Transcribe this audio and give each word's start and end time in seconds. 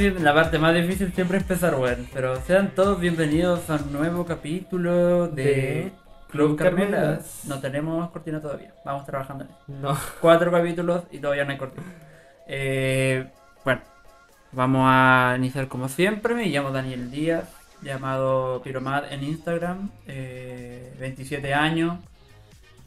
bien. 0.00 0.24
La 0.24 0.32
parte 0.34 0.58
más 0.58 0.74
difícil 0.74 1.12
siempre 1.12 1.36
es 1.36 1.42
empezar, 1.42 1.74
weón. 1.74 2.08
Pero 2.12 2.40
sean 2.42 2.74
todos 2.74 2.98
bienvenidos 2.98 3.68
a 3.68 3.76
un 3.76 3.92
nuevo 3.92 4.24
capítulo 4.24 5.28
de, 5.28 5.44
De 5.44 5.92
Club 6.30 6.56
Carmelas. 6.56 6.90
Carmelas. 6.90 7.40
No 7.44 7.60
tenemos 7.60 8.10
cortina 8.10 8.40
todavía. 8.40 8.72
Vamos 8.84 9.04
trabajando 9.04 9.44
en 9.44 9.50
eso. 9.50 9.60
No. 9.68 9.98
Cuatro 10.20 10.50
capítulos 10.50 11.04
y 11.10 11.18
todavía 11.18 11.44
no 11.44 11.50
hay 11.50 11.58
cortina. 11.58 11.84
Eh, 12.46 13.26
bueno, 13.62 13.82
vamos 14.52 14.86
a 14.86 15.34
iniciar 15.36 15.68
como 15.68 15.88
siempre. 15.88 16.34
Me 16.34 16.46
llamo 16.46 16.70
Daniel 16.70 17.10
Díaz, 17.10 17.44
llamado 17.82 18.62
Piromad 18.62 19.12
en 19.12 19.22
Instagram. 19.22 19.90
eh, 20.06 20.94
27 20.98 21.52
años. 21.52 21.98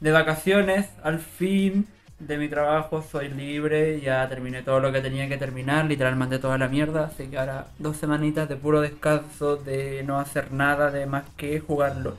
De 0.00 0.10
vacaciones, 0.10 0.90
al 1.04 1.20
fin 1.20 1.86
de 2.18 2.38
mi 2.38 2.48
trabajo, 2.48 3.02
soy 3.02 3.28
libre. 3.28 4.00
Ya 4.00 4.28
terminé 4.28 4.62
todo 4.62 4.80
lo 4.80 4.92
que 4.92 5.00
tenía 5.00 5.28
que 5.28 5.36
terminar. 5.36 5.84
Literal 5.86 6.16
mandé 6.16 6.38
toda 6.38 6.58
la 6.58 6.68
mierda. 6.68 7.06
Así 7.06 7.26
que 7.28 7.38
ahora 7.38 7.66
dos 7.78 7.96
semanitas 7.96 8.48
de 8.48 8.56
puro 8.56 8.80
descanso, 8.80 9.56
de 9.56 10.02
no 10.04 10.18
hacer 10.18 10.52
nada 10.52 10.90
de 10.90 11.06
más 11.06 11.24
que 11.36 11.60
jugarlo. 11.60 12.16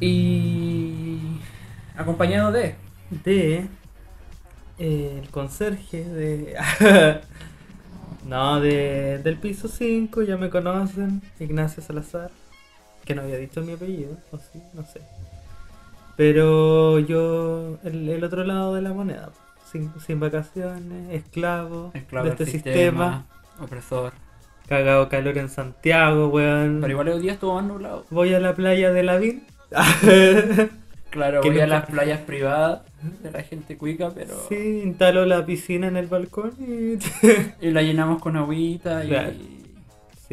Y 0.00 1.40
acompañado 1.96 2.50
de 2.52 2.74
De. 3.10 3.68
el 4.78 5.28
conserje 5.30 6.04
de. 6.04 6.56
no, 8.26 8.60
de, 8.60 9.18
del 9.22 9.36
piso 9.38 9.68
5, 9.68 10.22
ya 10.22 10.36
me 10.36 10.50
conocen. 10.50 11.22
Ignacio 11.38 11.82
Salazar. 11.82 12.30
Que 13.04 13.14
no 13.14 13.22
había 13.22 13.36
dicho 13.36 13.62
mi 13.62 13.72
apellido, 13.72 14.16
o 14.30 14.38
sí, 14.38 14.62
no 14.74 14.84
sé. 14.84 15.00
Pero 16.16 16.98
yo, 16.98 17.78
el, 17.84 18.08
el 18.08 18.24
otro 18.24 18.44
lado 18.44 18.74
de 18.74 18.82
la 18.82 18.92
moneda. 18.92 19.30
Sin, 19.70 19.90
sin 20.04 20.20
vacaciones, 20.20 21.10
esclavo, 21.12 21.90
esclavo 21.94 22.26
de 22.26 22.32
este 22.32 22.46
sistema. 22.46 23.24
opresor. 23.60 24.12
Cagado 24.68 25.08
calor 25.08 25.38
en 25.38 25.48
Santiago, 25.48 26.28
weón. 26.28 26.78
Pero 26.80 26.92
igual 26.92 27.08
el 27.08 27.22
día 27.22 27.32
estuvo 27.32 27.54
más 27.54 27.64
nublado. 27.64 28.04
Voy 28.10 28.32
a 28.34 28.40
la 28.40 28.54
playa 28.54 28.92
de 28.92 29.02
Lavín. 29.02 29.44
Claro, 31.10 31.42
Que 31.42 31.48
voy 31.50 31.58
no 31.58 31.64
a 31.64 31.66
las 31.66 31.84
playas 31.90 32.20
privadas 32.20 32.80
de 33.22 33.30
la 33.30 33.42
gente 33.42 33.76
cuica, 33.76 34.08
pero. 34.14 34.34
sí, 34.48 34.80
instaló 34.82 35.26
la 35.26 35.44
piscina 35.44 35.86
en 35.88 35.98
el 35.98 36.06
balcón 36.06 36.52
y. 36.58 36.96
Y 37.66 37.70
la 37.70 37.82
llenamos 37.82 38.22
con 38.22 38.34
agüita 38.38 39.04
y, 39.04 39.08
Claro. 39.08 39.32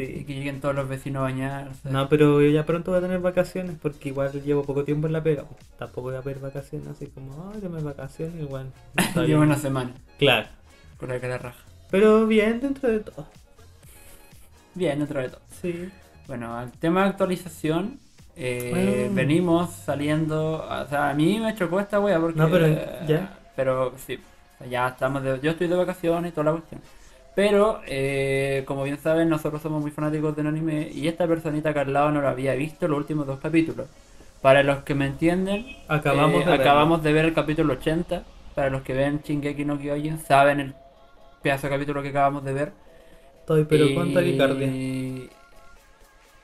Y 0.04 0.24
que 0.26 0.34
lleguen 0.36 0.62
todos 0.62 0.76
los 0.76 0.88
vecinos 0.88 1.20
a 1.22 1.24
bañarse. 1.24 1.90
No, 1.90 2.08
pero 2.10 2.42
yo 2.42 2.50
ya 2.50 2.66
pronto 2.66 2.92
voy 2.92 3.00
a 3.00 3.02
tener 3.02 3.20
vacaciones 3.20 3.76
porque 3.82 4.10
igual 4.10 4.32
llevo 4.44 4.64
poco 4.64 4.84
tiempo 4.84 5.08
en 5.08 5.14
la 5.14 5.24
pega. 5.24 5.46
Tampoco 5.78 6.10
voy 6.10 6.16
a 6.16 6.22
pedir 6.22 6.40
vacaciones, 6.40 6.88
así 6.88 7.08
como, 7.08 7.52
ay, 7.54 7.62
dame 7.62 7.82
vacaciones, 7.82 8.42
igual. 8.42 8.72
no 9.16 9.24
Llevo 9.24 9.42
una 9.44 9.58
semana 9.58 9.92
Claro. 10.18 10.48
con 10.98 11.10
la 11.10 11.20
cara 11.20 11.38
raja. 11.38 11.64
Pero 11.92 12.28
bien 12.28 12.60
dentro 12.60 12.90
de 12.90 13.00
todo. 13.00 13.26
Bien, 14.76 15.00
dentro 15.00 15.22
de 15.22 15.30
todo. 15.30 15.42
Sí. 15.62 15.90
Bueno, 16.28 16.56
al 16.58 16.72
tema 16.72 17.04
de 17.04 17.10
actualización. 17.10 18.00
eh, 18.36 19.08
Ah. 19.10 19.12
Venimos 19.14 19.72
saliendo. 19.74 20.64
O 20.64 20.88
sea, 20.88 21.10
a 21.10 21.14
mí 21.14 21.40
me 21.40 21.56
chocó 21.56 21.80
esta 21.80 22.00
wea 22.00 22.20
porque. 22.20 22.38
No, 22.40 22.50
pero 22.50 22.68
eh, 22.68 22.88
ya. 23.08 23.38
Pero 23.56 23.94
sí, 24.06 24.20
ya 24.70 24.88
estamos. 24.90 25.24
De, 25.24 25.40
yo 25.42 25.52
estoy 25.52 25.68
de 25.68 25.76
vacaciones 25.76 26.32
y 26.32 26.36
toda 26.36 26.46
la 26.46 26.52
cuestión. 26.52 26.82
Pero, 27.36 27.82
eh, 27.88 28.64
como 28.66 28.84
bien 28.84 28.98
saben, 28.98 29.30
nosotros 29.30 29.62
somos 29.62 29.82
muy 29.82 29.92
fanáticos 29.92 30.36
del 30.36 30.48
anime 30.48 30.90
y 30.94 31.08
esta 31.08 31.28
personita 31.28 31.74
que 31.74 31.80
al 31.80 31.94
lado 31.94 32.12
no 32.12 32.22
lo 32.22 32.28
había 32.28 32.54
visto 32.56 32.88
los 32.88 32.98
últimos 32.98 33.28
dos 33.28 33.40
capítulos. 33.40 33.88
Para 34.42 34.64
los 34.64 34.80
que 34.84 34.96
me 34.96 35.06
entienden, 35.06 35.66
Acabamos 35.88 36.42
eh, 36.42 36.46
de 36.46 36.58
verlo. 36.58 36.64
acabamos 36.64 37.04
de 37.04 37.14
ver 37.14 37.26
el 37.26 37.34
capítulo 37.34 37.74
80. 37.74 38.24
Para 38.56 38.70
los 38.70 38.82
que 38.82 38.94
ven 38.94 39.22
Shingeki 39.24 39.66
no 39.66 39.78
Kyojin, 39.80 40.20
saben 40.20 40.60
el 40.60 40.76
pedazo 41.42 41.68
de 41.68 41.74
capítulo 41.74 42.02
que 42.02 42.10
acabamos 42.10 42.44
de 42.44 42.54
ver. 42.54 42.72
Estoy, 43.42 43.66
pero 43.66 43.86
y... 43.86 43.96
con 43.96 44.14
taquicardia. 44.14 44.68
Y 44.68 45.30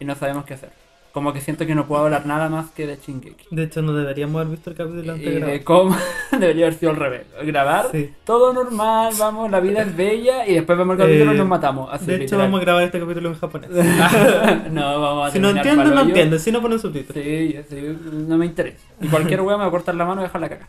no 0.06 0.16
sabemos 0.16 0.45
qué 0.45 0.53
hacer. 0.56 0.84
Como 1.16 1.31
que 1.31 1.40
siento 1.40 1.66
que 1.66 1.74
no 1.76 1.88
puedo 1.88 2.03
hablar 2.03 2.26
nada 2.26 2.50
más 2.50 2.72
que 2.72 2.86
de 2.86 2.98
Shingeki. 2.98 3.46
De 3.50 3.64
hecho, 3.64 3.81
no 3.81 3.94
deberíamos 3.94 4.36
haber 4.42 4.52
visto 4.52 4.70
el 4.70 4.76
capítulo 4.76 5.14
antes 5.14 5.26
Y 5.26 5.30
de 5.31 5.40
grabar. 5.40 5.64
cómo 5.64 5.96
debería 6.38 6.66
haber 6.68 6.78
sido 6.78 6.92
al 6.92 6.98
revés. 6.98 7.22
Grabar, 7.46 7.88
Sí. 7.94 8.12
todo 8.26 8.52
normal, 8.52 9.14
vamos, 9.18 9.50
la 9.50 9.62
vida 9.62 9.84
es 9.84 9.96
bella 9.96 10.46
y 10.46 10.56
después 10.56 10.78
vemos 10.78 10.96
el 10.96 11.00
capítulo 11.06 11.31
y 11.31 11.36
Eh, 11.36 11.38
nos 11.38 11.48
matamos. 11.48 11.90
Así, 11.90 12.06
de 12.08 12.16
hecho, 12.16 12.24
literal. 12.24 12.46
vamos 12.48 12.59
a 12.59 12.64
grabar 12.66 12.84
este 12.84 13.00
capítulo 13.00 13.30
en 13.30 13.36
japonés. 13.36 13.70
no, 14.72 15.02
vamos 15.02 15.30
a 15.30 15.31
si 15.31 15.40
no 15.40 15.50
entienden, 15.52 15.96
no 15.96 16.02
entienden. 16.02 16.40
Si 16.40 16.52
no 16.52 16.62
ponen 16.62 16.80
subtítulos. 16.80 17.24
Sí, 17.24 17.56
sí, 17.70 17.98
no 18.12 18.38
me 18.38 18.46
interesa. 18.46 18.78
Y 19.00 19.08
cualquier 19.08 19.40
wea 19.40 19.56
me 19.56 19.64
va 19.64 19.70
a 19.70 19.72
cortar 19.72 19.96
la 19.96 20.04
mano 20.06 20.20
y 20.20 20.25
dejar 20.25 20.42
la 20.42 20.50
caca. 20.50 20.68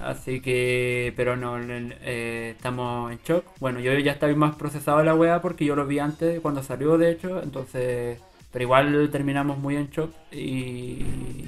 Así 0.00 0.40
que, 0.40 1.12
pero 1.16 1.36
no, 1.36 1.56
eh, 1.60 2.54
estamos 2.56 3.10
en 3.10 3.18
shock. 3.26 3.44
Bueno, 3.58 3.80
yo 3.80 3.92
ya 3.98 4.12
estaba 4.12 4.32
más 4.34 4.54
procesado 4.54 5.02
la 5.02 5.14
wea 5.16 5.40
porque 5.40 5.64
yo 5.64 5.74
lo 5.74 5.84
vi 5.84 5.98
antes, 5.98 6.40
cuando 6.40 6.62
salió 6.62 6.96
de 6.96 7.10
hecho, 7.10 7.42
entonces, 7.42 8.18
pero 8.54 8.62
igual 8.62 9.08
terminamos 9.10 9.58
muy 9.58 9.74
en 9.74 9.90
shock 9.90 10.12
y 10.30 11.04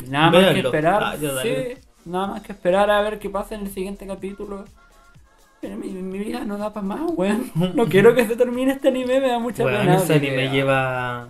nada 0.09 0.33
más 0.33 0.53
que 0.55 0.59
esperar. 0.59 1.05
Ah, 1.05 1.17
sí, 1.17 1.79
nada 2.05 2.27
más 2.27 2.43
que 2.43 2.51
esperar 2.51 2.91
a 2.91 3.01
ver 3.01 3.21
qué 3.21 3.31
pasa 3.31 3.55
en 3.55 3.61
el 3.61 3.71
siguiente 3.71 4.09
capítulo. 4.09 4.65
Pero 5.61 5.77
mi, 5.77 5.87
mi 5.91 6.19
vida 6.19 6.45
no 6.45 6.59
da 6.59 6.73
para 6.73 6.85
más, 6.85 7.03
weón. 7.15 7.53
No 7.75 7.87
quiero 7.87 8.13
que 8.13 8.27
se 8.27 8.35
termine 8.35 8.73
este 8.73 8.89
anime, 8.89 9.21
me 9.21 9.29
da 9.29 9.39
mucha 9.39 9.63
Bueno, 9.63 9.79
pena. 9.79 9.97
ese 9.99 10.15
anime 10.15 10.51
lleva 10.51 11.29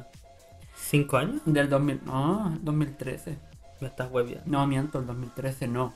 5 0.77 1.17
años. 1.19 1.43
Del 1.45 1.69
2000, 1.69 2.01
no, 2.07 2.57
2013. 2.63 3.37
Me 3.83 3.89
estás 3.89 4.11
hueviando. 4.11 4.45
No, 4.47 4.67
miento, 4.67 4.99
el 4.99 5.07
2013 5.07 5.69
no. 5.69 5.93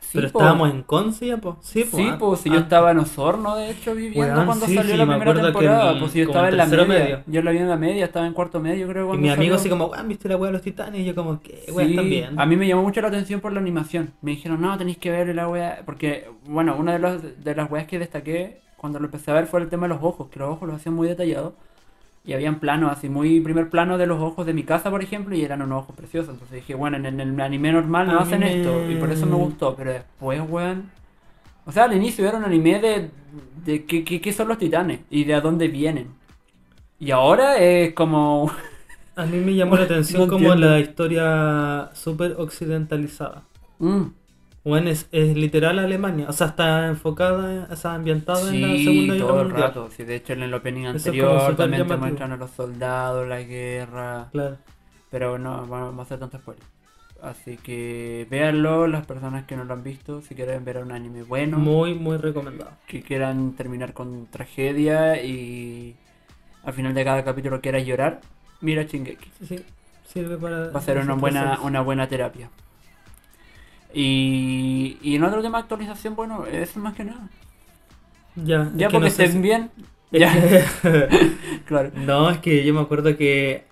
Sí, 0.00 0.10
Pero 0.14 0.30
po. 0.30 0.38
estábamos 0.38 0.70
en 0.70 0.82
Conce 0.84 1.26
ya, 1.26 1.36
po. 1.36 1.58
Sí, 1.60 1.84
po. 1.84 1.96
Sí, 1.98 2.08
ah, 2.10 2.16
pues 2.18 2.40
si 2.40 2.48
yo 2.48 2.56
ah, 2.56 2.60
estaba 2.60 2.90
en 2.92 2.98
Osorno, 2.98 3.56
de 3.56 3.70
hecho, 3.70 3.94
viviendo 3.94 4.44
cuando 4.46 4.64
sí, 4.64 4.74
salió 4.74 4.92
sí, 4.92 4.96
la 4.98 5.04
me 5.06 5.16
primera 5.16 5.42
temporada. 5.42 5.98
pues 5.98 6.12
si 6.12 6.18
yo 6.20 6.24
estaba 6.24 6.48
en 6.48 6.56
la 6.56 6.66
media. 6.66 6.86
medio. 6.86 7.22
Yo 7.26 7.42
la 7.42 7.50
vi 7.50 7.58
en 7.58 7.68
la 7.68 7.76
media, 7.76 8.04
estaba 8.06 8.26
en 8.26 8.32
cuarto 8.32 8.58
medio, 8.60 8.88
creo. 8.88 9.04
Y 9.04 9.06
Cuando 9.08 9.22
mi 9.22 9.28
amigo 9.28 9.56
salió. 9.56 9.60
así 9.60 9.68
como, 9.68 9.86
weón, 9.86 10.08
¿viste 10.08 10.28
la 10.28 10.36
weá 10.36 10.46
de 10.48 10.52
los 10.54 10.62
titanes? 10.62 11.00
Y 11.02 11.04
yo 11.04 11.14
como, 11.14 11.40
¿qué 11.42 11.64
weá 11.72 11.86
están 11.86 12.08
viendo? 12.08 12.40
A 12.40 12.46
mí 12.46 12.56
me 12.56 12.66
llamó 12.66 12.82
mucho 12.82 13.00
la 13.02 13.08
atención 13.08 13.40
por 13.40 13.52
la 13.52 13.60
animación. 13.60 14.14
Me 14.22 14.30
dijeron, 14.30 14.60
no, 14.62 14.78
tenéis 14.78 14.96
que 14.98 15.10
ver 15.10 15.34
la 15.34 15.48
wea. 15.48 15.82
Porque, 15.84 16.30
bueno, 16.46 16.74
una 16.78 16.92
de, 16.92 16.98
los, 17.00 17.22
de 17.44 17.54
las 17.54 17.70
weas 17.70 17.86
que 17.86 17.98
destaqué 17.98 18.62
cuando 18.78 18.98
lo 19.00 19.06
empecé 19.06 19.30
a 19.30 19.34
ver 19.34 19.46
fue 19.46 19.60
el 19.60 19.68
tema 19.68 19.88
de 19.88 19.94
los 19.94 20.02
ojos, 20.02 20.28
que 20.30 20.38
los 20.38 20.48
ojos 20.50 20.66
los 20.68 20.76
hacían 20.76 20.94
muy 20.94 21.08
detallados. 21.08 21.52
Y 22.28 22.34
habían 22.34 22.60
planos, 22.60 22.92
así 22.92 23.08
muy 23.10 23.40
primer 23.40 23.70
plano 23.70 23.98
de 23.98 24.06
los 24.06 24.20
ojos 24.22 24.46
de 24.46 24.54
mi 24.54 24.64
casa, 24.64 24.90
por 24.90 25.02
ejemplo, 25.02 25.34
y 25.36 25.42
eran 25.44 25.62
unos 25.62 25.84
ojos 25.84 25.96
preciosos. 25.96 26.34
Entonces 26.34 26.56
dije, 26.56 26.76
bueno, 26.76 26.98
en 26.98 27.06
el, 27.06 27.20
en 27.20 27.34
el 27.34 27.40
anime 27.42 27.72
normal 27.72 28.10
no 28.10 28.20
hacen 28.20 28.44
esto, 28.44 28.84
y 28.86 28.96
por 28.96 29.10
eso 29.12 29.26
me 29.26 29.36
gustó. 29.36 29.76
Pero 29.76 29.92
después, 29.92 30.40
weón. 30.48 30.92
O 31.66 31.72
sea, 31.72 31.84
al 31.84 31.94
inicio 31.96 32.28
era 32.28 32.38
un 32.38 32.44
anime 32.44 32.80
de, 32.80 33.10
de 33.64 33.84
qué, 33.86 34.04
qué- 34.04 34.20
qué 34.20 34.32
son 34.32 34.48
los 34.48 34.58
titanes 34.58 35.00
y 35.10 35.24
de 35.24 35.34
a 35.34 35.40
dónde 35.42 35.68
vienen. 35.68 36.08
Y 37.00 37.10
ahora 37.12 37.58
es 37.58 37.94
como. 37.94 38.52
A 39.16 39.26
mí 39.26 39.38
me 39.40 39.54
llamó 39.54 39.76
la 39.76 39.84
atención 39.84 40.22
No 40.22 40.28
como 40.28 40.54
la 40.54 40.78
historia 40.80 41.90
súper 41.94 42.32
occidentalizada. 42.38 43.44
mm, 43.80 44.12
Bueno, 44.68 44.90
es, 44.90 45.08
es 45.12 45.36
literal 45.36 45.78
Alemania. 45.78 46.26
O 46.28 46.32
sea, 46.32 46.48
está 46.48 46.88
enfocada, 46.88 47.68
o 47.70 47.76
sea, 47.76 47.94
ambientada 47.94 48.50
en 48.50 48.60
la 48.62 48.68
Sí, 48.68 48.84
Segunda 48.84 49.14
Guerra 49.14 49.26
todo 49.26 49.40
el 49.40 49.46
Mundial. 49.48 49.68
rato. 49.68 49.88
Sí, 49.96 50.04
de 50.04 50.16
hecho, 50.16 50.32
en 50.34 50.42
el 50.42 50.54
opening 50.54 50.86
anterior 50.86 51.56
también 51.56 51.86
te 51.86 51.96
muestran 51.96 52.32
a 52.32 52.36
los 52.36 52.50
soldados, 52.50 53.26
la 53.28 53.40
guerra. 53.42 54.28
Claro. 54.32 54.56
Pero 55.10 55.38
no, 55.38 55.66
vamos 55.66 55.98
a 55.98 56.02
hacer 56.02 56.18
tanto 56.18 56.38
spoiler. 56.38 56.64
Así 57.22 57.56
que 57.56 58.26
véanlo, 58.30 58.86
las 58.86 59.04
personas 59.06 59.44
que 59.44 59.56
no 59.56 59.64
lo 59.64 59.72
han 59.74 59.82
visto, 59.82 60.22
si 60.22 60.34
quieren 60.36 60.64
ver 60.64 60.78
un 60.78 60.92
anime 60.92 61.24
bueno, 61.24 61.58
Muy, 61.58 61.94
muy 61.94 62.16
recomendado. 62.16 62.70
que 62.86 63.02
quieran 63.02 63.54
terminar 63.54 63.92
con 63.92 64.26
tragedia 64.26 65.20
y 65.20 65.96
al 66.62 66.74
final 66.74 66.94
de 66.94 67.04
cada 67.04 67.24
capítulo 67.24 67.60
quieras 67.60 67.84
llorar, 67.84 68.20
mira 68.60 68.84
Shingeki. 68.84 69.30
Sí, 69.40 69.46
sí. 69.46 69.64
Sirve 70.06 70.36
para. 70.36 70.68
Va 70.70 70.78
a 70.78 70.82
ser 70.82 70.98
una 70.98 71.14
buena, 71.14 71.58
una 71.62 71.80
buena 71.80 72.06
terapia. 72.08 72.50
Y, 73.94 74.98
y 75.02 75.16
en 75.16 75.24
otro 75.24 75.40
tema 75.42 75.58
de 75.58 75.62
actualización, 75.62 76.14
bueno, 76.14 76.44
eso 76.46 76.78
más 76.80 76.94
que 76.94 77.04
nada. 77.04 77.28
Ya, 78.36 78.70
Ya 78.74 78.86
es 78.86 78.92
que 78.92 78.98
porque 78.98 78.98
no 79.00 79.06
estén 79.06 79.32
si- 79.32 79.38
bien. 79.40 79.70
Ya, 80.10 80.32
claro. 81.66 81.90
No, 81.94 82.30
es 82.30 82.38
que 82.38 82.64
yo 82.64 82.72
me 82.72 82.80
acuerdo 82.80 83.14
que 83.16 83.64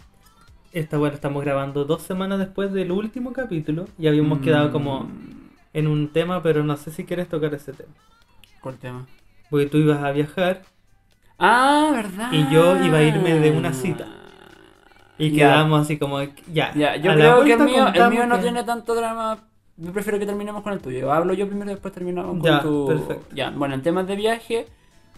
esta 0.73 0.99
la 0.99 1.09
estamos 1.09 1.43
grabando 1.43 1.87
dos 1.87 2.03
semanas 2.03 2.39
después 2.39 2.73
del 2.75 2.93
último 2.93 3.33
capítulo 3.33 3.87
y 3.99 4.07
habíamos 4.07 4.41
quedado 4.41 4.71
como 4.71 5.05
Mm, 5.05 5.49
en 5.73 5.87
un 5.87 6.09
tema, 6.13 6.43
pero 6.43 6.63
no 6.63 6.77
sé 6.77 6.91
si 6.91 7.05
quieres 7.05 7.29
tocar 7.29 7.55
ese 7.55 7.73
tema. 7.73 7.93
¿Cuál 8.61 8.77
tema? 8.77 9.07
Porque 9.49 9.65
tú 9.67 9.79
ibas 9.79 10.03
a 10.03 10.11
viajar 10.13 10.63
Ah, 11.39 11.91
¿verdad? 11.95 12.31
Y 12.33 12.53
yo 12.53 12.83
iba 12.85 12.99
a 12.99 13.03
irme 13.03 13.35
de 13.41 13.51
una 13.53 13.73
cita. 13.73 14.07
y 15.19 15.31
Ya. 15.31 15.37
quedamos 15.53 15.81
así 15.83 15.99
como, 15.99 16.21
ya. 16.53 16.75
Ya, 16.75 16.97
yo 16.97 17.13
creo 17.15 17.45
que 17.45 17.53
el 17.55 17.61
mío, 17.61 17.87
el 17.95 18.11
mío 18.11 18.27
no 18.27 18.37
que- 18.37 18.43
tiene 18.43 18.63
tanto 18.65 18.95
drama. 18.95 19.39
Yo 19.77 19.93
prefiero 19.93 20.19
que 20.19 20.27
terminemos 20.27 20.63
con 20.63 20.73
el 20.73 20.81
tuyo. 20.81 21.13
Hablo 21.13 21.35
yo 21.35 21.47
primero 21.47 21.71
y 21.71 21.75
después 21.75 21.93
terminamos 21.93 22.39
con 22.39 22.41
Ya, 22.41 22.61
tu. 22.61 22.87
perfecto. 22.87 23.27
Ya, 23.31 23.51
bueno, 23.51 23.75
en 23.75 23.83
temas 23.83 24.07
de 24.07 24.17
viaje, 24.17 24.67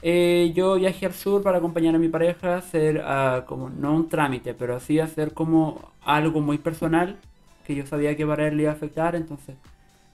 eh, 0.02 0.52
yo 0.54 0.74
viajé 0.76 1.06
al 1.06 1.14
sur 1.14 1.42
para 1.42 1.58
acompañar 1.58 1.94
a 1.94 1.98
mi 1.98 2.08
pareja 2.08 2.54
a 2.54 2.58
hacer 2.58 3.02
ah, 3.04 3.44
como, 3.46 3.70
no 3.70 3.94
un 3.94 4.08
trámite, 4.08 4.54
pero 4.54 4.74
así 4.76 4.98
hacer 4.98 5.32
como 5.34 5.92
algo 6.00 6.40
muy 6.40 6.58
personal 6.58 7.20
que 7.64 7.74
yo 7.76 7.86
sabía 7.86 8.16
que 8.16 8.26
para 8.26 8.48
él 8.48 8.56
le 8.56 8.64
iba 8.64 8.72
a 8.72 8.74
afectar. 8.74 9.14
Entonces 9.14 9.56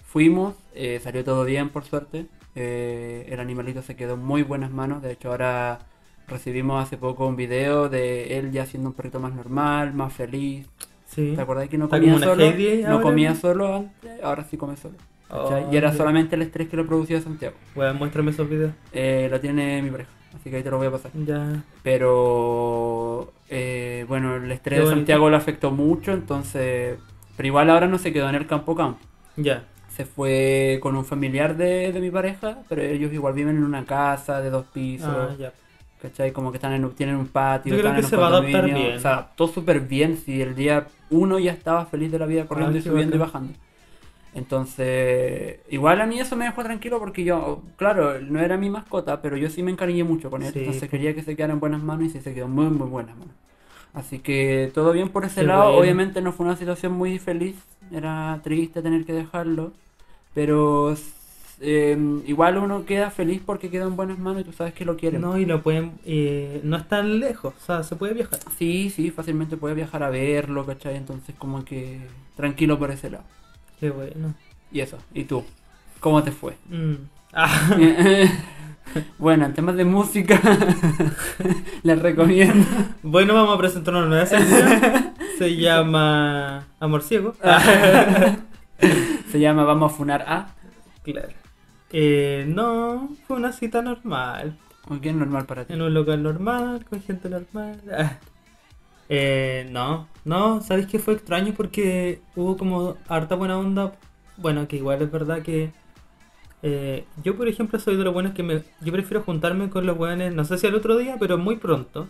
fuimos, 0.07 0.55
eh, 0.75 1.01
salió 1.03 1.25
todo 1.25 1.45
bien 1.45 1.71
por 1.71 1.85
suerte. 1.85 2.27
eh, 2.57 3.27
el 3.31 3.41
animalito 3.41 3.83
se 3.83 3.97
quedó 3.97 4.15
en 4.15 4.25
muy 4.25 4.43
buenas 4.43 4.71
manos. 4.71 5.03
De 5.03 5.13
hecho, 5.13 5.31
ahora 5.31 5.81
recibimos 6.29 6.83
hace 6.83 6.97
poco 6.99 7.27
un 7.27 7.37
video 7.37 7.89
de 7.89 8.39
él 8.39 8.53
ya 8.53 8.67
siendo 8.67 8.91
un 8.91 8.95
perrito 8.95 9.21
más 9.21 9.35
normal, 9.35 9.93
más 9.95 10.13
feliz. 10.13 10.69
Sí. 11.07 11.33
¿Te 11.37 11.43
acuerdas 11.43 11.69
que 11.69 11.79
no 11.79 11.89
comía 11.89 12.19
solo? 12.19 12.45
No 12.89 13.01
comía 13.03 13.35
solo 13.35 13.77
antes, 13.77 14.23
ahora 14.23 14.45
sí 14.45 14.57
come 14.57 14.77
solo. 14.77 14.95
Oh, 15.31 15.69
y 15.73 15.77
era 15.77 15.91
ya. 15.91 15.97
solamente 15.97 16.37
el 16.37 16.43
estrés 16.43 16.69
que 16.69 16.77
lo 16.77 16.87
producía 16.87 17.21
Santiago. 17.21 17.57
Weón, 17.75 17.97
muéstrame 17.97 18.31
esos 18.31 18.49
videos. 18.49 18.73
Eh, 18.93 19.29
lo 19.31 19.41
tiene 19.41 19.83
mi 19.83 19.91
pareja, 19.91 20.11
así 20.35 20.51
que 20.51 20.57
ahí 20.57 20.63
te 20.63 20.71
lo 20.71 20.79
voy 20.79 20.87
a 20.87 20.91
pasar. 20.91 21.11
Ya. 21.15 21.63
Pero 21.83 23.33
eh, 23.49 24.05
bueno, 24.09 24.37
el 24.37 24.51
estrés 24.53 24.81
de. 24.81 24.87
Santiago 24.87 25.31
lo 25.31 25.37
afectó 25.37 25.71
mucho, 25.71 26.13
entonces... 26.13 26.99
Pero 27.37 27.47
igual 27.47 27.71
ahora 27.71 27.89
no 27.89 27.99
se 27.99 28.13
quedó 28.13 28.29
en 28.29 28.37
el 28.37 28.47
campo 28.47 28.77
campo. 28.77 29.01
Ya. 29.37 29.65
Se 29.89 30.05
fue 30.05 30.79
con 30.83 30.97
un 30.97 31.05
familiar 31.05 31.57
de, 31.57 31.93
de 31.93 32.01
mi 32.01 32.11
pareja, 32.11 32.59
pero 32.69 32.83
ellos 32.83 33.13
igual 33.13 33.35
viven 33.35 33.57
en 33.57 33.65
una 33.65 33.85
casa 33.85 34.41
de 34.41 34.51
dos 34.51 34.67
pisos. 34.67 35.09
Ah, 35.09 35.35
ya. 35.39 35.53
¿Cachai? 36.05 36.33
Como 36.33 36.51
que 36.53 36.59
están 36.59 36.75
en, 36.75 36.91
tienen 36.91 37.17
un 37.17 37.29
patio, 37.29 37.75
Yo 37.75 37.81
creo 37.81 37.93
están 37.93 37.95
que 37.95 38.01
en 38.01 38.05
un 38.05 38.11
se 38.11 38.17
va 38.17 38.27
a 38.27 38.29
adaptar 38.29 38.65
bien. 38.67 38.97
O 38.97 39.01
sea, 39.01 39.31
todo 39.37 39.49
súper 39.49 39.81
bien. 39.81 40.19
Si 40.19 40.43
el 40.43 40.55
día 40.55 40.87
uno 41.09 41.39
ya 41.39 41.53
estaba 41.53 41.87
feliz 41.87 42.13
de 42.13 42.19
la 42.19 42.27
vida 42.27 42.47
corriendo 42.47 42.77
Ah, 42.77 42.79
y 42.79 42.83
subiendo 42.83 43.17
y 43.17 43.19
bajando. 43.19 43.55
Entonces, 44.35 45.61
igual 45.71 46.01
a 46.03 46.07
mí 46.07 46.21
eso 46.21 46.37
me 46.37 46.45
dejó 46.45 46.63
tranquilo 46.63 46.99
porque 46.99 47.25
yo, 47.25 47.63
claro, 47.77 48.21
no 48.21 48.41
era 48.41 48.59
mi 48.59 48.69
mascota, 48.69 49.23
pero 49.23 49.37
yo 49.39 49.49
sí 49.49 49.63
me 49.63 49.71
encariñé 49.71 50.05
mucho 50.05 50.29
con 50.29 50.43
él. 50.43 50.53
Sí, 50.53 50.59
entonces 50.59 50.91
quería 50.91 51.15
que 51.15 51.23
se 51.23 51.37
quedara 51.37 51.55
en 51.55 51.61
buenas 51.61 51.83
manos 51.83 52.09
y 52.09 52.11
sí 52.11 52.21
se 52.21 52.35
quedó 52.35 52.49
muy, 52.49 52.67
muy 52.67 52.89
buenas 52.89 53.17
manos. 53.17 53.35
Así 53.95 54.19
que 54.19 54.71
todo 54.75 54.93
bien 54.93 55.09
por 55.09 55.25
ese 55.25 55.41
Qué 55.43 55.47
lado. 55.47 55.65
bueno. 55.67 55.79
Obviamente 55.79 56.21
no 56.21 56.33
fue 56.33 56.45
una 56.47 56.57
situación 56.57 56.93
muy 56.93 57.19
feliz. 57.19 57.57
Era 57.93 58.41
triste 58.43 58.83
tener 58.83 59.07
que 59.07 59.13
dejarlo. 59.15 59.73
Pero 60.35 60.95
eh, 61.61 61.97
igual 62.27 62.59
uno 62.59 62.85
queda 62.85 63.11
feliz 63.11 63.41
porque 63.45 63.71
queda 63.71 63.85
en 63.85 63.97
buenas 63.97 64.19
manos 64.19 64.43
y 64.43 64.45
tú 64.45 64.53
sabes 64.53 64.75
que 64.75 64.85
lo 64.85 64.97
quieren. 64.97 65.21
No, 65.21 65.39
y 65.39 65.45
lo 65.47 65.63
pueden. 65.63 65.93
eh, 66.05 66.61
no 66.65 66.77
es 66.77 66.89
tan 66.89 67.21
lejos, 67.21 67.55
o 67.61 67.65
sea, 67.65 67.83
se 67.83 67.97
puede 67.97 68.15
viajar. 68.15 68.39
Sí, 68.59 68.91
sí, 68.91 69.11
fácilmente 69.11 69.57
puede 69.57 69.75
viajar 69.75 70.03
a 70.03 70.11
verlo, 70.11 70.67
¿cachai? 70.67 70.97
Entonces 70.97 71.35
como 71.39 71.65
que 71.65 72.01
tranquilo 72.37 72.79
por 72.79 72.91
ese 72.91 73.11
lado. 73.11 73.25
Qué 73.81 73.91
bueno. 73.91 74.35
Y 74.73 74.81
eso, 74.81 74.99
¿y 75.13 75.25
tú? 75.25 75.45
¿Cómo 76.01 76.23
te 76.23 76.33
fue? 76.33 76.57
Mm. 76.69 76.95
Ah, 77.37 77.77
bueno, 79.19 79.47
en 79.47 79.55
temas 79.55 79.75
de 79.75 79.85
música, 79.85 80.41
les 81.83 81.99
recomiendo. 82.01 82.65
bueno, 83.03 83.35
vamos 83.35 83.57
a 83.57 83.59
presentar 83.59 83.95
una 83.95 84.07
nueva 84.07 84.27
sección. 84.27 85.15
Se 85.39 85.57
llama 85.57 86.67
Amor 86.79 87.03
Ciego. 87.03 87.35
Se 89.33 89.41
llama 89.41 89.65
Vamos 89.65 89.93
a 89.93 89.97
Funar 89.97 90.25
A. 90.29 90.55
Claro. 91.03 91.44
Eh, 91.97 92.45
no, 92.49 93.09
fue 93.25 93.37
una 93.37 93.53
cita 93.53 93.81
normal. 93.81 94.59
¿O 94.89 95.01
qué 95.01 95.11
es 95.11 95.15
normal 95.15 95.47
para 95.47 95.65
ti? 95.65 95.75
En 95.75 95.81
un 95.81 95.95
local 95.95 96.25
normal, 96.25 96.85
con 96.85 97.01
gente 97.01 97.31
normal. 97.31 97.81
Eh, 99.11 99.69
no, 99.71 100.09
no, 100.25 100.63
¿sabes 100.63 100.87
qué 100.87 100.99
fue 100.99 101.13
extraño? 101.13 101.53
Porque 101.55 102.23
hubo 102.37 102.57
como 102.57 102.97
harta 103.07 103.35
buena 103.35 103.59
onda. 103.59 103.93
Bueno, 104.39 104.67
que 104.67 104.77
igual 104.77 105.03
es 105.03 105.13
verdad 105.13 105.43
que 105.43 105.73
eh, 106.63 107.05
yo, 107.23 107.37
por 107.37 107.47
ejemplo, 107.47 107.79
soy 107.79 107.97
de 107.97 108.05
los 108.05 108.15
buenos 108.15 108.33
que 108.33 108.43
me, 108.43 108.63
yo 108.81 108.93
prefiero 108.93 109.23
juntarme 109.23 109.69
con 109.69 109.85
los 109.85 109.99
buenos, 109.99 110.33
no 110.33 110.47
sé 110.47 110.57
si 110.57 110.67
al 110.67 110.75
otro 110.75 110.97
día, 110.97 111.17
pero 111.21 111.37
muy 111.37 111.57
pronto. 111.57 112.09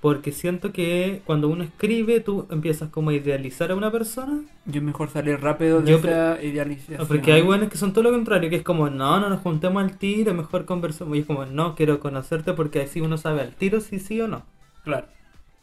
Porque 0.00 0.30
siento 0.30 0.72
que 0.72 1.22
cuando 1.24 1.48
uno 1.48 1.64
escribe, 1.64 2.20
tú 2.20 2.46
empiezas 2.50 2.90
como 2.90 3.10
a 3.10 3.14
idealizar 3.14 3.70
a 3.70 3.74
una 3.74 3.90
persona. 3.90 4.42
Yo 4.66 4.82
mejor 4.82 5.08
salir 5.08 5.40
rápido 5.40 5.80
de 5.80 5.90
Yo 5.90 5.96
esa 5.98 6.40
idealización. 6.42 7.06
Porque 7.08 7.32
hay 7.32 7.42
buenos 7.42 7.70
que 7.70 7.78
son 7.78 7.92
todo 7.92 8.04
lo 8.04 8.12
contrario, 8.12 8.50
que 8.50 8.56
es 8.56 8.62
como, 8.62 8.90
no, 8.90 9.18
no 9.18 9.28
nos 9.28 9.40
juntemos 9.40 9.82
al 9.82 9.96
tiro, 9.98 10.34
mejor 10.34 10.64
conversamos. 10.66 11.16
Y 11.16 11.20
es 11.20 11.26
como, 11.26 11.46
no, 11.46 11.74
quiero 11.74 11.98
conocerte 11.98 12.52
porque 12.52 12.82
así 12.82 13.00
uno 13.00 13.16
sabe 13.16 13.40
al 13.40 13.54
tiro 13.54 13.80
si 13.80 13.98
sí 13.98 14.20
o 14.20 14.28
no. 14.28 14.44
Claro. 14.84 15.06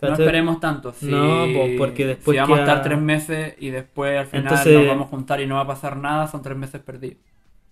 No 0.01 0.13
esperemos 0.13 0.59
tanto. 0.59 0.91
Si, 0.91 1.05
No, 1.05 1.45
po, 1.53 1.67
porque 1.77 2.05
después 2.05 2.35
Si 2.35 2.39
vamos 2.39 2.59
a 2.59 2.61
estar 2.63 2.81
tres 2.81 2.99
meses 2.99 3.55
y 3.59 3.69
después 3.69 4.17
al 4.19 4.25
final 4.25 4.43
Entonces- 4.43 4.73
nos 4.77 4.87
vamos 4.87 5.07
a 5.07 5.09
juntar 5.09 5.41
y 5.41 5.47
no 5.47 5.55
va 5.55 5.61
a 5.61 5.67
pasar 5.67 5.95
nada, 5.97 6.27
son 6.27 6.41
tres 6.41 6.57
meses 6.57 6.81
perdidos. 6.81 7.17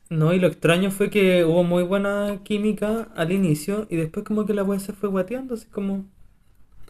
No, 0.10 0.34
y 0.34 0.40
lo 0.40 0.48
extraño 0.48 0.92
fue 0.92 1.10
que 1.10 1.46
hubo 1.46 1.64
muy 1.64 1.84
buena 1.84 2.40
química 2.44 3.08
al 3.16 3.32
inicio 3.32 3.88
y 3.90 3.96
después 3.96 4.26
como 4.26 4.46
que 4.46 4.54
la 4.54 4.64
wea 4.64 4.80
se 4.80 4.94
fue 4.94 5.10
guateando, 5.10 5.56
así 5.56 5.68
como... 5.68 6.06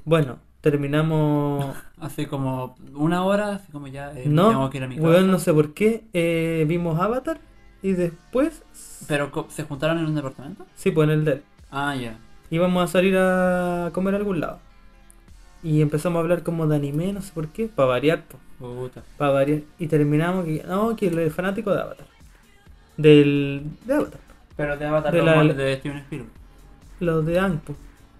Bueno, 0.05 0.39
terminamos... 0.61 1.75
Así 1.99 2.25
como 2.25 2.75
una 2.95 3.23
hora, 3.23 3.55
así 3.55 3.71
como 3.71 3.87
ya 3.87 4.11
eh, 4.13 4.23
no, 4.25 4.49
tengo 4.49 4.69
que 4.71 4.77
ir 4.79 4.83
a 4.83 4.87
mi 4.87 4.95
casa. 4.95 5.07
weón, 5.07 5.29
no 5.29 5.37
sé 5.37 5.53
por 5.53 5.73
qué, 5.75 6.03
eh, 6.13 6.65
vimos 6.67 6.99
Avatar 6.99 7.39
y 7.83 7.91
después... 7.93 8.63
Pero 9.07 9.31
se 9.49 9.63
juntaron 9.65 9.99
en 9.99 10.05
un 10.05 10.15
departamento. 10.15 10.65
Sí, 10.75 10.89
pues 10.91 11.05
en 11.07 11.13
el 11.13 11.25
de 11.25 11.31
él. 11.33 11.43
Ah, 11.69 11.95
ya. 11.95 12.17
Íbamos 12.49 12.83
a 12.83 12.87
salir 12.87 13.15
a 13.17 13.91
comer 13.93 14.15
a 14.15 14.17
algún 14.17 14.39
lado. 14.39 14.59
Y 15.63 15.81
empezamos 15.81 16.17
a 16.17 16.21
hablar 16.21 16.41
como 16.41 16.65
de 16.65 16.75
anime, 16.75 17.13
no 17.13 17.21
sé 17.21 17.31
por 17.33 17.49
qué, 17.49 17.67
para 17.67 17.89
variar, 17.89 18.23
pues. 18.27 18.41
Puta. 18.57 19.03
Para 19.17 19.31
variar. 19.31 19.61
Y 19.77 19.85
terminamos 19.87 20.45
que... 20.45 20.63
No, 20.67 20.95
que 20.95 21.07
el 21.07 21.29
fanático 21.31 21.71
de 21.71 21.81
Avatar. 21.81 22.07
Del... 22.97 23.63
De 23.85 23.93
Avatar. 23.93 24.19
Pero 24.57 24.77
de 24.77 24.85
Avatar 24.85 25.11
De 25.13 25.19
los 25.19 25.45
la- 25.47 25.53
de 25.53 25.77
Steven 25.77 25.97
Spielberg. 25.99 26.31
Los 26.99 27.25
de 27.25 27.39
Ang, 27.39 27.59
po. 27.59 27.75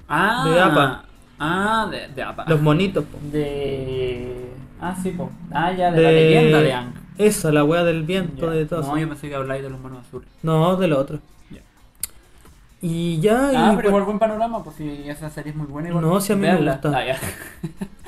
Ah, 0.08 0.48
De 0.48 0.60
APA. 0.60 1.06
Ah, 1.44 1.88
de, 1.90 2.08
de 2.10 2.22
APA. 2.24 2.46
Los 2.48 2.62
monitos, 2.62 3.04
po. 3.06 3.18
De. 3.32 4.52
Ah, 4.80 4.96
sí, 5.02 5.10
po. 5.12 5.32
Ah, 5.52 5.72
ya, 5.72 5.92
de, 5.92 5.98
De- 5.98 6.04
la 6.04 6.12
leyenda 6.12 6.62
de 6.62 6.74
Ang. 6.74 6.94
Eso, 7.18 7.52
la 7.52 7.64
wea 7.64 7.84
del 7.84 8.04
viento, 8.04 8.50
de 8.50 8.66
todo 8.66 8.82
No, 8.82 8.88
eso. 8.88 8.98
yo 8.98 9.08
pensé 9.10 9.30
que 9.30 9.36
habláis 9.36 9.64
de 9.64 9.70
los 9.70 9.80
monos 9.80 10.06
azules. 10.08 10.28
No, 10.44 10.76
del 10.76 10.94
otro. 10.94 11.20
Ya. 11.50 11.62
Y 12.82 13.20
ya, 13.20 13.52
y 13.54 13.56
Ah, 13.56 13.74
pero 13.76 13.90
bueno, 13.90 13.90
igual 13.90 14.04
buen 14.06 14.20
panorama, 14.20 14.64
pues 14.64 14.76
si 14.78 15.08
esa 15.10 15.30
serie 15.30 15.52
es 15.52 15.56
muy 15.58 15.68
buena. 15.68 15.90
Igual, 15.90 16.04
No, 16.04 16.20
si 16.22 16.34
a 16.34 16.36
mí 16.36 16.42
me 16.48 16.56
gusta. 16.58 16.92
Ah, 16.96 17.06
ya. 17.06 17.20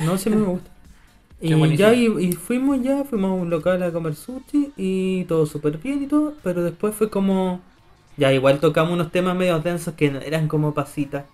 no, 0.05 0.17
sí 0.17 0.29
me 0.29 0.37
gusta. 0.37 0.69
Y 1.41 1.75
ya, 1.75 1.93
y, 1.93 2.05
y 2.05 2.31
fuimos 2.31 2.81
ya, 2.81 3.03
fuimos 3.03 3.31
a 3.31 3.33
un 3.33 3.49
local 3.49 3.83
a 3.83 3.91
comer 3.91 4.15
sushi 4.15 4.71
y 4.77 5.25
todo 5.25 5.45
súper 5.45 5.77
bien 5.77 6.03
y 6.03 6.07
todo, 6.07 6.33
pero 6.41 6.63
después 6.63 6.95
fue 6.95 7.09
como, 7.09 7.59
ya 8.15 8.31
igual 8.31 8.59
tocamos 8.61 8.93
unos 8.93 9.11
temas 9.11 9.35
medio 9.35 9.59
densos 9.59 9.93
que 9.95 10.09
no 10.09 10.19
eran 10.19 10.47
como 10.47 10.73
pasitas. 10.73 11.25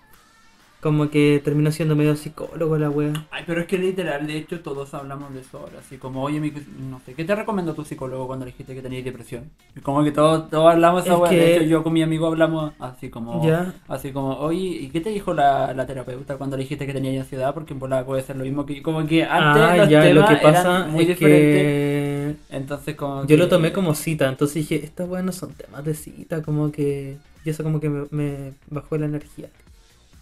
Como 0.80 1.10
que 1.10 1.42
terminó 1.44 1.70
siendo 1.72 1.94
medio 1.94 2.16
psicólogo 2.16 2.78
la 2.78 2.88
wea. 2.88 3.12
Ay, 3.30 3.44
pero 3.46 3.60
es 3.60 3.66
que 3.66 3.76
literal, 3.76 4.26
de 4.26 4.38
hecho, 4.38 4.60
todos 4.60 4.94
hablamos 4.94 5.34
de 5.34 5.40
eso 5.40 5.58
ahora. 5.58 5.74
Así 5.80 5.98
como, 5.98 6.22
oye, 6.22 6.40
mi, 6.40 6.50
no 6.88 7.00
sé, 7.04 7.12
¿qué 7.12 7.22
te 7.26 7.34
recomendó 7.34 7.74
tu 7.74 7.84
psicólogo 7.84 8.26
cuando 8.26 8.46
le 8.46 8.52
dijiste 8.52 8.74
que 8.74 8.80
tenías 8.80 9.04
depresión? 9.04 9.50
Como 9.82 10.02
que 10.02 10.10
todos, 10.10 10.48
todos 10.48 10.72
hablamos 10.72 11.04
esa 11.04 11.12
Es 11.16 11.20
wea. 11.20 11.30
De 11.32 11.36
que- 11.38 11.54
hecho, 11.56 11.64
yo 11.64 11.82
con 11.82 11.92
mi 11.92 12.02
amigo 12.02 12.26
hablamos 12.28 12.72
así 12.78 13.10
como, 13.10 13.46
Ya. 13.46 13.74
así 13.88 14.10
como, 14.12 14.38
oye, 14.38 14.58
¿y 14.58 14.88
qué 14.88 15.02
te 15.02 15.10
dijo 15.10 15.34
la, 15.34 15.74
la 15.74 15.86
terapeuta 15.86 16.38
cuando 16.38 16.56
le 16.56 16.62
dijiste 16.62 16.86
que 16.86 16.94
tenías 16.94 17.24
ansiedad? 17.24 17.52
Porque 17.52 17.74
en 17.74 17.78
volada 17.78 18.06
puede 18.06 18.22
ser 18.22 18.36
lo 18.36 18.44
mismo 18.44 18.64
que, 18.64 18.80
como 18.80 19.06
que 19.06 19.22
antes 19.24 19.62
Ah, 19.62 19.76
los 19.76 19.88
ya, 19.90 20.02
lo 20.06 20.24
temas 20.24 20.30
que 20.30 20.36
pasa 20.42 20.60
eran 20.78 20.90
muy 20.92 21.02
es 21.02 21.08
diferentes. 21.08 22.36
que 22.48 22.56
Entonces, 22.56 22.96
como 22.96 23.20
yo 23.22 23.26
que- 23.26 23.36
lo 23.36 23.48
tomé 23.48 23.72
como 23.74 23.94
cita, 23.94 24.28
entonces 24.30 24.54
dije, 24.54 24.82
estas 24.82 25.06
weas 25.10 25.24
no 25.26 25.32
son 25.32 25.52
temas 25.52 25.84
de 25.84 25.92
cita, 25.92 26.40
como 26.40 26.72
que... 26.72 27.18
Y 27.44 27.50
eso 27.50 27.62
como 27.62 27.80
que 27.80 27.90
me, 27.90 28.06
me 28.10 28.52
bajó 28.70 28.96
la 28.96 29.04
energía. 29.06 29.48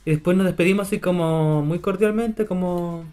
Y 0.05 0.11
después 0.13 0.37
nos 0.37 0.47
despedimos 0.47 0.87
así 0.87 0.99
como 1.01 1.63
muy 1.63 1.79
cordialmente, 1.81 2.47
como... 2.47 3.05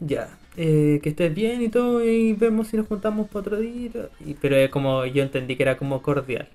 Ya, 0.00 0.28
eh, 0.56 0.98
que 1.02 1.10
estés 1.10 1.34
bien 1.34 1.62
y 1.62 1.68
todo, 1.68 2.02
y 2.04 2.32
vemos 2.32 2.68
si 2.68 2.76
nos 2.76 2.86
juntamos 2.86 3.28
para 3.28 3.40
otro 3.40 3.56
día. 3.58 3.90
Y, 4.24 4.34
pero 4.34 4.56
es 4.56 4.70
como 4.70 5.04
yo 5.06 5.22
entendí 5.22 5.56
que 5.56 5.62
era 5.62 5.76
como 5.76 6.00
cordial. 6.02 6.48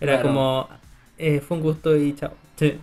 Era 0.00 0.14
Claro. 0.14 0.28
como, 0.28 0.68
eh, 1.18 1.40
fue 1.40 1.56
un 1.58 1.62
gusto 1.62 1.96
y 1.96 2.14
chao. 2.14 2.32
Sí. 2.56 2.74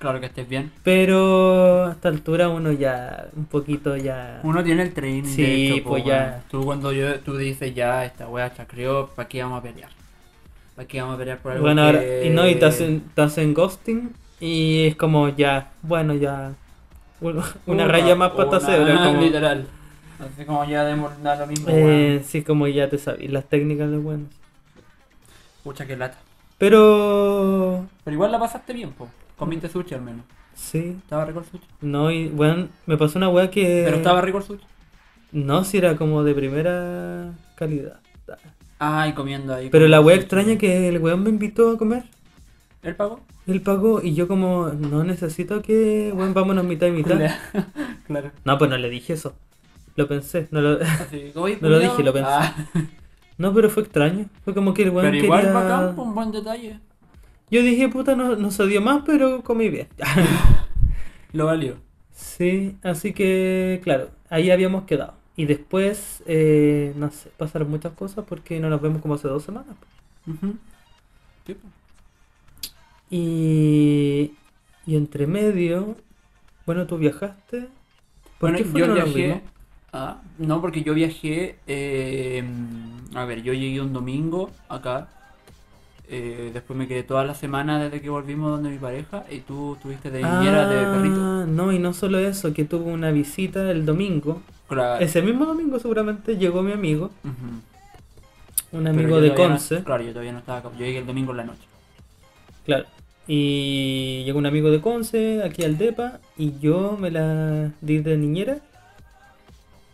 Claro 0.00 0.20
que 0.20 0.26
estés 0.26 0.48
bien. 0.48 0.70
Pero 0.82 1.84
a 1.86 1.92
esta 1.92 2.08
altura 2.08 2.48
uno 2.48 2.72
ya, 2.72 3.28
un 3.36 3.46
poquito 3.46 3.96
ya... 3.96 4.40
Uno 4.42 4.62
tiene 4.64 4.82
el 4.82 4.92
training, 4.92 5.22
Sí, 5.24 5.42
de 5.42 5.64
hecho, 5.76 5.84
po, 5.84 5.90
pues 5.90 6.04
weón. 6.04 6.16
ya. 6.16 6.42
Tú 6.50 6.64
cuando 6.64 6.92
yo, 6.92 7.20
tú 7.20 7.36
dices 7.36 7.74
ya, 7.74 8.04
esta 8.04 8.28
wea 8.28 8.52
chacreó, 8.52 9.06
¿para 9.14 9.28
qué 9.28 9.42
vamos 9.42 9.60
a 9.60 9.62
pelear? 9.62 9.90
¿Para 10.74 10.88
qué 10.88 11.00
vamos 11.00 11.14
a 11.14 11.18
pelear 11.18 11.38
por 11.38 11.52
algo 11.52 11.64
Bueno, 11.64 11.82
ahora, 11.82 12.02
y 12.24 12.30
no, 12.30 12.48
y 12.48 12.56
te 12.56 12.64
hacen, 12.66 13.02
te 13.14 13.22
hacen 13.22 13.54
ghosting 13.54 14.10
y 14.44 14.86
es 14.88 14.96
como 14.96 15.28
ya, 15.30 15.70
bueno, 15.82 16.14
ya. 16.14 16.52
Una, 17.66 17.86
raya 17.88 18.14
más 18.14 18.32
para 18.32 18.50
como- 18.60 19.20
Literal. 19.20 19.66
Así 20.18 20.44
como 20.44 20.64
ya 20.64 20.84
da 20.84 21.36
lo 21.36 21.46
mismo, 21.46 21.66
eh, 21.68 22.22
sí, 22.24 22.42
como 22.42 22.68
ya 22.68 22.88
te 22.88 22.98
sabes, 22.98 23.30
las 23.32 23.44
técnicas 23.46 23.90
de 23.90 23.96
buenos. 23.98 24.28
Pucha 25.64 25.86
que 25.86 25.96
lata. 25.96 26.18
Pero. 26.58 27.86
Pero 28.04 28.14
igual 28.14 28.30
la 28.32 28.38
pasaste 28.38 28.72
bien, 28.72 28.92
po. 28.92 29.08
Comiste 29.36 29.68
sushi 29.68 29.94
al 29.94 30.02
menos. 30.02 30.24
Sí, 30.54 30.96
Estaba 31.02 31.24
rico 31.24 31.40
el 31.40 31.46
sushi. 31.46 31.64
no, 31.80 32.10
y 32.12 32.28
bueno, 32.28 32.68
me 32.86 32.96
pasó 32.96 33.18
una 33.18 33.28
weá 33.28 33.50
que. 33.50 33.82
Pero 33.84 33.96
estaba 33.96 34.20
rico 34.20 34.38
el 34.38 34.44
sushi. 34.44 34.64
No, 35.32 35.64
si 35.64 35.78
era 35.78 35.96
como 35.96 36.22
de 36.22 36.34
primera 36.34 37.32
calidad. 37.56 37.98
Ay, 38.78 39.14
comiendo 39.14 39.54
ahí. 39.54 39.68
Pero 39.70 39.88
la 39.88 40.00
weá 40.00 40.16
extraña 40.16 40.56
que 40.58 40.88
el 40.88 40.98
weón 40.98 41.22
me 41.24 41.30
invitó 41.30 41.70
a 41.70 41.78
comer. 41.78 42.04
¿Él 42.82 42.94
pagó? 42.94 43.20
Él 43.46 43.60
pagó 43.60 44.00
y 44.02 44.14
yo 44.14 44.26
como, 44.26 44.68
no 44.70 45.04
necesito 45.04 45.60
que, 45.60 46.12
weón, 46.14 46.32
vámonos 46.32 46.64
mitad 46.64 46.86
y 46.86 46.92
mitad. 46.92 47.18
claro. 48.06 48.30
No, 48.44 48.58
pues 48.58 48.70
no 48.70 48.78
le 48.78 48.88
dije 48.88 49.12
eso. 49.12 49.34
Lo 49.96 50.08
pensé. 50.08 50.48
No, 50.50 50.60
lo... 50.60 50.80
Así, 50.80 51.30
oye, 51.34 51.58
No 51.60 51.68
lo 51.68 51.78
dije, 51.78 52.02
lo 52.02 52.12
pensé. 52.12 52.30
Ah, 52.30 52.54
no 53.38 53.52
pero 53.52 53.68
fue 53.68 53.82
extraño. 53.82 54.26
Fue 54.44 54.54
como 54.54 54.72
que 54.72 54.84
el 54.84 54.90
weón 54.90 55.10
pero 55.10 55.24
igual 55.24 55.40
quería... 55.42 55.54
bacán, 55.54 55.94
po, 55.94 56.02
un 56.02 56.14
buen 56.14 56.32
detalle. 56.32 56.80
Yo 57.50 57.62
dije, 57.62 57.88
puta, 57.88 58.16
no, 58.16 58.36
no 58.36 58.50
se 58.50 58.66
dio 58.66 58.80
más, 58.80 59.02
pero 59.04 59.42
comí 59.42 59.68
bien. 59.68 59.88
Lo 61.32 61.46
valió. 61.46 61.76
sí, 62.12 62.76
así 62.82 63.12
que, 63.12 63.80
claro, 63.84 64.10
ahí 64.30 64.50
habíamos 64.50 64.84
quedado. 64.84 65.14
Y 65.36 65.46
después, 65.46 66.22
eh, 66.26 66.92
no 66.96 67.10
sé, 67.10 67.30
pasaron 67.36 67.70
muchas 67.70 67.92
cosas 67.92 68.24
porque 68.26 68.60
no 68.60 68.70
nos 68.70 68.80
vemos 68.80 69.02
como 69.02 69.14
hace 69.14 69.28
dos 69.28 69.42
semanas. 69.42 69.76
Sí, 71.46 71.54
po. 71.54 71.68
Y, 73.10 74.32
y 74.86 74.96
entre 74.96 75.26
medio, 75.26 75.96
bueno, 76.66 76.86
tú 76.86 76.98
viajaste. 76.98 77.68
¿Por 78.38 78.50
Bueno, 78.50 78.58
qué 78.58 78.64
fue 78.64 78.80
yo 78.80 78.86
no 78.88 78.94
viajé. 78.94 79.40
Ah, 79.92 80.18
no, 80.38 80.60
porque 80.60 80.82
yo 80.82 80.94
viajé. 80.94 81.56
eh, 81.66 82.42
a 83.14 83.24
ver, 83.24 83.42
yo 83.42 83.52
llegué 83.52 83.80
un 83.80 83.92
domingo 83.92 84.50
acá. 84.68 85.08
eh, 86.08 86.50
después 86.52 86.76
me 86.78 86.86
quedé 86.88 87.02
toda 87.02 87.24
la 87.24 87.34
semana 87.34 87.78
desde 87.82 88.00
que 88.02 88.10
volvimos 88.10 88.50
donde 88.50 88.70
mi 88.70 88.78
pareja. 88.78 89.24
Y 89.30 89.38
tú 89.40 89.76
tuviste 89.80 90.10
de 90.10 90.22
niñera 90.22 90.68
de 90.68 90.76
perrito. 90.84 91.16
Ah, 91.20 91.44
no, 91.48 91.72
y 91.72 91.78
no 91.78 91.92
solo 91.92 92.18
eso, 92.18 92.52
que 92.52 92.64
tuvo 92.64 92.90
una 92.90 93.10
visita 93.12 93.70
el 93.70 93.86
domingo. 93.86 94.42
Claro. 94.68 95.02
Ese 95.04 95.22
mismo 95.22 95.44
domingo 95.46 95.78
seguramente 95.78 96.36
llegó 96.36 96.62
mi 96.62 96.72
amigo, 96.72 97.10
un 98.72 98.86
amigo 98.88 99.20
de 99.20 99.28
no- 99.28 99.34
Conce. 99.34 99.84
claro, 99.84 100.02
yo 100.02 100.10
todavía 100.10 100.32
no 100.32 100.38
estaba 100.40 100.58
acá. 100.58 100.70
Yo 100.72 100.84
llegué 100.84 100.98
el 100.98 101.06
domingo 101.06 101.30
en 101.32 101.36
la 101.36 101.44
noche. 101.44 101.60
Claro. 102.64 102.84
Y 103.26 104.22
llegó 104.24 104.38
un 104.38 104.46
amigo 104.46 104.70
de 104.70 104.80
Conce 104.80 105.42
aquí 105.42 105.64
al 105.64 105.78
DEPA 105.78 106.20
y 106.36 106.58
yo 106.60 106.96
me 107.00 107.10
la 107.10 107.72
di 107.80 107.98
de 108.00 108.16
niñera 108.18 108.58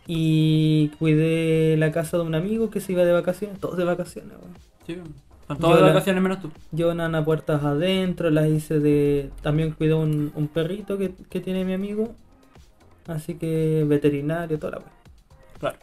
y 0.07 0.89
cuidé 0.99 1.77
la 1.77 1.91
casa 1.91 2.17
de 2.17 2.23
un 2.23 2.35
amigo 2.35 2.69
que 2.69 2.81
se 2.81 2.91
iba 2.91 3.03
de 3.05 3.13
vacaciones, 3.13 3.59
todos 3.59 3.77
de 3.77 3.83
vacaciones. 3.85 4.31
weón. 4.33 4.53
Sí, 4.85 4.97
Yo 5.59 5.75
de 5.75 5.81
la- 5.81 5.87
vacaciones 5.87 6.21
menos 6.21 6.41
tú. 6.41 6.51
Yo 6.71 6.93
nana 6.93 7.23
puertas 7.23 7.63
adentro, 7.63 8.29
las 8.29 8.49
hice 8.49 8.79
de... 8.79 9.29
También 9.41 9.71
cuidé 9.71 9.93
un, 9.93 10.31
un 10.35 10.47
perrito 10.47 10.97
que, 10.97 11.13
que 11.29 11.39
tiene 11.39 11.63
mi 11.63 11.73
amigo, 11.73 12.13
así 13.07 13.35
que 13.35 13.85
veterinario, 13.87 14.57
toda 14.59 14.71
la 14.71 14.77
weá. 14.79 14.91
Claro. 15.59 15.77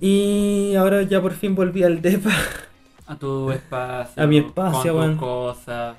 Y 0.00 0.74
ahora 0.76 1.02
ya 1.02 1.20
por 1.22 1.32
fin 1.32 1.54
volví 1.54 1.82
al 1.82 2.00
DEPA. 2.02 2.30
A 3.06 3.16
tu 3.16 3.50
espacio. 3.52 4.22
A 4.22 4.26
mi 4.26 4.38
espacio, 4.38 4.94
con 4.94 5.10
tus 5.12 5.20
cosas. 5.20 5.96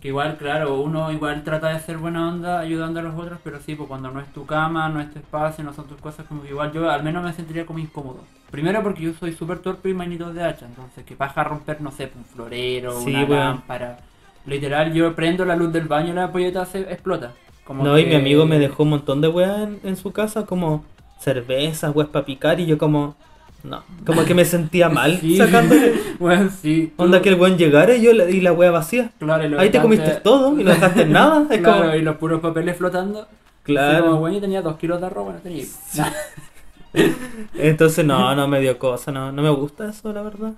Que 0.00 0.08
igual, 0.08 0.36
claro, 0.36 0.80
uno 0.82 1.10
igual 1.10 1.42
trata 1.44 1.68
de 1.68 1.76
hacer 1.76 1.96
buena 1.96 2.28
onda 2.28 2.60
ayudando 2.60 3.00
a 3.00 3.02
los 3.02 3.18
otros, 3.18 3.38
pero 3.42 3.58
sí, 3.60 3.74
pues 3.74 3.88
cuando 3.88 4.10
no 4.10 4.20
es 4.20 4.30
tu 4.34 4.44
cama, 4.44 4.88
no 4.90 5.00
es 5.00 5.10
tu 5.12 5.18
espacio, 5.18 5.64
no 5.64 5.72
son 5.72 5.86
tus 5.86 5.98
cosas, 6.00 6.26
como 6.26 6.42
que 6.42 6.50
igual 6.50 6.72
yo 6.72 6.90
al 6.90 7.02
menos 7.02 7.24
me 7.24 7.32
sentiría 7.32 7.64
como 7.64 7.78
incómodo. 7.78 8.20
Primero 8.50 8.82
porque 8.82 9.02
yo 9.02 9.12
soy 9.14 9.32
súper 9.32 9.60
torpe 9.60 9.88
y 9.88 9.94
manitos 9.94 10.34
de 10.34 10.44
hacha, 10.44 10.66
entonces 10.66 11.04
que 11.04 11.16
paja 11.16 11.42
romper, 11.42 11.80
no 11.80 11.90
sé, 11.90 12.12
un 12.14 12.24
florero, 12.24 13.00
Sí, 13.00 13.10
una 13.14 13.24
weón. 13.24 13.38
lámpara. 13.38 13.98
Literal, 14.46 14.92
yo 14.92 15.14
prendo 15.16 15.44
la 15.46 15.56
luz 15.56 15.72
del 15.72 15.88
baño 15.88 16.12
y 16.12 16.16
la 16.16 16.30
polleta 16.30 16.66
se 16.66 16.80
explota. 16.80 17.32
Como 17.64 17.82
No, 17.82 17.98
y 17.98 18.04
que- 18.04 18.10
mi 18.10 18.16
amigo 18.16 18.44
me 18.44 18.58
dejó 18.58 18.82
un 18.82 18.90
montón 18.90 19.22
de 19.22 19.28
weas 19.28 19.58
en, 19.62 19.80
en 19.84 19.96
su 19.96 20.12
casa, 20.12 20.44
como 20.44 20.84
cervezas, 21.18 21.96
weas 21.96 22.10
para 22.10 22.26
picar, 22.26 22.60
y 22.60 22.66
yo 22.66 22.76
como... 22.76 23.16
No, 23.64 23.82
como 24.04 24.24
que 24.26 24.34
me 24.34 24.44
sentía 24.44 24.88
mal 24.90 25.18
Sí. 25.20 25.36
sacándole. 25.38 25.94
Bueno, 26.20 26.50
sí. 26.62 26.92
tú- 26.96 27.02
Onda 27.02 27.20
que 27.22 27.30
el 27.30 27.36
buen 27.36 27.56
llegara 27.58 27.94
y 27.96 28.02
yo 28.02 28.12
la- 28.12 28.28
y 28.30 28.40
la 28.40 28.52
wea 28.52 28.70
vacía. 28.70 29.10
Claro, 29.18 29.44
y 29.44 29.48
lo 29.48 29.58
Ahí 29.58 29.70
te 29.70 29.80
comiste 29.80 30.10
todo 30.22 30.58
y 30.60 30.64
no 30.64 30.70
dejaste 30.70 31.04
nada. 31.06 31.46
Es 31.50 31.58
Claro, 31.60 31.82
como... 31.84 31.94
y 31.96 32.02
los 32.02 32.16
puros 32.16 32.40
papeles 32.40 32.76
flotando. 32.76 33.20
Así 33.22 33.28
Claro. 33.64 34.04
como, 34.06 34.20
bueno, 34.20 34.36
y 34.36 34.40
tenía 34.42 34.60
dos 34.62 34.76
kilos 34.76 35.00
de 35.00 35.06
arroz, 35.06 35.24
bueno, 35.24 35.40
tenía. 35.42 35.64
Entonces 37.54 38.04
no, 38.04 38.34
no 38.34 38.46
me 38.48 38.60
dio 38.60 38.78
cosa, 38.78 39.10
no, 39.10 39.32
no 39.32 39.42
me 39.42 39.50
gusta 39.50 39.88
eso, 39.88 40.12
la 40.12 40.22
verdad. 40.22 40.52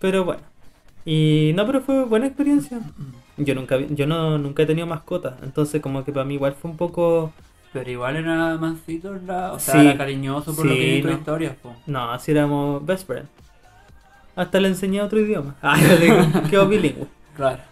Pero 0.00 0.24
bueno. 0.24 0.42
Y 1.04 1.52
no, 1.54 1.66
pero 1.66 1.80
fue 1.82 2.04
buena 2.04 2.26
experiencia. 2.26 2.78
Yo 3.36 3.54
nunca 3.54 3.78
yo 3.80 4.06
no 4.06 4.38
nunca 4.38 4.62
he 4.62 4.66
tenido 4.66 4.86
mascotas, 4.86 5.34
entonces 5.42 5.82
como 5.82 6.04
que 6.04 6.12
para 6.12 6.24
mí 6.24 6.34
igual 6.34 6.54
fue 6.54 6.70
un 6.70 6.76
poco 6.76 7.32
Pero 7.74 7.90
igual 7.90 8.16
era 8.16 8.56
mansito, 8.56 9.12
la, 9.26 9.52
o 9.52 9.58
sea, 9.58 9.74
Sí. 9.74 9.80
era 9.86 9.98
cariñoso 9.98 10.54
por 10.56 10.64
lo 10.64 10.72
que 10.72 11.02
no. 11.04 11.10
historias, 11.10 11.56
po. 11.56 11.74
no, 11.86 12.10
así 12.12 12.30
éramos 12.30 12.86
best 12.86 13.06
friend. 13.06 13.26
Hasta 14.36 14.60
le 14.60 14.68
enseñé 14.68 15.02
otro 15.02 15.18
idioma. 15.20 15.56
Ah, 15.62 15.76
yo 15.78 15.96
digo, 15.98 16.16
quedó 16.48 16.68
bilingüe. 16.68 17.06
Claro. 17.36 17.62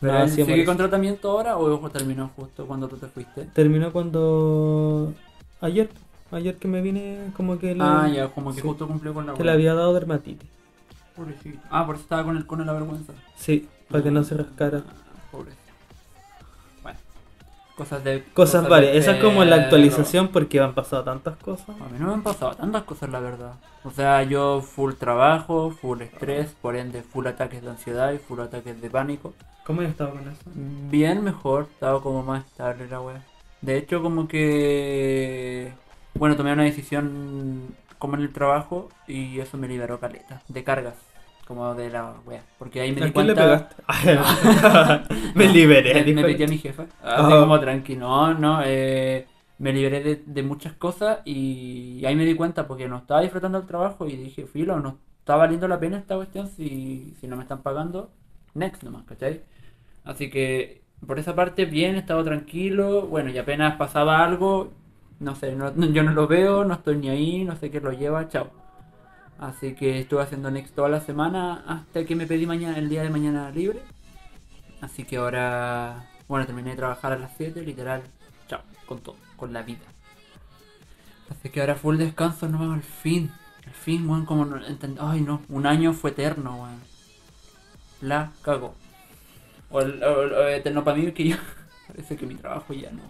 Pero 0.00 0.18
así 0.18 0.44
¿Sigue 0.44 0.64
con 0.64 0.76
tratamiento 0.76 1.30
ahora 1.30 1.56
o 1.56 1.72
ojo, 1.74 1.90
terminó 1.90 2.30
justo 2.36 2.66
cuando 2.66 2.86
tú 2.88 2.96
te 2.96 3.06
fuiste? 3.08 3.44
Terminó 3.52 3.92
cuando 3.92 5.12
ayer, 5.60 5.88
ayer 6.30 6.54
que 6.56 6.68
me 6.68 6.80
vine 6.82 7.30
como 7.36 7.58
que 7.58 7.74
le, 7.74 7.82
Ah, 7.82 8.08
ya, 8.08 8.28
como 8.28 8.50
que 8.54 8.60
sí. 8.60 8.66
justo 8.66 8.86
cumplió 8.86 9.12
con 9.14 9.26
la 9.26 9.34
que 9.34 9.42
le 9.44 9.50
había 9.50 9.74
dado 9.74 9.92
dermatitis. 9.94 10.48
Pobrecito. 11.16 11.58
Ah, 11.70 11.84
por 11.86 11.94
eso 11.96 12.02
estaba 12.02 12.24
con 12.24 12.36
el 12.36 12.46
cono 12.46 12.62
de 12.62 12.66
la 12.66 12.72
vergüenza. 12.74 13.12
Sí, 13.36 13.66
para 13.90 14.04
que 14.04 14.10
no 14.10 14.22
se 14.22 14.36
rascara. 14.36 14.82
Cosas 17.76 18.02
de... 18.02 18.24
Cosas 18.32 18.64
de 18.64 18.70
varias. 18.70 18.96
Esa 18.96 19.16
es 19.16 19.22
como 19.22 19.44
la 19.44 19.56
actualización 19.56 20.28
porque 20.28 20.60
han 20.60 20.74
pasado 20.74 21.04
tantas 21.04 21.36
cosas. 21.36 21.68
A 21.68 21.88
mí 21.88 21.98
no 21.98 22.06
me 22.06 22.14
han 22.14 22.22
pasado 22.22 22.54
tantas 22.54 22.84
cosas, 22.84 23.10
la 23.10 23.20
verdad. 23.20 23.52
O 23.84 23.90
sea, 23.90 24.22
yo 24.22 24.62
full 24.62 24.94
trabajo, 24.94 25.70
full 25.70 26.00
estrés, 26.00 26.54
por 26.62 26.74
ende 26.74 27.02
full 27.02 27.26
ataques 27.26 27.62
de 27.62 27.70
ansiedad 27.70 28.12
y 28.12 28.18
full 28.18 28.40
ataques 28.40 28.80
de 28.80 28.90
pánico. 28.90 29.34
¿Cómo 29.64 29.82
he 29.82 29.86
estado 29.86 30.12
con 30.12 30.22
eso? 30.22 30.40
Bien 30.90 31.22
mejor, 31.22 31.68
estaba 31.70 32.00
como 32.00 32.22
más 32.22 32.46
estable 32.46 32.88
la 32.88 33.00
wea. 33.00 33.22
De 33.60 33.76
hecho, 33.76 34.02
como 34.02 34.26
que... 34.26 35.72
Bueno, 36.14 36.36
tomé 36.36 36.52
una 36.54 36.62
decisión 36.62 37.74
como 37.98 38.16
en 38.16 38.22
el 38.22 38.32
trabajo 38.32 38.88
y 39.06 39.38
eso 39.40 39.58
me 39.58 39.68
liberó 39.68 40.00
caleta, 40.00 40.42
de 40.48 40.64
cargas, 40.64 40.94
como 41.46 41.74
de 41.74 41.90
la 41.90 42.14
wea. 42.26 42.44
Porque 42.58 42.80
ahí 42.80 42.92
me 42.92 43.02
¿A 43.02 43.04
di 43.04 43.06
le 43.06 43.12
cuenta... 43.12 43.34
pegaste? 43.34 43.76
me 45.34 45.48
liberé. 45.48 45.94
Me, 46.04 46.14
me 46.14 46.44
a 46.44 46.48
mi 46.48 46.58
jefa, 46.58 46.84
así 46.84 46.92
Ah. 47.02 47.28
como 47.40 47.60
tranqui, 47.60 47.96
no, 47.96 48.34
no, 48.34 48.60
eh, 48.64 49.26
me 49.58 49.72
liberé 49.72 50.02
de, 50.02 50.22
de 50.26 50.42
muchas 50.42 50.74
cosas 50.74 51.20
y 51.24 52.04
ahí 52.04 52.14
me 52.16 52.24
di 52.24 52.34
cuenta 52.34 52.66
porque 52.66 52.88
no 52.88 52.98
estaba 52.98 53.20
disfrutando 53.22 53.58
el 53.58 53.66
trabajo 53.66 54.06
y 54.06 54.16
dije, 54.16 54.46
filo, 54.46 54.80
no 54.80 54.98
está 55.20 55.36
valiendo 55.36 55.68
la 55.68 55.78
pena 55.80 55.98
esta 55.98 56.16
cuestión 56.16 56.48
si, 56.48 57.14
si 57.20 57.26
no 57.28 57.36
me 57.36 57.42
están 57.42 57.62
pagando, 57.62 58.10
next 58.54 58.82
nomás, 58.82 59.04
¿cachai? 59.04 59.42
Así 60.04 60.30
que 60.30 60.82
por 61.06 61.18
esa 61.18 61.34
parte 61.34 61.66
bien, 61.66 61.96
he 61.96 61.98
estado 61.98 62.24
tranquilo, 62.24 63.06
bueno, 63.06 63.30
y 63.30 63.38
apenas 63.38 63.76
pasaba 63.76 64.24
algo, 64.24 64.72
no 65.20 65.34
sé, 65.34 65.54
no- 65.54 65.72
no- 65.72 65.86
yo 65.86 66.02
no 66.02 66.12
lo 66.12 66.26
veo, 66.26 66.64
no 66.64 66.74
estoy 66.74 66.96
ni 66.96 67.08
ahí, 67.10 67.44
no 67.44 67.56
sé 67.56 67.70
qué 67.70 67.80
lo 67.80 67.92
lleva, 67.92 68.28
chao. 68.28 68.50
Así 69.38 69.74
que 69.74 70.00
estuve 70.00 70.22
haciendo 70.22 70.50
next 70.50 70.74
toda 70.74 70.88
la 70.88 71.00
semana 71.00 71.62
hasta 71.66 72.04
que 72.04 72.16
me 72.16 72.26
pedí 72.26 72.46
mañana, 72.46 72.78
el 72.78 72.88
día 72.88 73.02
de 73.02 73.10
mañana 73.10 73.50
libre. 73.50 73.82
Así 74.80 75.04
que 75.04 75.16
ahora, 75.18 76.06
bueno, 76.28 76.46
terminé 76.46 76.70
de 76.70 76.76
trabajar 76.76 77.12
a 77.12 77.18
las 77.18 77.32
7, 77.36 77.62
literal, 77.62 78.02
chao, 78.48 78.60
con 78.86 79.00
todo, 79.00 79.16
con 79.36 79.52
la 79.52 79.62
vida. 79.62 79.84
Así 81.30 81.50
que 81.50 81.60
ahora 81.60 81.74
full 81.74 81.96
descanso, 81.98 82.48
no, 82.48 82.72
al 82.72 82.82
fin, 82.82 83.30
al 83.66 83.72
fin, 83.74 84.08
weón, 84.08 84.24
como 84.26 84.44
no 84.44 84.56
entend- 84.58 84.98
Ay, 85.00 85.20
no, 85.20 85.42
un 85.48 85.66
año 85.66 85.92
fue 85.92 86.10
eterno, 86.10 86.62
weón. 86.62 86.80
La 88.00 88.32
cago. 88.42 88.74
O 89.70 89.80
el, 89.80 90.02
o 90.02 90.20
o 90.20 90.46
eterno 90.48 90.84
para 90.84 90.96
mí 90.96 91.10
que 91.12 91.28
ya, 91.28 91.40
parece 91.88 92.16
que 92.16 92.26
mi 92.26 92.36
trabajo 92.36 92.72
ya 92.72 92.90
no, 92.90 93.02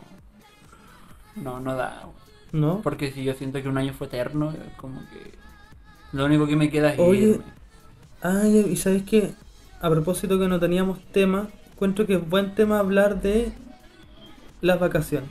no, 1.37 1.61
no 1.61 1.77
da, 1.77 2.01
weón. 2.03 2.27
¿No? 2.53 2.81
Porque 2.81 3.13
si 3.13 3.23
yo 3.23 3.35
siento 3.35 3.61
que 3.61 3.69
un 3.69 3.77
año 3.77 3.93
fue 3.93 4.07
eterno, 4.07 4.55
como 4.77 5.01
que 5.11 5.35
lo 6.17 6.25
único 6.27 6.47
que 6.47 6.57
me 6.57 6.71
queda 6.71 6.93
es 6.93 6.99
Oye, 6.99 7.21
irme. 7.23 7.45
Ay, 8.23 8.67
y 8.71 8.77
sabes 8.77 9.03
que 9.05 9.33
a 9.81 9.91
propósito 9.91 10.39
que 10.39 10.49
no 10.49 10.59
teníamos 10.59 10.99
tema, 11.13 11.49
encuentro 11.73 12.07
que 12.07 12.15
es 12.15 12.29
buen 12.29 12.55
tema 12.55 12.79
hablar 12.79 13.21
de 13.21 13.53
las 14.63 14.81
vacaciones. 14.81 15.29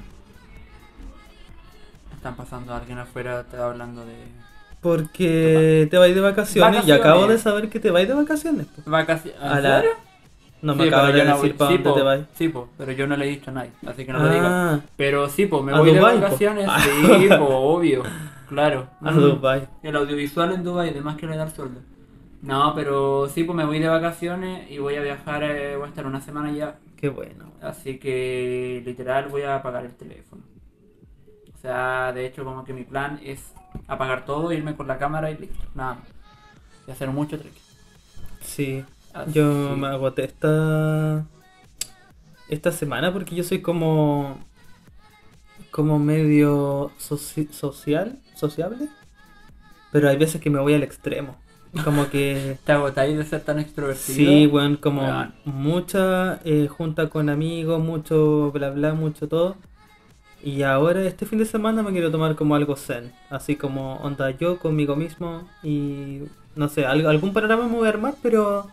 Están 2.16 2.36
pasando 2.36 2.74
alguien 2.74 2.98
afuera, 2.98 3.42
está 3.42 3.66
hablando 3.68 4.06
de 4.06 4.14
Porque 4.82 5.88
te 5.92 5.98
vais 5.98 6.16
de 6.16 6.22
vacaciones, 6.22 6.88
y 6.88 6.92
acabo 6.92 7.28
de 7.28 7.38
saber 7.38 7.70
que 7.70 7.80
te 7.80 7.92
vais 7.92 8.08
de 8.08 8.14
vacaciones. 8.14 8.68
po. 8.68 8.90
vacaciones. 8.90 9.42
A 9.42 9.60
la- 9.60 9.84
No 10.62 10.74
me 10.74 10.86
Sí, 10.86 10.90
de 10.90 10.96
no 10.96 11.06
decir 11.12 11.36
voy- 11.38 11.50
para 11.54 11.72
sí, 11.72 11.78
dónde 11.78 11.90
po, 11.90 11.96
te 11.96 12.02
vais. 12.02 12.26
Sí, 12.34 12.50
po, 12.50 12.70
pero 12.78 12.92
yo 12.94 13.06
no 13.06 13.16
le 13.18 13.26
he 13.26 13.30
dicho 13.30 13.52
a 13.52 13.54
nadie, 13.54 13.70
así 13.86 14.04
que 14.06 14.12
no 14.14 14.20
lo 14.20 14.30
digo. 14.30 14.46
Ah, 14.48 14.80
Pero 14.96 15.30
sí, 15.30 15.46
pues 15.46 15.62
me 15.64 15.78
voy 15.78 15.94
Dubái, 15.94 16.16
de 16.16 16.20
po. 16.22 16.26
vacaciones, 16.26 16.66
Ah. 16.68 16.80
sí, 17.20 17.28
po, 17.38 17.46
obvio, 17.46 18.04
claro. 18.48 18.90
a 19.02 19.12
Mm. 19.12 19.20
Dubai. 19.20 19.68
El 19.84 19.96
audiovisual 19.96 20.52
en 20.54 20.64
Dubai, 20.64 20.90
además 20.90 21.18
que 21.18 21.28
le 21.28 21.38
dar 21.38 21.52
sueldo. 21.52 21.82
No, 22.42 22.74
pero 22.76 23.28
sí, 23.28 23.44
pues 23.44 23.56
me 23.56 23.66
voy 23.66 23.80
de 23.80 23.88
vacaciones 23.88 24.70
y 24.70 24.78
voy 24.78 24.96
a 24.96 25.02
viajar, 25.02 25.44
eh, 25.44 25.76
voy 25.78 25.86
a 25.86 25.90
estar 25.90 26.06
una 26.06 26.22
semana 26.22 26.52
ya. 26.52 26.78
Qué 26.96 27.10
bueno. 27.10 27.52
Así 27.62 27.98
que 27.98 28.82
literal 28.86 29.30
voy 29.30 29.42
a 29.44 29.56
apagar 29.56 29.86
el 29.86 29.96
teléfono. 29.96 30.44
O 31.54 31.58
sea, 31.58 32.12
de 32.14 32.28
hecho 32.28 32.44
como 32.46 32.64
que 32.64 32.74
mi 32.74 32.84
plan 32.84 33.20
es 33.24 33.52
apagar 33.88 34.26
todo, 34.26 34.52
irme 34.52 34.76
con 34.76 34.88
la 34.88 34.98
cámara 35.00 35.32
y 35.32 35.38
listo, 35.38 35.58
nada 35.74 35.96
más. 35.96 36.04
Y 36.88 36.92
hacer 36.92 37.10
mucho 37.10 37.40
trekking. 37.40 37.62
Sí, 38.42 38.84
Así- 39.14 39.32
yo 39.34 39.76
me 39.76 39.88
agoté 39.88 40.26
esta 40.26 41.26
esta 42.48 42.72
semana 42.72 43.12
porque 43.12 43.34
yo 43.36 43.44
soy 43.44 43.62
como 43.62 44.38
como 45.76 46.00
medio 46.00 46.90
soci- 46.98 47.52
social, 47.52 48.18
sociable, 48.34 48.88
pero 49.92 50.08
hay 50.08 50.16
veces 50.16 50.40
que 50.40 50.50
me 50.50 50.62
voy 50.62 50.74
al 50.74 50.84
extremo. 50.84 51.36
Como 51.84 52.08
que... 52.10 52.58
¿Te 52.66 52.72
agotáis 52.72 53.18
de 53.18 53.26
ser 53.26 53.42
tan 53.44 53.60
extrovertido? 53.60 54.16
Sí, 54.16 54.48
weón, 54.48 54.78
como 54.78 55.02
Weón. 55.02 55.34
mucha 55.44 56.40
eh, 56.46 56.70
junta 56.70 57.10
con 57.10 57.28
amigos, 57.30 57.84
mucho 57.84 58.54
bla 58.54 58.70
bla, 58.70 58.94
mucho 58.94 59.28
todo. 59.28 59.58
Y 60.42 60.62
ahora 60.62 61.04
este 61.04 61.26
fin 61.26 61.40
de 61.40 61.46
semana 61.46 61.84
me 61.84 61.92
quiero 61.92 62.10
tomar 62.10 62.38
como 62.38 62.56
algo 62.56 62.78
zen, 62.78 63.12
así 63.30 63.58
como 63.58 63.96
onda 63.98 64.32
yo 64.32 64.60
conmigo 64.60 64.96
mismo 64.96 65.46
y 65.62 66.22
no 66.56 66.70
sé, 66.70 66.86
algo, 66.86 67.10
algún 67.10 67.34
panorama 67.34 67.68
me 67.68 67.76
voy 67.76 67.88
a 67.88 67.90
armar, 67.90 68.14
pero 68.24 68.68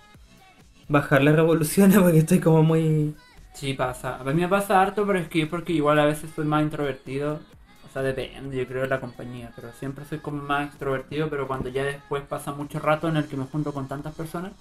bajar 0.88 1.24
las 1.24 1.34
revoluciones 1.34 1.98
porque 2.02 2.18
estoy 2.18 2.38
como 2.38 2.62
muy... 2.62 3.16
Sí, 3.52 3.74
pasa. 3.74 4.16
A 4.18 4.24
mí 4.24 4.34
me 4.34 4.48
pasa 4.48 4.80
harto, 4.80 5.06
pero 5.06 5.18
es 5.18 5.28
que 5.28 5.46
porque 5.46 5.72
igual 5.72 5.98
a 5.98 6.06
veces 6.06 6.30
soy 6.34 6.44
más 6.46 6.62
introvertido. 6.62 7.40
O 7.84 7.88
sea, 7.92 8.02
depende, 8.02 8.56
yo 8.56 8.66
creo 8.66 8.82
de 8.82 8.88
la 8.88 9.00
compañía. 9.00 9.52
Pero 9.54 9.72
siempre 9.72 10.04
soy 10.06 10.18
como 10.20 10.42
más 10.42 10.68
extrovertido, 10.68 11.28
pero 11.28 11.46
cuando 11.46 11.68
ya 11.68 11.84
después 11.84 12.22
pasa 12.24 12.52
mucho 12.52 12.78
rato 12.78 13.08
en 13.08 13.16
el 13.16 13.26
que 13.28 13.36
me 13.36 13.44
junto 13.44 13.72
con 13.74 13.88
tantas 13.88 14.14
personas, 14.14 14.52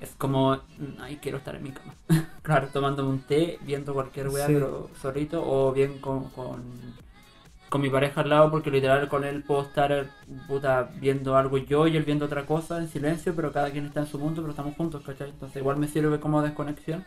es 0.00 0.14
como, 0.16 0.56
mm, 0.56 1.00
ay, 1.00 1.18
quiero 1.22 1.38
estar 1.38 1.56
en 1.56 1.62
mi 1.64 1.72
cama. 1.72 1.94
claro, 2.42 2.68
tomándome 2.72 3.10
un 3.10 3.22
té, 3.22 3.58
viendo 3.62 3.94
cualquier 3.94 4.28
weá, 4.28 4.46
Sí. 4.46 4.54
pero 4.54 4.90
solito, 5.00 5.42
o 5.44 5.72
bien 5.72 5.98
con, 6.00 6.30
con, 6.30 6.62
con 7.68 7.80
mi 7.80 7.90
pareja 7.90 8.20
al 8.20 8.28
lado, 8.30 8.50
porque 8.50 8.70
literal 8.70 9.08
con 9.08 9.24
él 9.24 9.42
puedo 9.44 9.62
estar 9.62 10.10
puta, 10.46 10.90
viendo 11.00 11.36
algo 11.36 11.58
yo 11.58 11.86
y 11.88 11.96
él 11.96 12.04
viendo 12.04 12.26
otra 12.26 12.46
cosa 12.46 12.78
en 12.78 12.88
silencio, 12.88 13.34
pero 13.34 13.52
cada 13.52 13.70
quien 13.70 13.86
está 13.86 14.00
en 14.00 14.06
su 14.06 14.18
mundo, 14.18 14.42
pero 14.42 14.50
estamos 14.50 14.76
juntos, 14.76 15.02
¿cachai? 15.04 15.30
Entonces 15.30 15.56
igual 15.56 15.78
me 15.78 15.88
sirve 15.88 16.20
como 16.20 16.42
desconexión. 16.42 17.04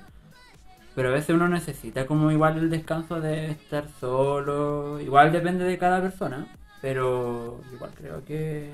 Pero 0.96 1.10
a 1.10 1.12
veces 1.12 1.36
uno 1.36 1.50
necesita 1.50 2.06
como 2.06 2.32
igual 2.32 2.58
el 2.58 2.70
descanso 2.70 3.20
de 3.20 3.52
estar 3.52 3.86
solo. 4.00 5.00
Igual 5.02 5.32
depende 5.32 5.66
de 5.66 5.78
cada 5.78 6.02
persona. 6.02 6.48
Pero 6.82 7.60
igual 7.74 7.92
creo 7.96 8.24
que 8.24 8.70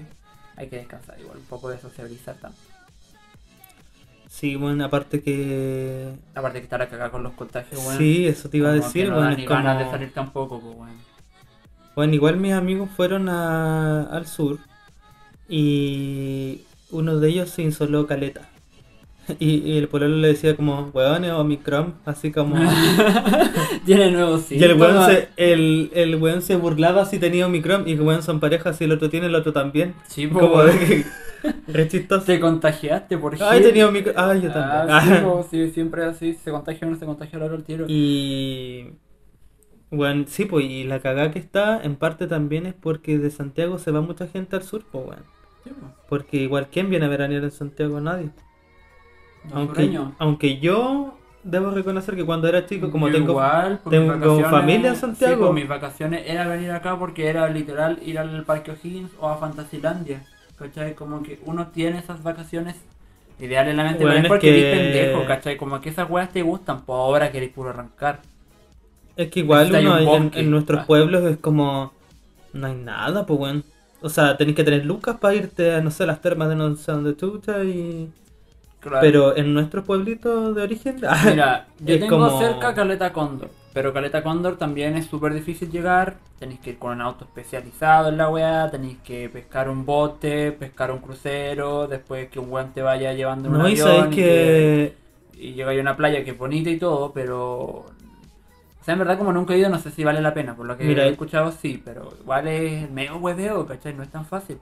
hay 0.55 0.67
que 0.67 0.77
descansar, 0.77 1.19
igual 1.19 1.37
un 1.37 1.45
poco 1.45 1.69
de 1.69 1.79
sociabilizar 1.79 2.35
también. 2.35 2.61
Sí, 4.27 4.55
bueno, 4.55 4.85
aparte 4.85 5.21
que... 5.21 6.13
Aparte 6.35 6.59
que 6.59 6.63
estar 6.63 6.81
acá 6.81 7.09
con 7.09 7.23
los 7.23 7.33
contagios, 7.33 7.83
bueno. 7.83 7.99
Sí, 7.99 8.27
eso 8.27 8.49
te 8.49 8.57
iba 8.57 8.69
a 8.69 8.73
decir, 8.73 9.09
no 9.09 9.15
bueno, 9.15 9.35
ni 9.35 9.45
ganas 9.45 9.77
de 9.79 9.89
salir 9.91 10.13
tampoco, 10.13 10.59
pues 10.61 10.75
bueno. 10.75 10.93
Bueno, 11.95 12.13
igual 12.13 12.37
mis 12.37 12.53
amigos 12.53 12.89
fueron 12.95 13.27
a- 13.27 14.03
al 14.03 14.25
sur 14.27 14.59
y 15.49 16.61
uno 16.91 17.17
de 17.19 17.27
ellos 17.29 17.49
se 17.49 17.61
insoló 17.63 18.07
caleta. 18.07 18.47
Y, 19.39 19.57
y 19.57 19.77
el 19.77 19.87
pololo 19.87 20.17
le 20.17 20.29
decía 20.29 20.55
como, 20.55 20.89
weón, 20.93 21.25
es 21.25 21.31
Omicron, 21.31 21.95
así 22.05 22.31
como... 22.31 22.55
Tiene 23.85 24.11
nuevos 24.11 24.51
y 24.51 24.63
el 24.63 24.79
weón, 24.79 25.05
se, 25.05 25.29
el, 25.37 25.91
el 25.93 26.15
weón 26.15 26.41
se 26.41 26.55
burlaba 26.55 27.05
si 27.05 27.19
tenía 27.19 27.45
Omicron 27.47 27.87
y 27.87 27.95
que 27.95 28.01
weón 28.01 28.23
son 28.23 28.39
parejas, 28.39 28.77
si 28.77 28.83
el 28.83 28.91
otro 28.91 29.09
tiene, 29.09 29.27
el 29.27 29.35
otro 29.35 29.53
también. 29.53 29.95
Sí, 30.07 30.27
pues, 30.27 30.45
Como 30.45 30.63
de 30.63 30.79
que... 30.79 31.05
Re 31.67 31.87
chistoso. 31.87 32.25
Te 32.25 32.39
contagiaste 32.39 33.17
por 33.17 33.35
Ay, 33.41 33.59
Gil. 33.59 33.67
tenía 33.67 33.87
Omicron. 33.87 34.15
Ay, 34.17 34.41
yo 34.41 34.51
también. 34.51 34.89
Ah, 34.89 35.43
sí, 35.49 35.65
sí, 35.67 35.71
siempre 35.71 36.03
así, 36.05 36.33
se 36.33 36.51
contagia 36.51 36.87
uno, 36.87 36.97
se 36.97 37.05
contagia 37.05 37.37
el 37.37 37.43
otro 37.43 37.55
al 37.57 37.63
tiro. 37.63 37.85
Y 37.87 38.93
bueno, 39.89 40.25
sí, 40.27 40.45
pues 40.45 40.65
y 40.65 40.83
la 40.83 40.99
cagada 40.99 41.31
que 41.31 41.39
está 41.39 41.81
en 41.83 41.95
parte 41.95 42.27
también 42.27 42.65
es 42.65 42.73
porque 42.73 43.17
de 43.17 43.29
Santiago 43.31 43.77
se 43.79 43.91
va 43.91 44.01
mucha 44.01 44.27
gente 44.27 44.55
al 44.55 44.63
sur, 44.63 44.83
pues 44.91 45.05
weón. 45.05 45.23
Sí, 45.63 45.71
pues. 45.77 45.91
Porque 46.07 46.37
igual 46.37 46.67
quién 46.71 46.89
viene 46.89 47.05
a 47.05 47.09
veranear 47.09 47.43
en 47.43 47.51
Santiago, 47.51 47.99
nadie. 47.99 48.29
Aunque, 49.53 49.99
aunque 50.19 50.59
yo 50.59 51.15
debo 51.43 51.71
reconocer 51.71 52.15
que 52.15 52.25
cuando 52.25 52.47
era 52.47 52.65
chico, 52.67 52.91
como 52.91 53.07
Yo 53.07 53.15
tengo 53.15 53.31
igual, 53.31 53.79
tengo 53.89 54.41
familia 54.49 54.89
en 54.89 54.95
Santiago. 54.95 55.47
Sí, 55.47 55.53
mis 55.53 55.67
vacaciones 55.67 56.23
era 56.27 56.47
venir 56.47 56.71
acá 56.71 56.97
porque 56.99 57.27
era 57.27 57.47
literal 57.49 57.99
ir 58.05 58.19
al 58.19 58.43
Parque 58.43 58.71
O'Higgins 58.71 59.11
o 59.19 59.27
a 59.27 59.37
Fantasylandia. 59.37 60.23
¿Cachai? 60.57 60.93
Como 60.93 61.23
que 61.23 61.39
uno 61.45 61.67
tiene 61.69 61.97
esas 61.97 62.21
vacaciones 62.21 62.75
ideales 63.39 63.71
en 63.71 63.77
la 63.77 63.83
mente, 63.85 64.03
Bueno, 64.03 64.11
pero 64.11 64.19
es 64.19 64.23
es 64.25 64.29
porque 64.29 64.53
que- 64.53 64.71
pendejo, 64.77 65.25
¿cachai? 65.25 65.57
Como 65.57 65.81
que 65.81 65.89
esas 65.89 66.07
weas 66.07 66.29
te 66.31 66.43
gustan, 66.43 66.81
pues 66.81 66.95
ahora 66.95 67.31
queréis 67.31 67.51
puro 67.51 67.71
arrancar. 67.71 68.19
Es 69.15 69.31
que 69.31 69.39
igual 69.39 69.69
uno 69.75 69.93
un 69.93 69.97
en, 69.99 70.05
bosque. 70.05 70.39
en 70.39 70.51
nuestros 70.51 70.81
Ah. 70.81 70.85
pueblos 70.85 71.23
es 71.23 71.37
como 71.37 71.91
no 72.53 72.67
hay 72.67 72.75
nada, 72.75 73.25
pues 73.25 73.39
weón. 73.39 73.63
O 74.01 74.09
sea, 74.09 74.37
tenés 74.37 74.55
que 74.55 74.63
tener 74.63 74.85
lucas 74.85 75.17
para 75.19 75.33
irte 75.33 75.73
a 75.73 75.81
no 75.81 75.89
sé 75.89 76.05
las 76.05 76.21
termas 76.21 76.49
de 76.49 76.55
no 76.55 76.75
sé 76.75 76.91
dónde 76.91 77.15
chucha 77.17 77.63
y 77.63 78.11
Claro. 78.81 78.97
pero 78.99 79.37
en 79.37 79.53
nuestros 79.53 79.85
pueblitos 79.85 80.55
de 80.55 80.63
origen 80.63 80.95
Mira, 81.25 81.67
yo 81.79 81.99
tengo 81.99 82.17
como- 82.17 82.39
cerca 82.39 82.73
Caleta 82.73 83.13
Cóndor, 83.13 83.51
pero 83.73 83.93
Caleta 83.93 84.23
Cóndor 84.23 84.57
también 84.57 84.97
es 84.97 85.05
súper 85.05 85.33
difícil 85.33 85.69
llegar. 85.71 86.15
Tenéis 86.39 86.59
que 86.59 86.71
ir 86.71 86.79
con 86.79 86.91
un 86.93 87.01
auto 87.01 87.25
especializado 87.25 88.09
en 88.09 88.17
la 88.17 88.27
weá, 88.29 88.71
tenéis 88.71 88.97
que 89.03 89.29
pescar 89.29 89.69
un 89.69 89.85
bote, 89.85 90.51
pescar 90.51 90.91
un 90.91 90.97
crucero, 90.97 91.87
después 91.87 92.29
que 92.29 92.39
un 92.39 92.51
weón 92.51 92.73
te 92.73 92.81
vaya 92.81 93.13
llevando 93.13 93.47
en 93.49 93.55
un 93.55 93.61
no 93.61 93.69
y 93.69 93.79
avión 93.79 94.11
y 94.11 94.15
que 94.15 94.95
y 95.41 95.53
llega 95.53 95.71
a 95.71 95.79
una 95.79 95.97
playa 95.97 96.23
que 96.23 96.31
es 96.31 96.37
bonita 96.37 96.69
y 96.69 96.77
todo, 96.77 97.11
pero... 97.13 97.85
O 98.81 98.83
sea, 98.83 98.93
en 98.93 98.99
verdad 98.99 99.17
como 99.17 99.31
nunca 99.31 99.53
he 99.53 99.59
ido, 99.59 99.69
no 99.69 99.79
sé 99.79 99.91
si 99.91 100.03
vale 100.03 100.21
la 100.21 100.33
pena. 100.33 100.55
Por 100.55 100.65
lo 100.65 100.75
que 100.77 100.83
Mira, 100.83 101.05
he 101.05 101.09
escuchado, 101.09 101.51
sí, 101.51 101.81
pero 101.83 102.13
igual 102.19 102.47
es 102.47 102.89
medio 102.89 103.17
hueveo, 103.17 103.65
¿cachai? 103.67 103.93
No 103.93 104.01
es 104.01 104.09
tan 104.09 104.25
fácil. 104.25 104.57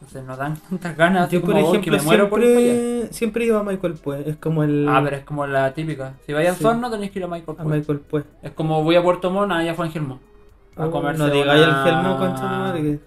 Entonces 0.00 0.24
nos 0.24 0.38
dan 0.38 0.56
tantas 0.70 0.96
ganas, 0.96 1.30
yo 1.30 1.40
por 1.42 1.50
como, 1.52 1.66
"Oh, 1.68 1.72
que 1.72 1.78
ejemplo 1.78 1.98
me 1.98 2.02
muero 2.04 2.28
por 2.30 2.40
para 2.40 2.50
allá". 2.52 2.58
siempre 2.58 3.08
siempre 3.12 3.44
iba 3.44 3.60
a 3.60 3.62
Michael 3.62 3.94
Pues, 4.02 4.26
es 4.26 4.36
como 4.36 4.62
el 4.64 4.86
Ah, 4.88 5.00
pero 5.04 5.16
es 5.16 5.24
como 5.24 5.46
la 5.46 5.72
típica. 5.74 6.14
Si 6.26 6.32
vais 6.32 6.48
a 6.48 6.54
Sí. 6.54 6.64
Osorno 6.64 6.90
tenéis 6.90 7.10
que 7.10 7.18
ir 7.18 7.24
a 7.24 7.28
Michael 7.28 7.56
a 7.58 7.62
Pues. 7.62 7.78
Michael 7.78 8.00
Pues. 8.08 8.24
Es 8.42 8.52
como 8.52 8.82
voy 8.82 8.96
a 8.96 9.02
Puerto 9.02 9.30
Montt, 9.30 9.52
allá 9.52 9.74
fue 9.74 9.86
Angelmo. 9.86 10.18
A 10.76 10.86
Oh, 10.86 10.90
comerse 10.90 11.18
no 11.22 11.28
digáis 11.30 11.62
una- 11.66 11.78
el 11.78 11.84
gelmo 11.84 12.18
concha 12.18 12.42
madre, 12.44 12.82
que- 12.82 12.98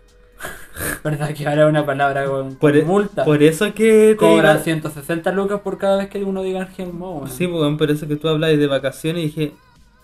¿Verdad 1.03 1.33
que 1.33 1.47
ahora 1.47 1.67
una 1.67 1.85
palabra 1.85 2.25
con, 2.25 2.55
por, 2.55 2.75
e- 2.75 2.83
multa? 2.83 3.23
por 3.23 3.41
eso 3.41 3.73
que 3.73 4.09
te 4.11 4.15
Cobran 4.17 4.55
iba- 4.55 4.63
160 4.63 5.31
lucas 5.31 5.61
por 5.61 5.77
cada 5.77 5.97
vez 5.97 6.09
que 6.09 6.23
uno 6.23 6.41
diga 6.43 6.61
Angelmo. 6.61 7.17
weón. 7.19 7.29
Sí, 7.29 7.45
weón, 7.47 7.77
por 7.77 7.89
eso 7.89 8.07
que 8.07 8.15
tú 8.17 8.27
hablas 8.27 8.57
de 8.57 8.67
vacaciones 8.67 9.23
y 9.23 9.25
dije, 9.27 9.51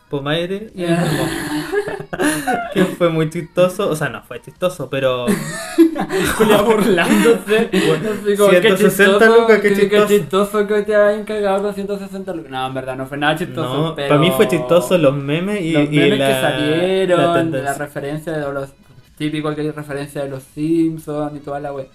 Pomaire 0.10 0.72
y 0.76 0.84
que 2.74 2.86
fue 2.86 3.10
muy 3.10 3.30
chistoso, 3.30 3.90
o 3.90 3.96
sea, 3.96 4.10
no 4.10 4.24
fue 4.24 4.42
chistoso, 4.42 4.90
pero 4.90 5.26
Julia 6.38 6.62
burlándose. 6.62 7.70
Así 7.72 8.36
como, 8.36 8.50
qué 8.50 8.62
160 8.62 9.26
lucas, 9.26 9.60
qué 9.62 9.76
chistoso. 9.76 10.08
chistoso 10.08 10.68
que 10.68 10.82
te 10.84 10.96
hayan 10.96 11.24
cagado 11.24 11.64
con 11.64 11.74
160 11.74 12.34
lucas. 12.34 12.52
No, 12.52 12.68
en 12.68 12.74
verdad 12.74 12.96
no 12.96 13.06
fue 13.06 13.18
nada 13.18 13.36
chistoso. 13.36 13.74
no, 13.74 13.96
pero... 13.96 14.10
para 14.10 14.20
mí 14.20 14.32
fue 14.36 14.48
chistoso 14.48 14.98
los 14.98 15.16
memes 15.16 15.62
y, 15.62 15.72
los 15.72 15.84
y 15.84 15.96
memes 15.96 16.20
la, 16.20 16.28
que 16.28 16.34
la 16.34 16.42
salieron, 16.42 17.22
la, 17.22 17.34
tendencia. 17.34 17.74
referencia 17.74 18.34
de 18.34 18.54
los 18.54 18.70
típico 19.18 19.54
que 19.54 19.62
hay 19.62 19.72
referencia 19.72 20.24
de 20.24 20.30
los 20.30 20.44
Simpsons 20.44 21.36
y 21.36 21.40
toda 21.40 21.60
la 21.60 21.74
web. 21.74 21.90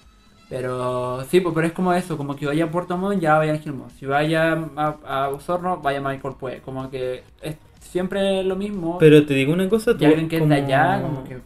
Pero 0.48 1.24
sí, 1.24 1.40
pues 1.40 1.54
pero 1.54 1.66
es 1.66 1.72
como 1.72 1.92
eso, 1.92 2.16
como 2.16 2.36
que 2.36 2.46
vaya 2.46 2.64
a 2.64 2.70
Puerto 2.70 2.96
Montt, 2.96 3.20
ya 3.20 3.38
vaya 3.38 3.54
a 3.54 3.58
Gilmo. 3.58 3.88
Si 3.98 4.06
vaya 4.06 4.52
a, 4.76 4.96
a 5.06 5.28
Osorno, 5.30 5.78
vaya 5.78 5.98
a 5.98 6.02
Michael 6.02 6.34
Pues. 6.38 6.60
Como 6.62 6.90
que 6.90 7.22
es 7.42 7.56
siempre 7.80 8.42
lo 8.44 8.56
mismo. 8.56 8.98
Pero 8.98 9.24
te 9.24 9.34
digo 9.34 9.52
una 9.52 9.68
cosa, 9.68 9.96
tú 9.96 10.04
alguien 10.04 10.28
que 10.28 10.36
es 10.36 10.42
de 10.42 10.48
como- 10.56 10.66
allá, 10.66 11.02
como 11.02 11.24
que. 11.24 11.38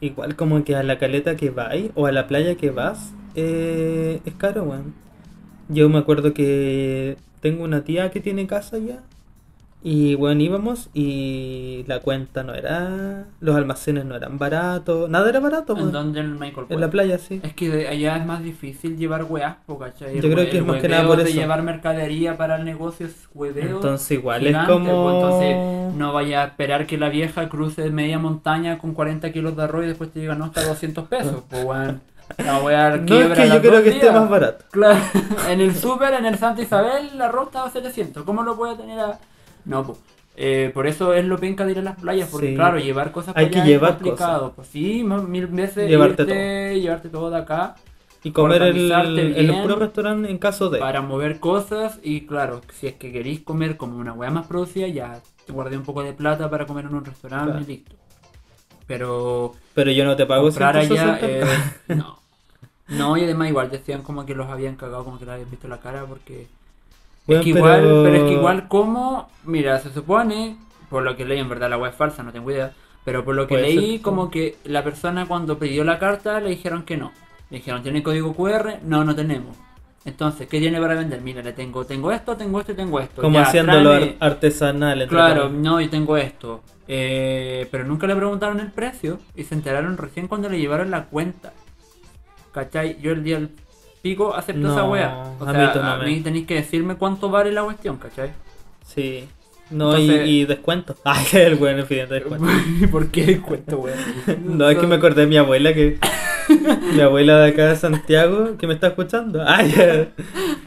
Igual 0.00 0.36
como 0.36 0.64
que 0.64 0.74
a 0.76 0.82
la 0.82 0.98
caleta 0.98 1.36
que 1.36 1.50
vais 1.50 1.90
o 1.94 2.06
a 2.06 2.12
la 2.12 2.26
playa 2.26 2.56
que 2.56 2.70
vas 2.70 3.12
eh, 3.34 4.20
es 4.24 4.34
caro, 4.34 4.64
weón. 4.64 4.94
Yo 5.68 5.88
me 5.88 5.98
acuerdo 5.98 6.34
que 6.34 7.16
tengo 7.40 7.64
una 7.64 7.84
tía 7.84 8.10
que 8.10 8.20
tiene 8.20 8.46
casa 8.46 8.76
allá 8.76 9.00
y 9.86 10.14
bueno, 10.14 10.40
íbamos 10.40 10.88
y 10.94 11.84
la 11.86 12.00
cuenta 12.00 12.42
no 12.42 12.54
era, 12.54 13.26
los 13.40 13.54
almacenes 13.54 14.06
no 14.06 14.16
eran 14.16 14.38
baratos, 14.38 15.10
nada 15.10 15.28
era 15.28 15.40
barato, 15.40 15.76
¿En 15.76 15.92
dónde 15.92 16.20
en 16.20 16.38
Michael 16.38 16.68
En 16.70 16.80
la 16.80 16.88
playa, 16.88 17.18
sí. 17.18 17.38
Es 17.42 17.52
que 17.52 17.68
de 17.68 17.88
allá 17.88 18.16
es 18.16 18.24
más 18.24 18.42
difícil 18.42 18.96
llevar 18.96 19.24
weas, 19.24 19.56
¿cachai? 19.78 20.18
Yo 20.18 20.22
creo 20.22 20.48
que 20.48 20.56
es 20.56 20.64
más 20.64 20.80
que 20.80 20.88
nada 20.88 21.06
por 21.06 21.18
de 21.18 21.24
eso. 21.24 21.34
llevar 21.38 21.62
mercadería 21.62 22.38
para 22.38 22.56
el 22.56 22.64
negocio 22.64 23.06
es 23.06 23.28
hueveo. 23.34 23.76
Entonces 23.76 24.10
igual 24.12 24.40
gigante, 24.40 24.72
es 24.72 24.78
como... 24.78 25.02
pues, 25.02 25.14
entonces 25.16 25.94
no 25.98 26.14
vaya 26.14 26.44
a 26.44 26.46
esperar 26.46 26.86
que 26.86 26.96
la 26.96 27.10
vieja 27.10 27.50
cruce 27.50 27.90
media 27.90 28.18
montaña 28.18 28.78
con 28.78 28.94
40 28.94 29.32
kilos 29.32 29.54
de 29.54 29.64
arroz 29.64 29.84
y 29.84 29.88
después 29.88 30.10
te 30.10 30.20
diga 30.20 30.34
no 30.34 30.46
está 30.46 30.64
200 30.64 31.08
pesos. 31.08 31.42
Pues 31.50 31.62
weón, 31.62 32.00
la 32.38 32.58
voy 32.58 32.72
a 32.72 32.96
No 32.96 33.18
es 33.18 33.38
que 33.38 33.48
yo 33.50 33.60
creo 33.60 33.82
que 33.82 33.90
esté 33.90 34.06
días. 34.06 34.14
más 34.14 34.30
barato. 34.30 34.64
Claro, 34.70 34.98
en 35.50 35.60
el 35.60 35.74
súper, 35.74 36.14
en 36.14 36.24
el 36.24 36.38
Santa 36.38 36.62
Isabel, 36.62 37.18
la 37.18 37.26
arroz 37.26 37.48
estaba 37.48 37.66
a 37.66 37.70
700. 37.70 38.22
¿Cómo 38.24 38.42
lo 38.42 38.56
puede 38.56 38.76
tener 38.76 38.98
a.? 38.98 39.18
No, 39.64 39.84
pues. 39.84 39.98
eh, 40.36 40.70
por 40.74 40.86
eso 40.86 41.14
es 41.14 41.24
lo 41.24 41.38
penca 41.38 41.64
de 41.64 41.72
ir 41.72 41.78
a 41.78 41.82
las 41.82 41.96
playas, 42.00 42.28
porque 42.30 42.48
Sí. 42.50 42.54
claro, 42.54 42.78
llevar 42.78 43.12
cosas 43.12 43.36
Hay 43.36 43.46
para 43.46 43.50
que 43.50 43.58
allá 43.60 43.66
llevar 43.68 43.90
es 43.90 43.96
complicado. 43.96 44.52
Pues 44.56 44.68
sí, 44.68 45.04
más- 45.04 45.22
mil 45.24 45.46
veces 45.46 45.88
Llevarte 45.88 46.22
irte, 46.22 46.80
llevarte 46.80 47.08
todo 47.08 47.30
de 47.30 47.38
acá 47.38 47.76
Y 48.24 48.30
comer 48.32 48.62
el, 48.62 48.68
Organizarte 48.70 49.38
el 49.40 49.46
bien. 49.50 49.62
puro 49.62 49.76
restaurante 49.76 50.30
en 50.30 50.38
caso 50.38 50.70
de... 50.70 50.78
para 50.80 51.02
mover 51.02 51.38
cosas 51.40 52.00
y 52.02 52.22
claro, 52.26 52.60
si 52.72 52.86
es 52.88 52.94
que 52.94 53.12
queréis 53.12 53.40
comer 53.40 53.76
como 53.76 53.96
una 53.98 54.12
hueá 54.12 54.30
más 54.30 54.46
producida, 54.46 54.88
ya 54.88 55.20
te 55.46 55.52
guardé 55.52 55.76
un 55.76 55.82
poco 55.84 56.02
de 56.02 56.12
plata 56.14 56.48
para 56.50 56.66
comer 56.66 56.86
en 56.86 56.94
un 56.94 57.04
restaurante 57.04 57.50
Claro. 57.52 57.64
y 57.64 57.66
listo. 57.68 57.96
Pero 58.86 59.52
Pero 59.74 59.90
yo 59.92 60.04
no 60.04 60.16
te 60.16 60.26
pago 60.26 60.44
comprar 60.44 60.76
allá 60.76 61.18
160. 61.18 61.26
eh, 61.26 61.44
no. 61.96 62.18
No, 62.88 63.16
y 63.16 63.24
además 63.24 63.48
igual 63.48 63.70
decían 63.70 64.02
como 64.02 64.26
que 64.26 64.34
los 64.34 64.48
habían 64.48 64.76
cagado, 64.76 65.04
como 65.04 65.18
que 65.18 65.24
le 65.24 65.32
habían 65.32 65.50
visto 65.50 65.68
la 65.68 65.80
cara 65.80 66.04
porque 66.06 66.48
Es 67.26 67.40
que 67.42 67.48
igual, 67.50 67.80
pero- 67.82 68.02
pero... 68.02 68.16
es 68.16 68.22
que 68.24 68.32
igual 68.32 68.68
como, 68.68 69.28
mira, 69.44 69.78
se 69.80 69.92
supone, 69.92 70.56
por 70.90 71.02
lo 71.02 71.16
que 71.16 71.24
leí, 71.24 71.38
en 71.40 71.48
verdad 71.48 71.70
la 71.70 71.78
web 71.78 71.90
es 71.90 71.96
falsa, 71.96 72.22
no 72.22 72.32
tengo 72.32 72.50
idea, 72.50 72.72
pero 73.04 73.24
por 73.24 73.34
lo 73.34 73.46
que 73.46 73.54
ser, 73.54 73.62
leí, 73.64 73.98
como 73.98 74.30
que 74.30 74.56
la 74.64 74.82
persona 74.84 75.26
cuando 75.26 75.58
pidió 75.58 75.84
la 75.84 75.98
carta 75.98 76.40
le 76.40 76.50
dijeron 76.50 76.82
que 76.84 76.96
no. 76.96 77.12
Le 77.50 77.58
dijeron, 77.58 77.82
¿tiene 77.82 78.02
código 78.02 78.34
QR? 78.34 78.78
No, 78.82 79.04
no 79.04 79.14
tenemos. 79.14 79.56
Entonces, 80.06 80.46
¿qué 80.48 80.58
tiene 80.60 80.78
para 80.80 80.94
vender? 80.94 81.20
Mira, 81.22 81.42
le 81.42 81.52
tengo, 81.54 81.84
tengo 81.86 82.12
esto, 82.12 82.36
tengo 82.36 82.60
esto 82.60 82.72
y 82.72 82.74
tengo 82.74 83.00
esto. 83.00 83.22
Como 83.22 83.36
Ya, 83.38 83.42
haciéndolo 83.44 83.90
tráeme- 83.94 84.16
ar- 84.20 84.32
artesanal. 84.32 85.06
Claro, 85.08 85.48
no, 85.48 85.80
y 85.80 85.88
tengo 85.88 86.16
esto. 86.18 86.62
Eh, 86.86 87.66
pero 87.70 87.84
nunca 87.84 88.06
le 88.06 88.14
preguntaron 88.14 88.60
el 88.60 88.70
precio 88.70 89.18
y 89.34 89.44
se 89.44 89.54
enteraron 89.54 89.96
recién 89.96 90.28
cuando 90.28 90.50
le 90.50 90.58
llevaron 90.58 90.90
la 90.90 91.04
cuenta. 91.06 91.54
¿Cachai? 92.52 92.98
Yo 93.00 93.12
el 93.12 93.24
día 93.24 93.40
pico 94.04 94.34
acepto 94.34 94.70
esa 94.70 94.84
wea. 94.84 95.24
O 95.40 95.44
a 95.44 95.52
sea, 95.52 95.72
mí 95.74 95.80
a 95.80 95.96
mí 96.04 96.20
tenéis 96.20 96.46
que 96.46 96.54
decirme 96.56 96.96
cuánto 96.96 97.30
vale 97.30 97.50
la 97.50 97.64
cuestión, 97.64 97.96
¿cachai? 97.96 98.30
Sí. 98.86 99.24
No, 99.70 99.96
y- 99.98 100.02
Entonces- 100.02 100.28
y, 100.28 100.44
descuento. 100.44 100.94
Ay, 101.04 101.24
el 101.32 101.54
buen 101.56 101.78
evidente 101.78 102.14
descuento. 102.14 102.46
¿Por 102.92 103.08
qué 103.08 103.24
descuento, 103.24 103.78
weón? 103.78 103.98
No, 104.58 104.68
es 104.68 104.78
que 104.78 104.86
me 104.86 104.96
acordé 104.96 105.22
de 105.22 105.26
mi 105.26 105.38
abuela 105.38 105.72
que. 105.72 105.98
mi 106.94 107.00
abuela 107.00 107.38
de 107.38 107.48
acá 107.50 107.68
de 107.68 107.76
Santiago 107.76 108.58
que 108.58 108.66
me 108.66 108.74
está 108.74 108.88
escuchando. 108.88 109.42
Ay, 109.46 109.72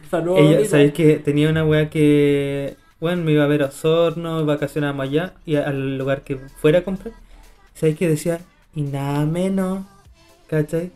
Saludos. 0.09 0.39
ella. 0.41 0.65
¿sabéis 0.67 0.93
que 0.93 1.17
tenía 1.17 1.49
una 1.49 1.63
wea 1.63 1.89
que. 1.91 2.75
Bueno, 2.99 3.23
me 3.23 3.33
iba 3.33 3.43
a 3.43 3.47
ver 3.47 3.61
a 3.61 3.67
Osorno, 3.67 4.43
vacacionábamos 4.43 5.03
allá 5.09 5.33
y 5.45 5.55
al 5.57 5.99
lugar 5.99 6.21
que 6.23 6.37
fuera 6.59 6.79
a 6.79 6.83
comprar. 6.83 7.13
¿Sabéis 7.75 7.99
que 7.99 8.09
decía? 8.09 8.39
Y 8.73 8.81
nada 8.81 9.23
menos. 9.27 9.85
¿Cachai? 10.47 10.91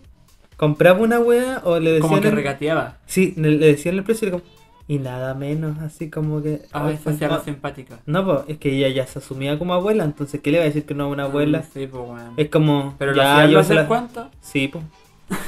Compraba 0.61 0.99
una 0.99 1.19
wea 1.19 1.61
o 1.65 1.79
le 1.79 1.99
Como 1.99 2.13
decían. 2.15 2.21
que 2.21 2.27
el- 2.29 2.35
regateaba. 2.35 2.97
Sí, 3.07 3.33
le, 3.35 3.49
le 3.51 3.65
decían 3.65 3.95
el 3.95 4.03
precio 4.03 4.27
y 4.27 4.29
era 4.29 4.37
como. 4.39 4.51
Y 4.87 4.99
nada 4.99 5.33
menos, 5.33 5.79
así 5.79 6.09
como 6.11 6.41
que. 6.43 6.61
A 6.71 6.85
ay, 6.85 6.93
veces 6.93 7.07
hacía 7.15 7.29
la 7.29 7.35
ah, 7.35 7.41
simpática. 7.43 7.99
No, 8.05 8.23
pues 8.25 8.39
es 8.47 8.57
que 8.59 8.71
ella 8.77 8.89
ya 8.89 9.07
se 9.07 9.19
asumía 9.19 9.57
como 9.57 9.73
abuela, 9.73 10.03
entonces 10.03 10.39
¿qué 10.41 10.51
le 10.51 10.59
va 10.59 10.63
a 10.63 10.67
decir 10.67 10.85
que 10.85 10.93
no 10.93 11.07
es 11.07 11.13
una 11.13 11.23
abuela? 11.23 11.63
Sí, 11.63 11.87
pues, 11.87 12.03
weón. 12.07 12.33
Es 12.37 12.49
como. 12.49 12.93
Pero 12.99 13.11
lo 13.11 13.17
ya, 13.17 13.47
los 13.47 13.65
se 13.67 13.73
la- 13.73 13.81
descuentos. 13.81 14.27
Sí, 14.39 14.67
pues. 14.67 14.83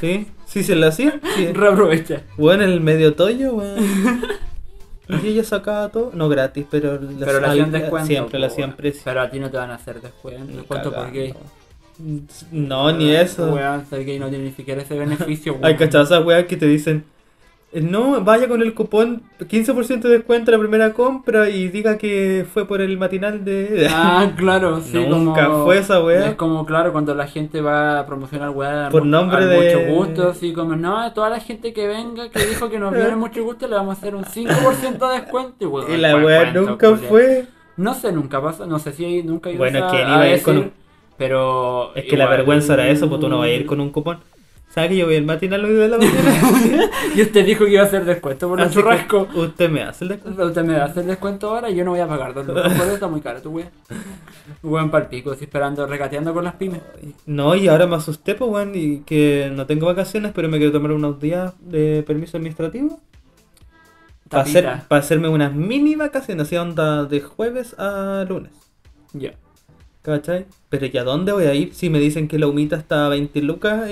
Sí, 0.02 0.28
sí 0.45 0.63
se 0.63 0.76
lo 0.76 0.88
hacía. 0.88 1.19
Sí. 1.36 1.47
Reaprovecha. 1.54 2.23
Bueno, 2.38 2.63
el 2.63 2.82
medio 2.82 3.13
toyo, 3.13 3.54
weón. 3.54 3.84
Y 5.23 5.28
ella 5.28 5.43
sacaba 5.43 5.89
todo, 5.89 6.12
no 6.13 6.30
gratis, 6.30 6.65
pero, 6.71 6.93
la- 6.99 7.26
Pero 7.26 7.39
le 7.41 7.45
al- 7.45 7.52
hacían 7.52 7.71
descuento. 7.73 8.08
Siempre 8.08 8.39
le 8.39 8.47
po, 8.47 8.54
hacían 8.54 8.76
precio. 8.78 9.02
Pero 9.04 9.21
a 9.21 9.30
ti 9.30 9.39
no 9.39 9.52
te 9.52 9.58
van 9.58 9.69
a 9.69 9.76
hacer 9.76 10.02
descuento. 10.02 10.56
¿Descuento 10.56 10.89
por 10.91 10.93
cagando. 11.08 11.13
qué? 11.13 11.34
No, 12.51 12.91
ni 12.91 13.12
eso. 13.12 13.53
Weón, 13.53 13.86
que 13.89 14.19
no 14.19 14.29
tiene 14.29 14.45
ni 14.45 14.51
siquiera 14.51 14.82
ese 14.82 14.97
beneficio, 14.97 15.53
weón. 15.53 15.65
Hay 15.65 15.75
cachazas 15.75 16.12
esas 16.12 16.25
weas 16.25 16.45
que 16.45 16.58
te 16.58 16.65
dicen, 16.65 17.06
eh, 17.71 17.82
no, 17.82 18.21
vaya 18.21 18.47
con 18.47 18.62
el 18.62 18.73
cupón 18.73 19.23
15% 19.39 20.01
de 20.01 20.10
descuento 20.10 20.51
a 20.51 20.53
la 20.53 20.60
primera 20.60 20.93
compra 20.93 21.49
y 21.49 21.69
diga 21.69 21.97
que 21.97 22.45
fue 22.51 22.67
por 22.67 22.82
el 22.82 22.97
matinal 22.97 23.43
de... 23.45 23.88
Ah, 23.91 24.32
claro, 24.38 24.82
sí, 24.82 24.97
Nunca 25.08 25.45
como... 25.47 25.65
fue 25.65 25.77
esa 25.79 26.03
wea. 26.03 26.29
Es 26.29 26.36
como, 26.36 26.65
claro, 26.65 26.91
cuando 26.91 27.15
la 27.15 27.27
gente 27.27 27.62
va 27.62 27.99
a 27.99 28.06
promocionar 28.06 28.49
weá 28.51 28.89
Por 28.89 29.06
nombre 29.06 29.45
de- 29.45 29.75
mucho 29.75 29.95
gusto, 29.95 30.29
así 30.29 30.53
como, 30.53 30.75
no, 30.75 31.12
toda 31.13 31.29
la 31.29 31.39
gente 31.39 31.73
que 31.73 31.88
venga, 31.88 32.29
que 32.29 32.45
dijo 32.45 32.69
que 32.69 32.79
nos 32.79 32.93
viene 32.93 33.15
mucho 33.15 33.43
gusto, 33.43 33.67
le 33.67 33.75
vamos 33.75 33.95
a 33.95 33.99
hacer 33.99 34.15
un 34.15 34.23
5% 34.25 35.10
de 35.10 35.19
descuento. 35.19 35.56
Y, 35.60 35.65
weón, 35.65 35.91
y 35.93 35.97
la 35.97 36.12
¿cuál 36.12 36.25
wea 36.25 36.41
cuento, 36.53 36.62
nunca 36.71 36.95
fue. 36.95 37.45
No 37.75 37.93
sé, 37.95 38.12
nunca 38.12 38.39
pasa, 38.41 38.67
no 38.67 38.77
sé 38.77 38.93
si 38.93 39.03
hay- 39.06 39.23
nunca 39.23 39.49
Bueno, 39.58 39.88
¿quién 39.89 40.08
iba 40.08 40.19
a 40.21 40.25
ir 40.27 40.32
decir, 40.34 40.45
con 40.45 40.58
un- 40.58 40.83
Pero... 41.17 41.95
Es 41.95 42.06
que 42.06 42.17
la 42.17 42.28
vergüenza 42.28 42.73
era 42.73 42.88
eso, 42.89 43.08
pues 43.10 43.21
tú 43.21 43.30
no 43.30 43.39
vas 43.39 43.47
a 43.47 43.52
ir 43.52 43.65
con 43.65 43.80
un 43.80 43.91
cupón. 43.91 44.19
¿Sabes 44.73 44.89
que 44.89 44.97
yo 44.97 45.06
voy 45.06 45.17
al 45.17 45.26
matinal 45.26 45.63
hoy 45.65 45.73
de 45.73 45.88
la 45.88 45.99
mañana? 45.99 46.89
Y 47.15 47.21
usted 47.21 47.45
dijo 47.45 47.63
que 47.65 47.73
iba 47.73 47.84
a 47.84 47.86
hacer 47.86 48.06
descuento 48.06 48.49
por 48.49 48.60
el 48.60 48.67
que 48.67 48.73
churrasco. 48.73 49.28
usted 49.36 49.69
me 49.69 49.84
hace 49.84 50.06
el 50.06 50.10
descuento. 50.10 50.45
Usted 50.47 50.63
me 50.63 50.78
a 50.78 50.86
hacer 50.86 51.06
descuento 51.06 51.49
ahora 51.52 51.69
y 51.69 51.76
yo 51.76 51.86
no 51.86 51.91
voy 51.91 51.99
a 51.99 52.08
pagar 52.08 52.34
dos 52.34 52.47
lucas. 52.47 52.73
Por 52.73 52.82
eso 52.88 52.93
está 52.95 53.08
muy 53.08 53.21
caro 53.21 53.39
tu 53.39 53.52
weá. 53.52 53.69
Buen 54.63 54.89
palpico, 54.89 55.30
así 55.30 55.43
esperando, 55.43 55.86
regateando 55.86 56.34
con 56.34 56.43
las 56.43 56.56
pymes. 56.56 56.82
No, 57.28 57.54
y 57.54 57.67
ahora 57.67 57.86
me 57.86 57.97
asusté, 57.97 58.34
pues, 58.34 58.49
weón, 58.49 58.71
y 58.73 59.02
que 59.02 59.52
no 59.54 59.67
tengo 59.67 59.86
vacaciones, 59.86 60.32
pero 60.34 60.49
me 60.49 60.58
quiero 60.58 60.71
tomar 60.71 60.91
unos 60.91 61.19
días 61.19 61.54
de 61.60 62.04
permiso 62.08 62.38
administrativo. 62.38 62.99
Para 64.28 64.41
hacer, 64.41 64.63
Tapita. 64.63 64.88
pa' 64.88 64.97
hacerme 64.97 65.28
unas 65.30 65.54
mini 65.54 65.95
vacaciones, 65.95 66.47
así 66.47 66.56
onda 66.56 67.06
de 67.06 67.21
jueves 67.21 67.76
a 67.78 68.26
lunes. 68.28 68.52
Ya. 69.13 69.34
¿Cachai? 70.03 70.45
Pero 70.69 70.85
¿y 70.85 70.97
a 70.97 71.03
dónde 71.05 71.31
voy 71.31 71.45
a 71.45 71.53
ir 71.53 71.73
si 71.73 71.89
me 71.89 71.97
dicen 71.97 72.27
que 72.27 72.37
la 72.37 72.47
humita 72.47 72.75
está 72.75 73.05
a 73.05 73.09
20 73.09 73.41
lucas 73.41 73.89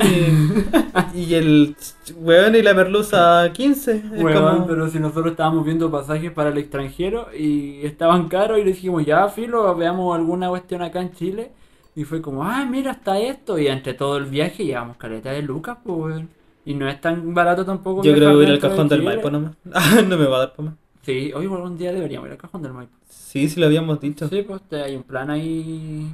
y, 1.15 1.17
y 1.19 1.33
el 1.35 1.75
weón 2.17 2.53
y 2.55 2.61
la 2.61 2.73
merluza 2.73 3.43
a 3.43 3.53
15? 3.53 3.91
Es 4.15 4.21
Weón, 4.21 4.43
como- 4.55 4.67
pero 4.67 4.89
si 4.89 4.99
nosotros 4.99 5.27
estábamos 5.31 5.63
viendo 5.63 5.89
pasajes 5.89 6.29
para 6.31 6.49
el 6.49 6.57
extranjero 6.57 7.27
y 7.33 7.85
estaban 7.85 8.27
caros 8.27 8.59
y 8.59 8.63
le 8.65 8.71
dijimos, 8.73 9.05
ya, 9.05 9.27
filo, 9.29 9.73
veamos 9.73 10.13
alguna 10.13 10.49
cuestión 10.49 10.81
acá 10.81 11.01
en 11.01 11.13
Chile. 11.13 11.51
Y 11.95 12.03
fue 12.03 12.21
como, 12.21 12.43
ah, 12.43 12.65
mira, 12.65 12.91
está 12.91 13.17
esto. 13.19 13.57
Y 13.57 13.67
entre 13.67 13.93
todo 13.93 14.17
el 14.17 14.25
viaje 14.25 14.65
llevamos 14.65 14.97
caleta 14.97 15.31
de 15.31 15.41
lucas, 15.41 15.77
pues, 15.83 15.97
weón. 15.97 16.29
Y 16.65 16.73
no 16.73 16.87
es 16.89 16.99
tan 17.01 17.33
barato 17.33 17.65
tampoco. 17.65 18.03
Yo 18.03 18.13
creo 18.13 18.29
que 18.29 18.35
voy 18.35 18.45
a 18.45 18.47
ir 18.49 18.53
al 18.53 18.61
de 18.61 18.67
cajón 18.67 18.87
del. 18.89 19.01
Maipo 19.03 19.31
nomás. 19.31 19.55
No 20.07 20.17
me 20.17 20.25
va 20.25 20.35
a 20.35 20.39
dar 20.39 20.53
para 20.55 20.69
más. 20.69 20.77
Sí, 21.03 21.31
hoy 21.33 21.45
algún 21.45 21.77
día 21.77 21.91
deberíamos 21.91 22.27
ir 22.27 22.33
al 22.33 22.37
cajón 22.37 22.61
del 22.61 22.73
Maipo. 22.73 22.95
Sí, 23.09 23.49
sí 23.49 23.59
lo 23.59 23.65
habíamos 23.65 23.99
dicho. 23.99 24.27
Sí, 24.27 24.43
pues 24.43 24.61
te- 24.69 24.83
hay 24.83 24.95
un 24.95 25.03
plan 25.03 25.29
ahí. 25.29 26.11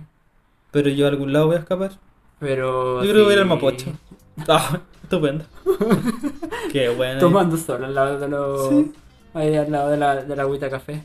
Pero 0.72 0.90
yo 0.90 1.06
a 1.06 1.10
algún 1.10 1.34
lado 1.34 1.48
voy 1.48 1.56
a 1.56 1.60
escapar. 1.60 1.92
Pero. 2.40 3.04
Yo 3.04 3.12
creo 3.12 3.16
que 3.16 3.24
voy 3.24 3.32
a 3.32 3.34
ir 3.34 3.40
al 3.40 3.46
sí, 3.46 3.50
Mapocho. 3.50 3.92
Ah, 4.48 4.80
estupendo. 5.04 5.46
Qué 6.72 6.90
bueno. 6.90 7.20
Tomando 7.20 7.58
sol 7.58 7.84
al 7.84 7.96
lado 7.96 8.20
de 8.20 8.28
los. 8.28 8.70
Sí. 8.70 8.92
Ahí 9.34 9.56
al 9.56 9.72
lado 9.72 9.90
de 9.90 9.98
la, 9.98 10.16
de 10.24 10.36
la 10.36 10.44
agüita 10.44 10.70
café. 10.70 11.04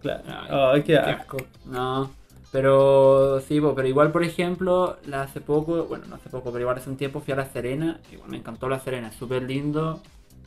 Claro. 0.00 0.22
Ay, 0.28 0.48
Ay, 0.74 0.82
qué 0.84 0.96
asco. 0.96 1.36
asco. 1.38 1.46
No. 1.66 2.10
Pero 2.52 3.40
sí, 3.40 3.60
po, 3.60 3.74
pero 3.74 3.88
igual, 3.88 4.12
por 4.12 4.22
ejemplo, 4.22 4.96
la 5.06 5.22
hace 5.22 5.40
poco, 5.40 5.84
bueno, 5.84 6.06
no 6.08 6.14
hace 6.14 6.30
poco, 6.30 6.50
pero 6.52 6.60
igual 6.60 6.76
hace 6.78 6.88
un 6.88 6.96
tiempo 6.96 7.20
fui 7.20 7.32
a 7.32 7.36
La 7.36 7.46
Serena. 7.46 8.00
Igual 8.12 8.30
me 8.30 8.36
encantó 8.38 8.68
La 8.68 8.78
Serena, 8.78 9.08
es 9.08 9.16
súper 9.16 9.42
lindo. 9.42 10.00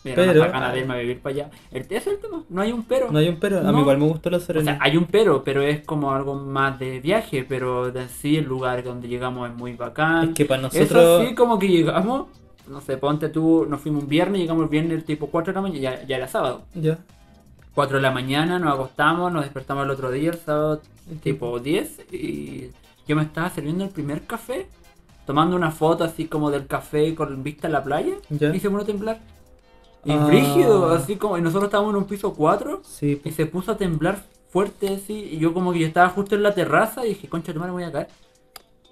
Me 0.04 0.12
dieron 0.12 0.28
Pero- 0.28 0.44
hasta 0.44 0.54
ganas 0.60 0.74
de 0.74 0.80
irme 0.80 0.94
a 0.94 0.98
vivir 0.98 1.20
para 1.20 1.36
allá. 1.36 1.50
El, 1.72 1.86
es 1.90 2.08
el 2.08 2.18
tema, 2.20 2.44
no 2.50 2.62
hay 2.62 2.72
un 2.72 2.84
pero. 2.84 3.12
No 3.12 3.20
hay 3.20 3.28
un 3.28 3.38
pero. 3.38 3.60
A 3.60 3.64
mí 3.64 3.72
No. 3.74 3.80
igual 3.82 3.98
me 3.98 4.06
gustó 4.08 4.30
la 4.30 4.38
O 4.38 4.40
sea, 4.40 4.48
Serena. 4.56 4.78
hay 4.82 4.96
un 4.98 5.06
pero, 5.06 5.44
pero 5.44 5.62
es 5.62 5.82
como 5.86 6.12
algo 6.14 6.36
más 6.36 6.80
de 6.80 7.00
viaje, 7.02 7.46
pero 7.48 7.92
de 7.92 8.08
sí 8.08 8.38
el 8.38 8.46
lugar 8.46 8.82
donde 8.84 9.08
llegamos 9.10 9.50
es 9.50 9.56
muy 9.56 9.74
bacán. 9.74 10.30
es 10.30 10.36
que 10.36 10.46
para 10.46 10.62
nosotros. 10.62 11.28
sí, 11.28 11.36
como 11.36 11.60
que 11.60 11.68
llegamos, 11.68 12.28
no 12.68 12.80
sé, 12.82 12.96
ponte 12.98 13.28
tú, 13.30 13.66
nos 13.68 13.82
fuimos 13.82 14.04
un 14.04 14.10
viernes, 14.10 14.40
llegamos 14.42 14.64
el 14.64 14.70
viernes 14.70 15.04
tipo 15.06 15.28
4 15.28 15.52
de 15.52 15.56
la 15.56 15.62
mañana, 15.62 15.80
ya, 15.82 16.04
ya 16.08 16.16
era 16.18 16.28
sábado. 16.28 16.62
Ya. 16.76 16.98
4 17.76 17.98
de 17.98 18.02
la 18.02 18.12
mañana, 18.12 18.58
nos 18.60 18.74
acostamos, 18.74 19.32
nos 19.34 19.44
despertamos 19.44 19.84
el 19.86 19.92
otro 19.92 20.12
día, 20.12 20.30
el 20.32 20.38
sábado 20.38 20.82
tipo 21.24 21.60
10, 21.60 22.06
y 22.14 22.70
yo 23.08 23.16
me 23.16 23.24
estaba 23.24 23.50
sirviendo 23.50 23.84
el 23.84 23.90
primer 23.90 24.22
café, 24.24 24.68
tomando 25.26 25.56
una 25.56 25.72
foto 25.72 26.04
así 26.04 26.26
como 26.26 26.52
del 26.52 26.68
café 26.68 27.14
con 27.16 27.44
vista 27.44 27.68
a 27.68 27.72
la 27.72 27.84
playa, 27.84 28.14
Ya. 28.30 28.56
y 28.56 28.60
se 28.60 28.68
a 28.68 28.86
temblar. 28.86 29.20
Y 30.06 30.12
Ah. 30.12 30.26
brígido, 30.26 30.90
así 30.94 31.16
como, 31.18 31.38
y 31.38 31.42
nosotros 31.42 31.66
estábamos 31.66 31.92
en 31.94 31.98
un 31.98 32.06
piso 32.06 32.34
4, 32.34 32.82
Sí. 32.86 33.22
y 33.24 33.32
se 33.32 33.46
puso 33.46 33.72
a 33.74 33.78
temblar 33.78 34.24
fuerte 34.50 34.88
así, 34.96 35.14
y 35.34 35.38
yo 35.40 35.54
como 35.54 35.72
que 35.74 35.80
yo 35.80 35.88
estaba 35.88 36.10
justo 36.10 36.36
en 36.36 36.44
la 36.44 36.54
terraza 36.54 37.06
y 37.06 37.10
dije, 37.10 37.28
concha, 37.28 37.54
tu 37.54 37.60
madre, 37.60 37.72
voy 37.74 37.84
a 37.84 37.92
caer. 37.92 38.08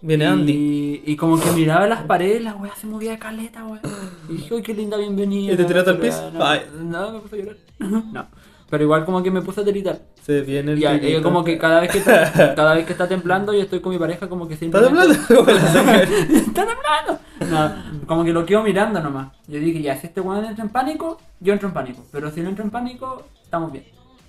Viene 0.02 0.26
y, 0.26 0.28
Andy. 0.28 1.02
Y 1.06 1.16
como 1.16 1.40
que 1.40 1.50
miraba 1.54 1.88
las 1.88 2.04
paredes, 2.04 2.44
la 2.44 2.54
weá 2.56 2.76
se 2.76 2.86
movía 2.86 3.12
de 3.12 3.20
caleta, 3.20 3.66
weá. 3.66 3.82
Y 4.30 4.34
dije, 4.34 4.54
uy, 4.54 4.62
qué 4.62 4.74
linda 4.76 4.96
bienvenida. 4.98 5.54
¿Y 5.54 5.58
te 5.58 5.66
tiraste 5.66 5.90
al 5.90 5.98
piso? 5.98 6.30
No, 6.32 6.56
no, 6.84 7.12
me 7.14 7.20
puse 7.20 7.36
a 7.36 7.40
llorar. 7.40 7.58
No. 8.14 8.28
Pero 8.70 8.84
igual 8.84 9.06
como 9.06 9.24
que 9.24 9.32
me 9.32 9.42
puse 9.42 9.62
a 9.62 9.64
tiritar. 9.64 10.00
Se 10.24 10.42
viene 10.42 10.74
el. 10.74 10.80
Y 11.04 11.12
yo 11.14 11.24
como 11.24 11.44
que 11.44 11.58
cada 11.58 11.80
vez 11.80 11.90
que 11.92 12.00
está, 12.00 12.54
cada 12.56 12.74
vez 12.74 12.86
que 12.86 12.92
está 12.92 13.08
temblando 13.08 13.54
yo 13.54 13.62
estoy 13.62 13.80
con 13.80 13.94
mi 13.94 13.98
pareja 14.00 14.28
como 14.28 14.48
que 14.48 14.56
¿Está 14.56 14.80
simplemente... 14.82 15.18
temblando? 15.28 15.52
¡Está 16.36 16.66
temblando! 16.66 17.20
No, 17.50 18.06
como 18.08 18.24
que 18.26 18.34
lo 18.34 18.46
quedo 18.46 18.64
mirando 18.64 19.00
nomás. 19.00 19.30
Yo 19.48 19.60
dije, 19.60 19.82
ya, 19.82 19.96
si 19.98 20.08
este 20.08 20.20
weón 20.20 20.44
entra 20.44 20.64
en 20.66 20.70
pánico, 20.70 21.18
yo 21.40 21.54
entro 21.54 21.70
en 21.70 21.74
pánico. 21.74 22.04
Pero 22.12 22.30
si 22.32 22.42
no 22.42 22.50
entro 22.50 22.64
en 22.66 22.72
pánico, 22.72 23.24
estamos 23.42 23.72
bien. 23.72 23.86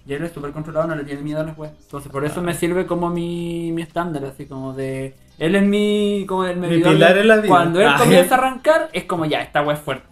Y 0.06 0.14
él 0.14 0.24
es 0.24 0.32
súper 0.32 0.52
controlado, 0.52 0.86
no 0.86 0.94
le 0.94 1.04
tiene 1.04 1.20
miedo 1.22 1.40
a 1.40 1.44
las 1.44 1.58
weas. 1.58 1.74
Entonces 1.82 2.10
por 2.10 2.24
eso 2.24 2.40
me 2.40 2.54
sirve 2.54 2.86
como 2.86 3.10
mi, 3.10 3.72
mi 3.72 3.82
estándar, 3.82 4.24
así 4.24 4.46
como 4.46 4.72
de... 4.72 5.14
Él 5.38 5.54
es 5.54 5.62
mi... 5.64 6.24
como 6.28 6.44
el 6.44 6.56
medidor 6.58 6.94
pilar 6.94 7.14
de- 7.14 7.20
en 7.22 7.28
la 7.28 7.36
vida. 7.36 7.48
Cuando 7.48 7.80
él 7.80 7.88
Ah. 7.88 7.96
comienza 7.98 8.34
a 8.36 8.38
arrancar, 8.38 8.88
es 8.92 9.04
como 9.04 9.24
ya, 9.26 9.42
esta 9.42 9.62
wea 9.62 9.74
es 9.76 9.80
fuerte. 9.82 10.06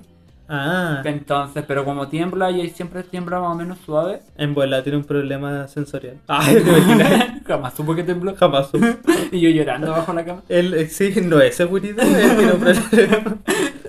Ah. 0.48 1.02
Entonces, 1.04 1.64
pero 1.66 1.84
como 1.84 2.08
tiembla 2.08 2.50
y 2.50 2.70
siempre 2.70 3.02
tiembla 3.02 3.40
más 3.40 3.52
o 3.52 3.54
menos 3.56 3.78
suave, 3.84 4.20
En 4.36 4.54
bola 4.54 4.82
tiene 4.82 4.98
un 4.98 5.04
problema 5.04 5.66
sensorial. 5.68 6.18
Ay, 6.28 6.54
te 6.62 6.70
imaginas. 6.70 7.42
jamás 7.46 7.74
supo 7.74 7.94
que 7.94 8.02
tembló. 8.04 8.34
Jamás 8.36 8.68
supe. 8.68 8.96
Y 9.32 9.40
yo 9.40 9.50
llorando 9.50 9.90
bajo 9.90 10.12
la 10.12 10.24
cama. 10.24 10.42
Él 10.48 10.72
eh, 10.74 10.88
sí, 10.88 11.12
no 11.24 11.40
es 11.40 11.56
seguridad, 11.56 12.06
él 12.06 12.36
tiene 12.36 12.52
un 12.52 12.60
problema. 12.60 13.36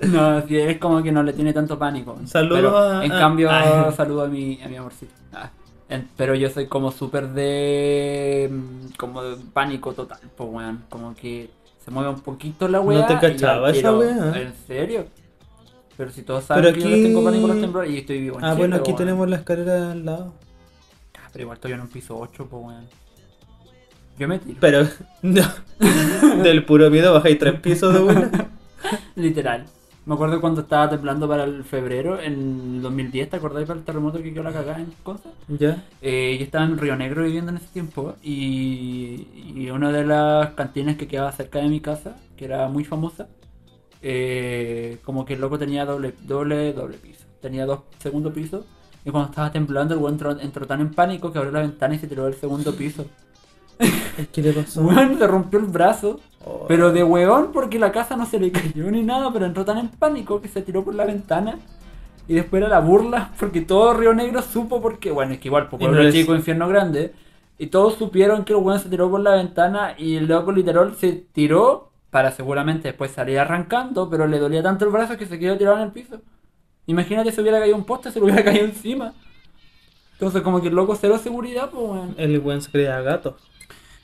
No, 0.02 0.46
sí, 0.48 0.56
es 0.56 0.78
como 0.78 1.02
que 1.02 1.12
no 1.12 1.22
le 1.22 1.32
tiene 1.32 1.52
tanto 1.52 1.78
pánico. 1.78 2.18
Saludo 2.24 2.54
Pero, 2.56 2.78
a- 2.78 3.04
En 3.04 3.10
cambio, 3.10 3.48
Ay. 3.50 3.92
saludo 3.96 4.24
a 4.24 4.28
mi, 4.28 4.60
a 4.62 4.68
mi 4.68 4.76
amorcito. 4.76 5.12
Ah, 5.32 5.50
en- 5.88 6.08
pero 6.16 6.34
yo 6.34 6.50
soy 6.50 6.66
como 6.66 6.90
súper 6.90 7.28
de. 7.28 8.48
mm, 8.50 8.94
como 8.96 9.22
de 9.22 9.36
pánico 9.52 9.92
total, 9.92 10.18
pues 10.36 10.48
weón. 10.52 10.82
Como 10.88 11.14
que 11.14 11.50
se 11.84 11.90
mueve 11.90 12.10
un 12.10 12.20
poquito 12.20 12.66
la 12.68 12.80
weá. 12.80 13.06
te 13.06 13.12
y 13.12 13.16
yo 13.16 13.20
cachaba 13.20 13.70
esa 13.70 13.96
weá. 13.96 14.32
¿En 14.40 14.52
serio? 14.66 15.06
Pero 15.98 16.10
si 16.12 16.22
todos 16.22 16.44
saben 16.44 16.62
Pero 16.62 16.74
que 16.76 16.80
yo 16.80 16.88
les 16.88 17.02
tengo 17.02 17.24
pánico 17.24 17.44
a 17.46 17.48
los 17.48 17.60
temblores 17.60 17.90
y 17.90 17.98
estoy 17.98 18.20
vivo 18.20 18.38
en 18.38 18.44
Ah, 18.44 18.50
Chile, 18.52 18.58
bueno, 18.60 18.76
aquí 18.76 18.92
tenemos 18.94 19.28
la 19.28 19.36
escalera 19.36 19.90
al 19.90 20.04
lado. 20.06 20.32
Ah, 21.16 21.28
Pero 21.32 21.42
igual 21.42 21.56
estoy 21.56 21.72
en 21.72 21.80
un 21.80 21.88
piso 21.88 22.16
8, 22.16 22.46
pues 22.48 22.64
weón. 22.64 22.86
Yo 24.16 24.28
me 24.28 24.38
tiro. 24.38 24.58
Pero, 24.60 24.86
no. 25.22 25.42
Del 26.44 26.64
puro 26.64 26.88
miedo 26.88 27.12
bajáis 27.12 27.38
tres 27.38 27.60
pisos 27.60 27.92
de 27.92 28.00
una. 28.00 28.30
Literal. 29.16 29.64
Me 30.06 30.14
acuerdo 30.14 30.40
cuando 30.40 30.60
estaba 30.62 30.88
temblando 30.88 31.28
para 31.28 31.44
el 31.44 31.64
febrero, 31.64 32.18
en 32.20 32.76
el 32.76 32.82
2010, 32.82 33.28
¿te 33.30 33.36
acordáis 33.36 33.66
para 33.66 33.80
el 33.80 33.84
terremoto 33.84 34.22
que 34.22 34.32
quedó 34.32 34.44
la 34.44 34.52
cagada 34.52 34.78
en 34.78 34.94
cosas? 35.02 35.32
¿Ya? 35.48 35.84
Eh, 36.00 36.36
yo 36.38 36.44
estaba 36.44 36.64
en 36.64 36.78
Río 36.78 36.96
Negro 36.96 37.24
viviendo 37.24 37.50
en 37.50 37.58
ese 37.58 37.66
tiempo 37.66 38.14
y, 38.22 39.26
y 39.54 39.68
una 39.70 39.92
de 39.92 40.06
las 40.06 40.50
cantinas 40.54 40.96
que 40.96 41.08
quedaba 41.08 41.32
cerca 41.32 41.58
de 41.58 41.68
mi 41.68 41.80
casa, 41.80 42.16
que 42.36 42.46
era 42.46 42.68
muy 42.68 42.84
famosa, 42.84 43.28
eh, 44.02 44.98
como 45.04 45.24
que 45.24 45.34
el 45.34 45.40
loco 45.40 45.58
tenía 45.58 45.84
doble, 45.84 46.14
doble, 46.22 46.72
doble 46.72 46.96
piso. 46.98 47.24
Tenía 47.40 47.66
dos 47.66 47.80
segundo 47.98 48.32
piso 48.32 48.64
y 49.04 49.10
cuando 49.10 49.30
estaba 49.30 49.50
temblando 49.52 49.94
el 49.94 50.00
weón 50.00 50.14
entró, 50.14 50.38
entró 50.40 50.66
tan 50.66 50.80
en 50.80 50.90
pánico 50.92 51.32
que 51.32 51.38
abrió 51.38 51.52
la 51.52 51.60
ventana 51.60 51.94
y 51.94 51.98
se 51.98 52.06
tiró 52.08 52.24
del 52.24 52.34
segundo 52.34 52.74
piso. 52.74 53.06
¿Qué 54.32 54.42
le 54.42 54.52
pasó? 54.52 54.80
Weón, 54.84 55.18
se 55.18 55.26
rompió 55.26 55.58
el 55.60 55.66
brazo. 55.66 56.18
Oh. 56.44 56.64
Pero 56.66 56.92
de 56.92 57.04
weón 57.04 57.52
porque 57.52 57.78
la 57.78 57.92
casa 57.92 58.16
no 58.16 58.26
se 58.26 58.40
le 58.40 58.50
cayó 58.50 58.90
ni 58.90 59.02
nada, 59.02 59.32
pero 59.32 59.46
entró 59.46 59.64
tan 59.64 59.78
en 59.78 59.88
pánico 59.88 60.40
que 60.40 60.48
se 60.48 60.62
tiró 60.62 60.84
por 60.84 60.94
la 60.94 61.04
ventana. 61.04 61.58
Y 62.26 62.34
después 62.34 62.60
era 62.60 62.68
la 62.68 62.80
burla, 62.80 63.32
porque 63.38 63.62
todo 63.62 63.94
Río 63.94 64.12
Negro 64.12 64.42
supo 64.42 64.82
porque, 64.82 65.10
bueno, 65.10 65.32
es 65.34 65.40
que 65.40 65.48
igual, 65.48 65.68
por 65.68 65.80
Y 65.80 65.84
no 65.84 65.90
pueblo 65.92 66.08
es- 66.08 66.14
chico, 66.14 66.34
infierno 66.34 66.68
grande. 66.68 67.14
Y 67.56 67.68
todos 67.68 67.94
supieron 67.94 68.44
que 68.44 68.52
el 68.52 68.58
weón 68.58 68.80
se 68.80 68.88
tiró 68.88 69.10
por 69.10 69.20
la 69.20 69.32
ventana 69.36 69.94
y 69.96 70.16
el 70.16 70.26
loco 70.26 70.52
literal 70.52 70.94
se 70.96 71.12
tiró 71.32 71.87
para 72.10 72.30
seguramente 72.30 72.88
después 72.88 73.10
salir 73.10 73.38
arrancando, 73.38 74.08
pero 74.08 74.26
le 74.26 74.38
dolía 74.38 74.62
tanto 74.62 74.84
el 74.84 74.90
brazo 74.90 75.16
que 75.16 75.26
se 75.26 75.38
quedó 75.38 75.56
tirado 75.56 75.76
en 75.76 75.84
el 75.84 75.92
piso. 75.92 76.20
Imagínate 76.86 77.32
si 77.32 77.40
hubiera 77.40 77.58
caído 77.58 77.76
un 77.76 77.84
poste, 77.84 78.10
se 78.10 78.18
le 78.18 78.24
hubiera 78.26 78.42
caído 78.44 78.64
encima. 78.64 79.12
Entonces 80.12 80.42
como 80.42 80.60
que 80.60 80.68
el 80.68 80.74
loco 80.74 80.96
cero 80.96 81.18
seguridad, 81.18 81.70
pues 81.70 81.84
weón. 81.84 82.14
El 82.16 82.38
weón 82.38 82.62
se 82.62 82.70
creía 82.70 83.00
gato. 83.02 83.36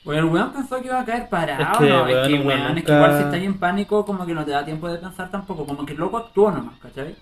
Bueno, 0.03 0.27
el 0.27 0.33
weón 0.33 0.53
pensó 0.53 0.79
que 0.79 0.87
iba 0.87 0.99
a 0.99 1.05
caer 1.05 1.27
parado, 1.29 1.63
Es 1.63 1.77
que, 1.79 1.89
¿no? 1.89 2.07
es 2.07 2.13
weón, 2.13 2.27
que, 2.27 2.33
un 2.35 2.47
weón, 2.47 2.61
weón 2.61 2.77
es 2.77 2.83
que 2.83 2.93
igual 2.93 3.17
si 3.17 3.23
estás 3.23 3.41
en 3.41 3.57
pánico, 3.57 4.05
como 4.05 4.25
que 4.25 4.33
no 4.35 4.45
te 4.45 4.51
da 4.51 4.63
tiempo 4.63 4.87
de 4.87 4.99
pensar 4.99 5.31
tampoco, 5.31 5.65
como 5.65 5.85
que 5.85 5.93
el 5.93 5.99
loco 5.99 6.17
actuó 6.17 6.51
nomás, 6.51 6.77
¿cachai? 6.79 7.15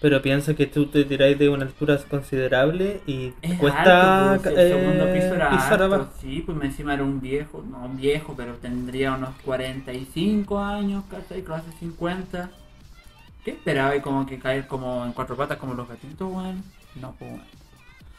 Pero 0.00 0.22
piensa 0.22 0.54
que 0.54 0.66
tú 0.66 0.86
te 0.86 1.04
tiráis 1.04 1.38
de 1.38 1.50
una 1.50 1.64
altura 1.66 1.98
considerable 2.08 3.02
y 3.06 3.30
te 3.32 3.48
Es 3.52 3.58
cuesta 3.58 4.32
alto, 4.32 4.42
pues, 4.44 4.56
el 4.56 4.66
eh, 4.66 4.80
segundo 4.80 5.12
piso 5.12 5.34
era 5.34 5.50
pisar 5.50 5.82
alto, 5.82 5.84
abajo. 5.84 6.08
sí, 6.20 6.42
pues 6.46 6.58
encima 6.62 6.94
era 6.94 7.02
un 7.04 7.20
viejo, 7.20 7.62
no 7.70 7.84
un 7.84 7.98
viejo, 7.98 8.32
pero 8.34 8.54
tendría 8.54 9.12
unos 9.12 9.30
45 9.44 10.58
años, 10.58 11.04
¿cachai? 11.10 11.42
Clase 11.42 11.66
50. 11.80 12.48
¿Qué 13.44 13.50
esperaba? 13.50 13.94
Y 13.94 14.00
como 14.00 14.24
que 14.26 14.38
caer 14.38 14.66
como 14.66 15.04
en 15.04 15.12
cuatro 15.12 15.36
patas 15.36 15.58
como 15.58 15.74
los 15.74 15.86
gatitos, 15.88 16.32
weón. 16.32 16.62
No, 17.00 17.14
pues 17.18 17.30
weón. 17.32 17.44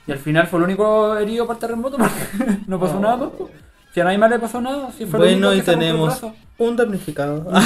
Y 0.07 0.11
al 0.11 0.17
final 0.19 0.47
fue 0.47 0.59
el 0.59 0.65
único 0.65 1.17
herido 1.17 1.47
por 1.47 1.55
el 1.55 1.59
terremoto, 1.59 1.97
no 2.67 2.79
pasó 2.79 2.97
Oh. 2.97 2.99
nada 2.99 3.17
más, 3.17 3.29
pues. 3.37 3.51
Si 3.93 3.99
a 3.99 4.03
nadie 4.05 4.17
más 4.19 4.29
le 4.29 4.39
pasó 4.39 4.61
nada, 4.61 4.89
si 4.91 5.05
fue 5.05 5.19
el 5.19 5.25
Bueno, 5.33 5.49
único 5.49 5.61
y 5.61 5.65
que 5.65 5.71
el 5.71 5.79
tenemos 5.79 6.21
un 6.59 6.75
damnificado. 6.75 7.51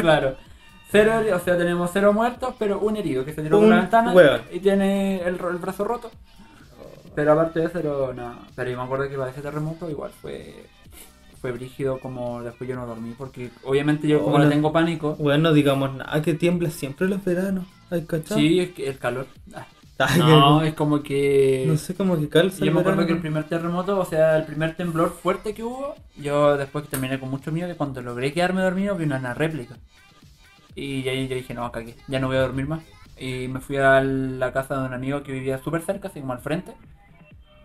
claro. 0.00 0.36
Cero, 1.04 1.36
o 1.36 1.40
sea, 1.40 1.56
tenemos 1.58 1.90
cero 1.92 2.12
muertos, 2.12 2.54
pero 2.58 2.80
un 2.80 2.96
herido 2.96 3.24
que 3.24 3.32
se 3.32 3.42
tiró 3.42 3.58
por 3.60 3.68
la 3.68 3.80
ventana 3.80 4.14
y 4.52 4.60
tiene 4.60 5.22
el, 5.22 5.36
brazo 5.36 5.84
roto. 5.84 6.10
Pero 7.14 7.32
aparte 7.32 7.60
de 7.60 7.66
eso, 7.66 8.12
no. 8.14 8.38
Pero 8.54 8.70
yo 8.70 8.76
me 8.76 8.82
acuerdo 8.82 9.08
que 9.08 9.16
para 9.16 9.30
ese 9.30 9.40
terremoto 9.40 9.88
igual 9.88 10.10
fue 10.20 10.66
fue 11.40 11.52
brígido 11.52 11.98
como 12.00 12.42
después 12.42 12.68
yo 12.68 12.76
no 12.76 12.86
dormí 12.86 13.14
porque 13.16 13.50
obviamente 13.64 14.08
yo 14.08 14.22
como 14.22 14.36
Hola. 14.36 14.46
le 14.46 14.50
tengo 14.50 14.72
pánico. 14.72 15.14
bueno, 15.16 15.52
digamos 15.52 15.94
nada, 15.94 16.20
que 16.22 16.34
tiembla 16.34 16.70
siempre 16.70 17.08
los 17.08 17.24
veranos. 17.24 17.66
Sí, 18.24 18.60
es 18.60 18.70
que 18.72 18.88
el 18.88 18.98
calor. 18.98 19.26
ah, 19.54 19.66
No, 20.18 20.62
es 20.62 20.74
como 20.74 21.02
que 21.02 21.64
no 21.66 21.76
sé 21.76 21.94
cómo 21.94 22.18
que 22.18 22.28
calza. 22.28 22.64
Yo 22.64 22.72
me 22.72 22.80
acuerdo 22.80 22.98
verano. 22.98 23.06
que 23.06 23.12
el 23.12 23.20
primer 23.20 23.44
terremoto, 23.44 23.98
o 23.98 24.04
sea, 24.04 24.36
el 24.36 24.44
primer 24.44 24.76
temblor 24.76 25.10
fuerte 25.10 25.54
que 25.54 25.62
hubo, 25.62 25.94
yo 26.16 26.56
después 26.56 26.84
que 26.84 26.90
terminé 26.90 27.18
con 27.18 27.30
mucho 27.30 27.52
miedo, 27.52 27.68
que 27.68 27.76
cuando 27.76 28.02
logré 28.02 28.32
quedarme 28.32 28.62
dormido 28.62 28.96
vi 28.96 29.04
una 29.04 29.32
réplica. 29.32 29.76
Y 30.76 31.08
ahí 31.08 31.26
yo 31.26 31.34
dije, 31.34 31.54
no, 31.54 31.72
cagué, 31.72 31.96
ya 32.06 32.20
no 32.20 32.28
voy 32.28 32.36
a 32.36 32.42
dormir 32.42 32.68
más. 32.68 32.82
Y 33.18 33.48
me 33.48 33.60
fui 33.60 33.78
a 33.78 34.00
la 34.02 34.52
casa 34.52 34.78
de 34.80 34.86
un 34.86 34.94
amigo 34.94 35.22
que 35.24 35.32
vivía 35.32 35.58
súper 35.58 35.82
cerca, 35.82 36.08
así 36.08 36.20
como 36.20 36.34
al 36.34 36.38
frente. 36.40 36.72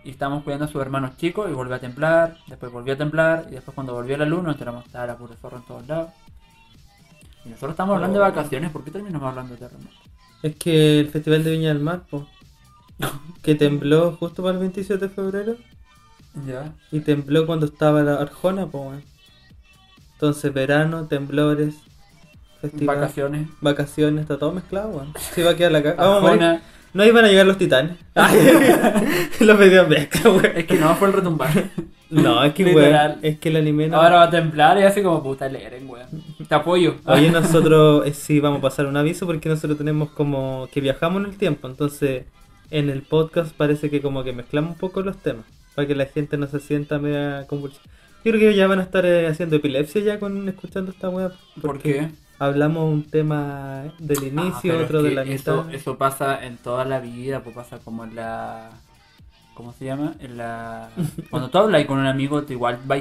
Y 0.03 0.09
estábamos 0.11 0.43
cuidando 0.43 0.65
a 0.65 0.67
sus 0.69 0.81
hermanos 0.81 1.17
chicos 1.17 1.47
y 1.49 1.53
volvió 1.53 1.75
a 1.75 1.79
temblar, 1.79 2.37
después 2.47 2.71
volvió 2.71 2.93
a 2.93 2.97
temblar, 2.97 3.45
y 3.49 3.55
después 3.55 3.75
cuando 3.75 3.93
volvió 3.93 4.17
la 4.17 4.25
luz 4.25 4.41
nos 4.41 4.53
enteramos 4.55 4.83
que 4.83 4.87
estaba 4.87 5.05
la 5.07 5.17
pura 5.17 5.35
zorro 5.35 5.57
en 5.57 5.63
todos 5.65 5.87
lados. 5.87 6.09
Y 7.45 7.49
nosotros 7.49 7.71
estamos 7.71 7.95
hablando 7.95 8.17
de 8.19 8.25
Oh. 8.25 8.29
vacaciones, 8.29 8.71
¿por 8.71 8.83
qué 8.83 8.91
terminamos 8.91 9.27
hablando 9.29 9.53
de 9.53 9.59
terremoto? 9.59 9.91
Es 10.41 10.55
que 10.55 10.99
el 11.01 11.09
Festival 11.09 11.43
de 11.43 11.51
Viña 11.51 11.69
del 11.69 11.79
Mar, 11.83 12.03
po, 12.09 12.27
que 13.43 13.55
tembló 13.55 14.13
justo 14.15 14.41
para 14.41 14.53
el 14.53 14.59
27 14.59 15.07
de 15.07 15.13
febrero 15.13 15.55
Ya. 16.47 16.73
y 16.91 17.01
tembló 17.01 17.45
cuando 17.45 17.65
estaba 17.65 18.01
la 18.01 18.15
Arjona, 18.15 18.67
po, 18.67 18.83
weón. 18.83 19.03
Entonces, 20.13 20.53
verano, 20.53 21.07
temblores, 21.07 21.75
festival, 22.61 22.95
Vacaciones. 22.97 23.47
vacaciones, 23.59 24.21
está 24.21 24.37
todo 24.37 24.51
mezclado, 24.53 24.89
weón. 24.89 25.13
Se 25.17 25.41
iba 25.41 25.51
a 25.51 25.55
quedar 25.55 25.71
la 25.71 25.83
ca- 25.83 25.93
Vamos 25.95 26.39
a. 26.41 26.61
No 26.93 27.05
iban 27.05 27.23
a 27.23 27.27
llegar 27.29 27.45
los 27.45 27.57
titanes. 27.57 27.97
los 29.39 29.59
medios 29.59 29.87
mezcla, 29.87 30.29
weón. 30.29 30.45
Es 30.55 30.65
que 30.65 30.77
no 30.77 30.93
fue 30.95 31.07
el 31.07 31.13
retumbar. 31.13 31.51
No, 32.09 32.43
es 32.43 32.53
que, 32.53 32.65
weón, 32.65 33.19
es 33.21 33.39
que 33.39 33.49
el 33.49 33.55
anime 33.55 33.87
no. 33.87 33.97
Ahora 33.97 34.17
va 34.17 34.23
a 34.23 34.29
temblar 34.29 34.77
y 34.77 34.83
así 34.83 35.01
como 35.01 35.23
puta 35.23 35.47
Leren, 35.47 35.89
weón. 35.89 36.07
Te 36.47 36.53
apoyo. 36.55 36.95
Oye, 37.05 37.31
nosotros 37.31 38.05
eh, 38.05 38.13
sí 38.13 38.39
vamos 38.39 38.59
a 38.59 38.63
pasar 38.63 38.85
un 38.85 38.97
aviso 38.97 39.25
porque 39.25 39.47
nosotros 39.49 39.77
tenemos 39.77 40.09
como 40.11 40.67
que 40.73 40.81
viajamos 40.81 41.23
en 41.23 41.29
el 41.29 41.37
tiempo, 41.37 41.67
entonces 41.69 42.25
en 42.69 42.89
el 42.89 43.01
podcast 43.01 43.55
parece 43.55 43.89
que 43.89 44.01
como 44.01 44.23
que 44.23 44.33
mezclamos 44.33 44.71
un 44.73 44.77
poco 44.77 45.01
los 45.01 45.17
temas 45.17 45.45
para 45.75 45.87
que 45.87 45.95
la 45.95 46.05
gente 46.05 46.35
no 46.37 46.47
se 46.47 46.59
sienta 46.59 46.99
media 46.99 47.45
convulsa. 47.47 47.79
Yo 48.23 48.31
creo 48.33 48.39
que 48.51 48.55
ya 48.55 48.67
van 48.67 48.79
a 48.79 48.83
estar 48.83 49.05
eh, 49.05 49.27
haciendo 49.27 49.55
epilepsia 49.55 50.01
ya 50.01 50.19
con 50.19 50.47
escuchando 50.49 50.91
esta 50.91 51.09
web. 51.09 51.31
¿Por 51.61 51.79
qué? 51.79 52.09
Hablamos 52.41 52.91
un 52.91 53.03
tema 53.03 53.83
del 53.99 54.17
Ah, 54.17 54.25
inicio, 54.45 54.79
otro 54.79 55.03
de 55.03 55.11
la 55.11 55.23
mitad. 55.23 55.71
eso 55.73 55.97
pasa 55.97 56.43
en 56.43 56.57
toda 56.57 56.85
la 56.85 56.99
vida, 56.99 57.41
pues 57.41 57.55
pasa 57.55 57.77
como 57.77 58.03
en 58.03 58.15
la. 58.15 58.69
¿Cómo 59.53 59.73
se 59.73 59.85
llama? 59.85 60.13
En 60.19 60.37
la. 60.37 60.89
Cuando 61.29 61.49
tú 61.49 61.59
hablas 61.59 61.85
con 61.85 61.99
un 61.99 62.07
amigo, 62.07 62.41
te 62.41 62.53
igual 62.53 62.79
va 62.89 62.97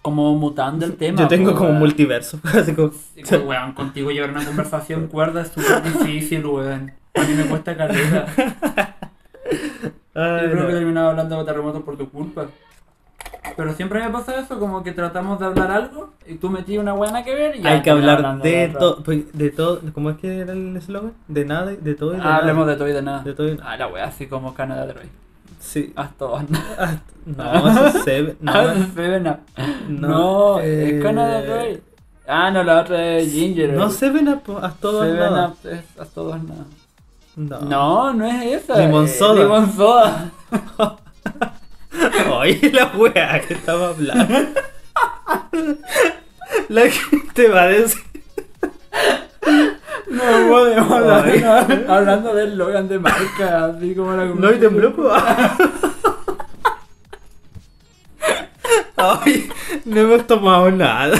como 0.00 0.34
mutando 0.36 0.86
el 0.86 0.96
tema. 0.96 1.18
Yo 1.20 1.28
tengo 1.28 1.50
pues, 1.50 1.58
como 1.58 1.70
un 1.70 1.78
multiverso, 1.78 2.40
así 2.44 2.72
como... 2.74 2.90
Sí, 2.92 3.20
pues, 3.28 3.42
weón, 3.44 3.72
contigo 3.74 4.10
llevar 4.10 4.30
una 4.30 4.46
conversación 4.46 5.08
cuerda 5.08 5.42
es 5.42 5.48
súper 5.48 5.82
difícil, 5.82 6.46
weón. 6.46 6.90
A 7.14 7.20
mí 7.22 7.34
me 7.34 7.44
cuesta 7.44 7.76
carrera. 7.76 8.24
Ay, 10.14 10.42
Yo 10.44 10.50
creo 10.52 10.54
no. 10.62 10.66
que 10.68 10.72
he 10.72 10.76
terminado 10.76 11.10
hablando 11.10 11.38
de 11.38 11.44
terremotos 11.44 11.82
por 11.82 11.98
tu 11.98 12.08
culpa. 12.08 12.46
Pero 13.56 13.72
siempre 13.74 14.00
me 14.02 14.10
pasa 14.10 14.38
eso, 14.38 14.58
como 14.58 14.82
que 14.82 14.92
tratamos 14.92 15.38
de 15.40 15.46
hablar 15.46 15.70
algo 15.70 16.10
y 16.26 16.34
tú 16.34 16.50
metí 16.50 16.76
una 16.78 16.92
buena 16.92 17.22
que 17.24 17.34
ver 17.34 17.56
y 17.56 17.62
ya 17.62 17.70
Hay 17.70 17.82
que 17.82 17.90
hablar 17.90 18.40
de 18.42 18.68
todo, 18.68 19.02
de 19.32 19.50
todo, 19.50 19.80
¿cómo 19.94 20.10
es 20.10 20.18
que 20.18 20.40
era 20.40 20.52
el 20.52 20.76
eslogan? 20.76 21.12
De 21.26 21.44
nada, 21.44 21.72
y- 21.72 21.76
de 21.76 21.94
todo 21.94 22.12
y 22.12 22.16
de 22.16 22.20
Ah, 22.22 22.24
nada. 22.24 22.36
hablemos 22.36 22.66
de 22.66 22.76
todo 22.76 22.88
y 22.88 22.92
de 22.92 23.02
nada. 23.02 23.22
De 23.22 23.32
todo 23.34 23.48
y. 23.48 23.58
Ah, 23.62 23.76
la 23.76 23.86
wea, 23.88 24.04
así 24.04 24.26
como 24.26 24.52
Canadá 24.54 24.92
Roy. 24.92 25.08
Sí. 25.58 25.92
Haz 25.96 26.16
todo. 26.16 26.40
No, 27.26 27.68
eso 27.68 27.98
se 28.02 28.36
no, 28.40 28.52
Ah, 28.52 28.74
Seven 28.94 29.26
Up. 29.28 29.38
No, 29.88 30.08
No, 30.08 30.60
eh, 30.60 30.96
es 30.96 31.02
Canadá 31.02 31.42
Roy. 31.46 31.82
Ah, 32.26 32.50
no, 32.50 32.62
la 32.62 32.80
otra 32.80 33.16
es 33.18 33.30
Ginger. 33.32 33.72
no. 33.74 33.90
Seven 33.90 34.28
Up, 34.28 34.58
haz 34.62 34.76
todo 34.80 35.02
Seven 35.02 35.18
nada. 35.18 35.48
Up 35.48 35.56
es 35.70 35.84
haz 35.98 36.08
todo 36.10 36.36
nada. 36.36 36.64
No. 37.36 37.60
No, 37.60 38.12
no 38.14 38.26
es 38.26 38.62
esa. 38.64 38.78
Limón 38.78 39.04
eh, 39.06 39.08
soda. 39.08 39.42
Limón 39.42 39.72
soda. 39.72 40.30
Oye, 42.30 42.70
la 42.72 42.86
wea 42.96 43.40
que 43.40 43.54
estaba 43.54 43.88
hablando. 43.88 44.34
La 46.68 46.90
gente 46.90 47.48
va 47.48 47.62
a 47.62 47.68
decir. 47.68 48.02
No 50.08 50.22
podemos 50.48 50.90
hablar 50.90 51.26
no, 51.86 51.94
hablando 51.94 52.34
del 52.34 52.58
Logan 52.58 52.88
de 52.88 52.98
marca, 52.98 53.66
así 53.66 53.94
como 53.94 54.12
la 54.12 54.24
No, 54.24 54.52
y 54.52 54.58
tembló. 54.58 54.92
Ay, 58.96 59.48
no 59.84 60.00
hemos 60.00 60.26
tomado 60.26 60.70
nada. 60.70 61.18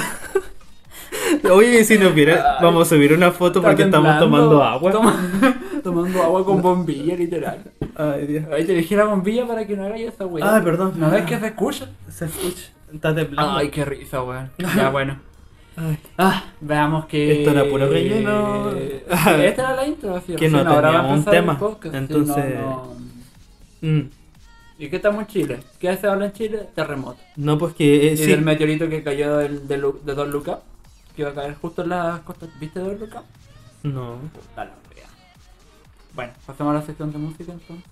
Oye, 1.53 1.85
si 1.85 1.99
nos 1.99 2.15
viera, 2.15 2.57
Ay. 2.59 2.65
vamos 2.65 2.87
a 2.87 2.95
subir 2.95 3.13
una 3.13 3.31
foto 3.33 3.63
porque 3.63 3.83
estamos 3.83 4.19
tomando 4.19 4.63
agua. 4.63 4.91
Toma- 4.93 5.31
tomando 5.83 6.23
agua 6.23 6.45
con 6.45 6.61
bombilla, 6.63 7.17
literal. 7.17 7.59
Ay, 7.97 8.27
Dios. 8.27 8.45
Ahí 8.53 8.65
te 8.65 8.75
dejé 8.75 8.97
la 8.97 9.05
bombilla 9.05 9.47
para 9.47 9.67
que 9.67 9.77
no 9.77 9.85
hagas 9.85 10.01
esa 10.01 10.27
weá. 10.27 10.57
Ay, 10.57 10.63
perdón. 10.63 10.95
¿No 10.97 11.11
ves 11.11 11.25
que 11.25 11.39
se 11.39 11.47
escucha? 11.49 11.89
Se 12.09 12.25
escucha. 12.27 12.71
Está 12.93 13.15
temblando. 13.15 13.53
Ay, 13.57 13.69
qué 13.71 13.85
risa, 13.85 14.23
weón. 14.23 14.51
Ya, 14.59 14.91
bueno. 14.91 15.19
Ay. 15.77 15.99
Ah, 16.19 16.45
veamos 16.61 17.07
que. 17.07 17.41
Esto 17.41 17.51
era 17.53 17.65
puro 17.65 17.89
relleno. 17.89 18.73
Esta 18.77 19.37
era 19.37 19.77
la 19.77 19.87
intro, 19.87 20.21
¿sí? 20.27 20.35
Que 20.35 20.49
no 20.49 20.59
Recién 20.59 20.67
ahora 20.75 20.91
va 20.91 20.99
a 20.99 21.03
teníamos 21.03 21.27
un 21.27 21.31
tema. 21.31 21.59
sí, 21.83 21.89
Entonces- 21.93 22.55
no, 22.61 22.95
no. 23.83 23.89
Mm. 23.89 24.11
¿Y 24.79 24.89
qué 24.89 24.97
estamos 24.97 25.21
en 25.21 25.27
Chile? 25.27 25.59
¿Qué 25.79 25.95
se 25.97 26.07
habla 26.07 26.25
en 26.27 26.33
Chile? 26.33 26.69
Terremoto. 26.75 27.19
No, 27.37 27.59
pues 27.59 27.75
que 27.75 28.09
eh, 28.09 28.13
Y 28.15 28.17
sí. 28.17 28.27
del 28.27 28.41
meteorito 28.41 28.89
que 28.89 29.03
cayó 29.03 29.37
del, 29.37 29.69
de, 29.69 29.77
Don 29.79 30.31
Luca. 30.31 30.61
Que 31.21 31.25
iba 31.25 31.33
a 31.33 31.35
caer 31.35 31.55
justo 31.61 31.83
en 31.83 31.91
las 31.91 32.21
costas. 32.21 32.49
¿Viste 32.59 32.81
Don 32.81 32.99
Luca? 32.99 33.23
No. 33.83 34.15
Puta 34.33 34.65
la 34.65 34.71
wea. 34.97 35.05
Bueno, 36.15 36.33
pasamos 36.47 36.75
a 36.75 36.79
la 36.79 36.83
sección 36.87 37.13
de 37.13 37.19
música 37.19 37.53
entonces. 37.53 37.85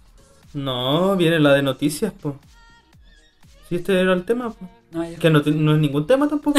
No, 0.54 1.14
viene 1.14 1.38
la 1.38 1.52
de 1.52 1.62
noticias, 1.62 2.10
pues. 2.22 2.36
Si 3.68 3.74
este 3.74 4.00
era 4.00 4.14
el 4.14 4.24
tema, 4.24 4.48
pues. 4.48 4.70
No, 4.92 5.04
ya. 5.04 5.18
Que 5.18 5.28
no, 5.28 5.42
te- 5.42 5.50
no 5.50 5.74
es 5.74 5.78
ningún 5.78 6.06
tema 6.06 6.26
tampoco. 6.26 6.58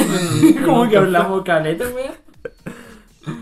¿Cómo 0.64 0.84
No, 0.86 0.90
que 0.92 0.98
hablamos 0.98 1.42
caleta, 1.44 1.86
wea? 1.90 2.14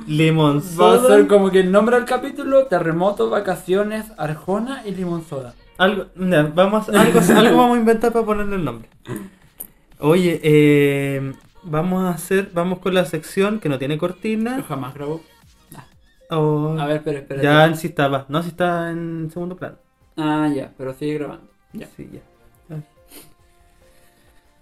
Limón 0.08 0.60
Va 0.80 0.94
a 0.94 0.98
soda. 1.00 1.08
ser 1.18 1.28
como 1.28 1.52
que 1.52 1.60
el 1.60 1.70
nombre 1.70 1.98
del 1.98 2.06
capítulo: 2.06 2.68
Terremoto, 2.68 3.30
Vacaciones, 3.30 4.06
Arjona 4.18 4.84
y 4.88 4.92
Limón 4.92 5.26
Soda. 5.28 5.54
Algo, 5.78 6.06
vamos, 6.16 6.88
algo, 6.88 7.20
algo 7.20 7.58
vamos 7.58 7.76
a 7.76 7.80
inventar 7.82 8.13
para 8.13 8.26
ponerle 8.26 8.56
el 8.56 8.63
nombre. 8.63 8.88
Oye, 10.00 10.40
eh, 10.44 11.34
vamos 11.68 12.04
a 12.06 12.10
hacer, 12.12 12.50
vamos 12.54 12.80
con 12.80 12.94
la 12.94 13.06
sección 13.06 13.60
que 13.60 13.70
no 13.70 13.78
tiene 13.78 13.96
Yo 13.96 14.00
cortina. 14.00 14.64
jamás 14.68 14.94
grabo. 14.94 15.22
o- 16.30 16.76
A 16.80 16.86
ver, 16.86 16.98
espera, 16.98 17.20
espera. 17.20 17.42
ya 17.42 17.74
sí 17.76 17.88
estaba, 17.88 18.26
no, 18.30 18.42
sí 18.44 18.50
está 18.50 18.90
en 18.92 19.30
segundo 19.32 19.56
plano. 19.56 19.78
Ah, 20.18 20.50
ya, 20.54 20.74
pero 20.78 20.94
sigue 20.94 21.14
grabando. 21.16 21.48
Ya. 21.74 21.88
Sí, 21.96 22.10
ya. 22.12 22.22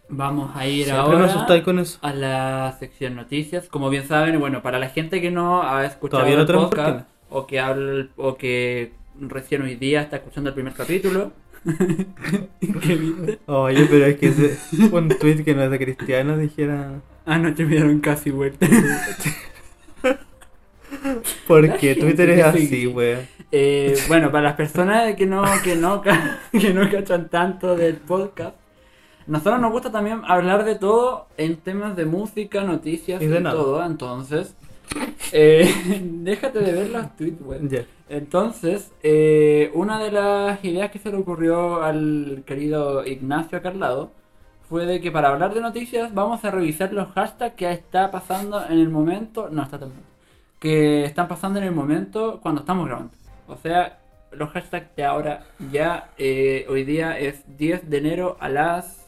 Vamos 0.08 0.56
a 0.56 0.68
ir 0.68 0.86
Siempre 0.86 1.02
ahora 1.02 1.26
asustáis 1.26 1.64
con 1.64 1.80
eso. 1.80 1.98
a 2.04 2.14
la 2.14 2.76
sección 2.80 3.16
noticias. 3.16 3.68
Como 3.70 3.90
bien 3.90 4.08
saben, 4.08 4.40
bueno, 4.40 4.62
para 4.62 4.78
la 4.78 4.90
gente 4.90 5.20
que 5.20 5.32
no 5.32 5.64
ha 5.64 5.84
escuchado 5.86 6.24
Todavía 6.24 6.42
el 6.42 6.46
podcast 6.48 7.08
o 7.32 7.48
que 7.48 7.60
habla, 7.60 8.08
o 8.16 8.38
que 8.38 8.94
recién 9.20 9.64
hoy 9.64 9.76
día 9.76 10.02
está 10.02 10.18
escuchando 10.18 10.50
el 10.50 10.54
primer 10.54 10.74
capítulo. 10.74 11.32
¿Qué 12.82 12.96
viste? 12.96 13.40
Oye, 13.48 13.86
pero 13.90 14.06
es 14.06 14.18
que 14.18 14.28
ese- 14.28 14.58
un 14.92 15.10
tweet 15.10 15.44
que 15.44 15.56
no 15.56 15.64
es 15.64 15.72
de 15.72 15.80
cristiano 15.80 16.38
dijera. 16.38 17.02
Anoche 17.26 17.64
me 17.66 17.72
dieron 17.72 18.00
casi 18.00 18.30
vuelta. 18.32 18.68
Porque 21.48 21.78
gente 21.96 22.02
Twitter 22.02 22.30
es 22.32 22.44
así, 22.46 22.88
weón. 22.88 23.28
Eh, 23.52 23.96
bueno, 24.08 24.32
para 24.32 24.44
las 24.44 24.54
personas 24.56 25.16
que 25.16 25.26
no, 25.26 25.44
que 25.64 25.76
no, 25.76 26.02
que 26.52 26.74
no 26.74 26.90
cachan 26.90 27.30
tanto 27.30 27.76
del 27.76 27.96
podcast, 27.98 28.56
nosotros 29.28 29.60
nos 29.62 29.72
gusta 29.72 29.92
también 29.92 30.22
hablar 30.28 30.64
de 30.66 30.76
todo 30.76 31.28
en 31.38 31.58
temas 31.58 31.96
de 31.96 32.06
música, 32.06 32.64
noticias 32.64 33.22
Y 33.22 33.26
y, 33.26 33.28
de 33.28 33.42
nada. 33.42 33.56
todo. 33.56 33.86
Entonces, 33.86 34.56
eh, 35.32 36.02
déjate 36.04 36.60
de 36.60 36.72
ver 36.72 36.90
los 36.90 37.16
tweets, 37.16 37.42
güey. 37.42 37.60
Entonces, 38.10 38.92
eh, 39.04 39.72
una 39.74 40.02
de 40.04 40.12
las 40.12 40.64
ideas 40.64 40.92
que 40.92 41.00
se 41.00 41.12
le 41.12 41.18
ocurrió 41.18 41.84
al 41.84 42.44
querido 42.46 43.06
Ignacio 43.06 43.62
Carlado 43.62 44.12
fue 44.70 44.86
de 44.86 45.02
que 45.02 45.12
para 45.12 45.30
hablar 45.30 45.54
de 45.54 45.62
noticias 45.62 46.14
vamos 46.14 46.44
a 46.44 46.52
revisar 46.52 46.92
los 46.94 47.10
hashtags 47.14 47.56
que 47.56 47.72
está 47.72 48.12
pasando 48.12 48.64
en 48.66 48.80
el 48.80 48.90
momento, 48.90 49.50
no 49.50 49.64
está 49.64 49.80
temprano, 49.80 50.06
que 50.60 51.06
están 51.06 51.28
pasando 51.28 51.60
en 51.60 51.66
el 51.66 51.72
momento 51.72 52.40
cuando 52.42 52.62
estamos 52.62 52.88
grabando. 52.88 53.14
O 53.48 53.58
sea, 53.58 54.00
los 54.32 54.50
hashtags 54.50 54.96
de 54.96 55.04
ahora 55.04 55.44
ya, 55.72 56.12
eh, 56.18 56.66
hoy 56.70 56.84
día 56.84 57.18
es 57.18 57.44
10 57.58 57.90
de 57.90 57.98
enero 57.98 58.38
a 58.40 58.50
las 58.50 59.06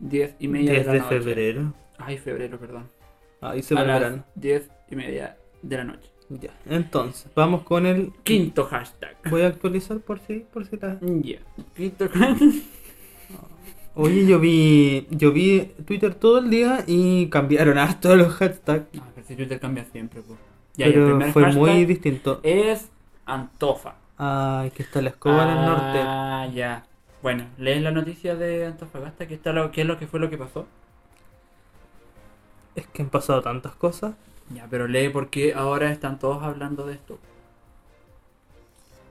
10 0.00 0.36
y 0.38 0.48
media 0.48 0.72
de 0.72 0.84
la 0.84 0.92
noche. 0.94 1.08
febrero. 1.08 1.72
Ay, 1.98 2.18
febrero, 2.18 2.58
perdón. 2.58 2.88
Ahí 3.40 3.62
se 3.62 3.74
a 3.74 3.82
va 3.82 3.98
las. 4.00 4.20
10 4.34 4.70
y 4.90 4.96
media 4.96 5.36
de 5.62 5.76
la 5.76 5.84
noche. 5.84 6.10
Ya. 6.28 6.50
Entonces, 6.66 7.30
vamos 7.34 7.62
con 7.62 7.86
el. 7.86 8.12
Quinto 8.24 8.64
hashtag. 8.64 9.16
Voy 9.30 9.42
a 9.42 9.48
actualizar 9.48 9.98
por 10.00 10.18
si, 10.20 10.40
por 10.40 10.66
si 10.66 10.76
la. 10.76 10.98
Ya. 11.00 11.38
Quinto 11.76 12.08
Oye, 13.98 14.26
yo 14.26 14.38
vi, 14.38 15.06
yo 15.10 15.32
vi 15.32 15.72
Twitter 15.86 16.14
todo 16.14 16.38
el 16.38 16.50
día 16.50 16.84
y 16.86 17.28
cambiaron 17.28 17.78
harto 17.78 18.14
los 18.14 18.34
hashtags. 18.34 18.92
No, 18.92 19.04
pero 19.14 19.26
si 19.26 19.36
Twitter 19.36 19.58
cambia 19.58 19.84
siempre, 19.84 20.20
pues. 20.20 20.38
Ya, 20.74 20.86
y 20.86 20.88
el 20.88 20.94
pero 20.94 21.06
primer 21.06 21.32
fue 21.32 21.44
hashtag 21.44 21.62
muy 21.62 21.84
distinto. 21.86 22.40
Es 22.42 22.90
Antofa. 23.24 23.94
Ay, 24.18 24.70
que 24.72 24.82
está 24.82 25.00
la 25.00 25.10
escoba 25.10 25.44
en 25.44 25.58
el 25.58 25.64
norte. 25.64 25.98
Ah, 26.02 26.48
ya. 26.54 26.84
Bueno, 27.22 27.46
lees 27.58 27.82
la 27.82 27.90
noticia 27.90 28.34
de 28.34 28.66
Antofagasta, 28.66 29.26
¿qué, 29.26 29.34
está 29.34 29.52
lo, 29.52 29.72
qué 29.72 29.80
es 29.80 29.86
lo 29.86 29.98
que 29.98 30.06
fue 30.06 30.20
lo 30.20 30.28
que 30.30 30.38
pasó? 30.38 30.66
Es 32.74 32.86
que 32.86 33.02
han 33.02 33.08
pasado 33.08 33.40
tantas 33.42 33.74
cosas. 33.74 34.14
Ya, 34.48 34.66
pero 34.70 34.86
lee 34.88 35.08
porque 35.08 35.54
ahora 35.54 35.90
están 35.90 36.18
todos 36.18 36.42
hablando 36.42 36.86
de 36.86 36.94
esto. 36.94 37.18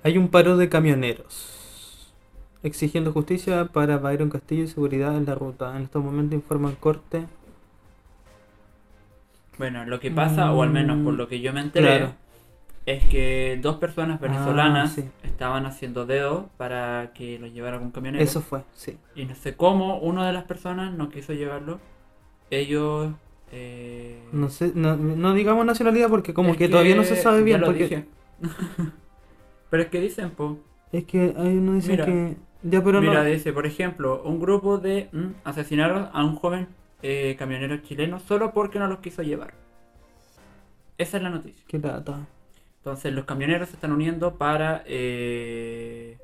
Hay 0.03 0.17
un 0.17 0.29
paro 0.29 0.55
de 0.57 0.69
camioneros 0.69 2.13
exigiendo 2.63 3.11
justicia 3.11 3.65
para 3.65 3.97
Byron 3.97 4.29
Castillo 4.29 4.63
y 4.63 4.67
seguridad 4.67 5.15
en 5.17 5.25
la 5.25 5.35
ruta. 5.35 5.75
En 5.75 5.83
estos 5.83 6.03
momentos 6.03 6.35
informan 6.35 6.75
corte. 6.75 7.25
Bueno, 9.57 9.85
lo 9.85 9.99
que 9.99 10.11
pasa, 10.11 10.51
o 10.53 10.63
al 10.63 10.69
menos 10.71 11.03
por 11.03 11.13
lo 11.13 11.27
que 11.27 11.39
yo 11.39 11.53
me 11.53 11.61
enteré, 11.61 11.97
claro. 11.97 12.13
es 12.85 13.03
que 13.05 13.57
dos 13.61 13.77
personas 13.77 14.19
venezolanas 14.19 14.91
Ah, 14.91 15.01
sí. 15.01 15.09
estaban 15.23 15.65
haciendo 15.65 16.05
dedos 16.05 16.45
para 16.57 17.13
que 17.13 17.39
lo 17.39 17.47
llevara 17.47 17.75
algún 17.77 17.91
camionero. 17.91 18.23
Eso 18.23 18.41
fue, 18.41 18.63
sí. 18.73 18.97
Y 19.15 19.25
no 19.25 19.35
sé 19.35 19.55
cómo 19.55 19.99
una 19.99 20.27
de 20.27 20.33
las 20.33 20.43
personas 20.45 20.93
no 20.93 21.09
quiso 21.09 21.33
llevarlo. 21.33 21.79
Ellos... 22.51 23.13
eh, 23.57 24.19
No 24.33 24.49
sé, 24.49 24.73
no, 24.75 24.97
no 24.97 25.33
digamos 25.33 25.65
nacionalidad 25.65 26.09
porque 26.09 26.33
como 26.33 26.51
es 26.51 26.57
que, 26.57 26.67
todavía 26.67 26.95
no 26.95 27.05
se 27.05 27.15
sabe 27.15 27.41
bien. 27.41 27.61
lo 27.61 27.67
Porque 27.67 27.83
dije. 27.83 28.05
pero 29.69 29.83
es 29.83 29.89
que 29.89 30.01
dicen, 30.01 30.31
po. 30.31 30.59
es 30.91 31.05
que 31.05 31.33
hay 31.37 31.57
uno 31.57 31.73
dice 31.73 31.97
que. 31.97 32.35
Ya, 32.63 32.83
pero 32.83 32.99
Mira, 32.99 33.23
no. 33.23 33.25
dice, 33.25 33.53
por 33.53 33.65
ejemplo, 33.65 34.23
un 34.23 34.39
grupo 34.39 34.77
de 34.77 35.07
mm, 35.11 35.27
asesinaron 35.43 36.09
a 36.11 36.25
un 36.25 36.35
joven 36.35 36.67
eh, 37.03 37.35
camionero 37.37 37.77
chileno 37.77 38.19
solo 38.19 38.51
porque 38.53 38.79
no 38.79 38.87
los 38.87 38.99
quiso 38.99 39.21
llevar. 39.21 39.53
Esa 40.97 41.17
es 41.17 41.23
la 41.23 41.29
noticia. 41.29 41.63
Qué 41.67 41.79
lata. 41.79 42.27
Entonces 42.77 43.13
los 43.13 43.25
camioneros 43.25 43.69
se 43.69 43.75
están 43.75 43.91
uniendo 43.91 44.35
para 44.35 44.83
eh, 44.85 46.17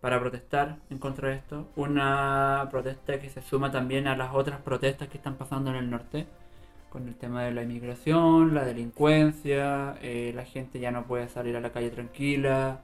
para 0.00 0.18
protestar 0.18 0.78
en 0.90 0.98
contra 0.98 1.28
de 1.28 1.36
esto. 1.36 1.68
Una 1.76 2.66
protesta 2.70 3.20
que 3.20 3.30
se 3.30 3.42
suma 3.42 3.70
también 3.70 4.08
a 4.08 4.16
las 4.16 4.34
otras 4.34 4.60
protestas 4.60 5.08
que 5.08 5.18
están 5.18 5.36
pasando 5.36 5.70
en 5.70 5.76
el 5.76 5.90
norte 5.90 6.26
con 6.94 7.08
el 7.08 7.16
tema 7.16 7.42
de 7.42 7.50
la 7.52 7.64
inmigración, 7.64 8.54
la 8.54 8.64
delincuencia, 8.64 9.96
eh, 10.00 10.32
la 10.34 10.44
gente 10.44 10.78
ya 10.78 10.92
no 10.92 11.02
puede 11.06 11.28
salir 11.28 11.56
a 11.56 11.60
la 11.60 11.70
calle 11.72 11.90
tranquila, 11.90 12.78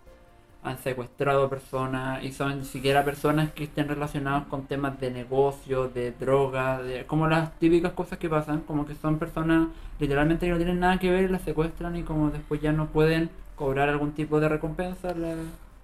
han 0.64 0.78
secuestrado 0.78 1.48
personas 1.48 2.22
y 2.24 2.32
son 2.32 2.58
ni 2.58 2.64
siquiera 2.64 3.04
personas 3.04 3.52
que 3.52 3.64
estén 3.64 3.86
relacionadas 3.88 4.46
con 4.48 4.66
temas 4.66 4.98
de 5.00 5.12
negocio, 5.12 5.88
de 5.88 6.10
droga, 6.10 6.82
de, 6.82 7.06
como 7.06 7.28
las 7.28 7.56
típicas 7.60 7.92
cosas 7.92 8.18
que 8.18 8.28
pasan, 8.28 8.62
como 8.62 8.84
que 8.84 8.96
son 8.96 9.18
personas 9.20 9.68
literalmente 10.00 10.46
que 10.46 10.52
no 10.52 10.58
tienen 10.58 10.80
nada 10.80 10.98
que 10.98 11.10
ver, 11.12 11.30
las 11.30 11.42
secuestran 11.42 11.94
y 11.96 12.02
como 12.02 12.30
después 12.30 12.60
ya 12.60 12.72
no 12.72 12.88
pueden 12.88 13.30
cobrar 13.54 13.88
algún 13.88 14.12
tipo 14.12 14.40
de 14.40 14.48
recompensa. 14.48 15.14
la- 15.14 15.36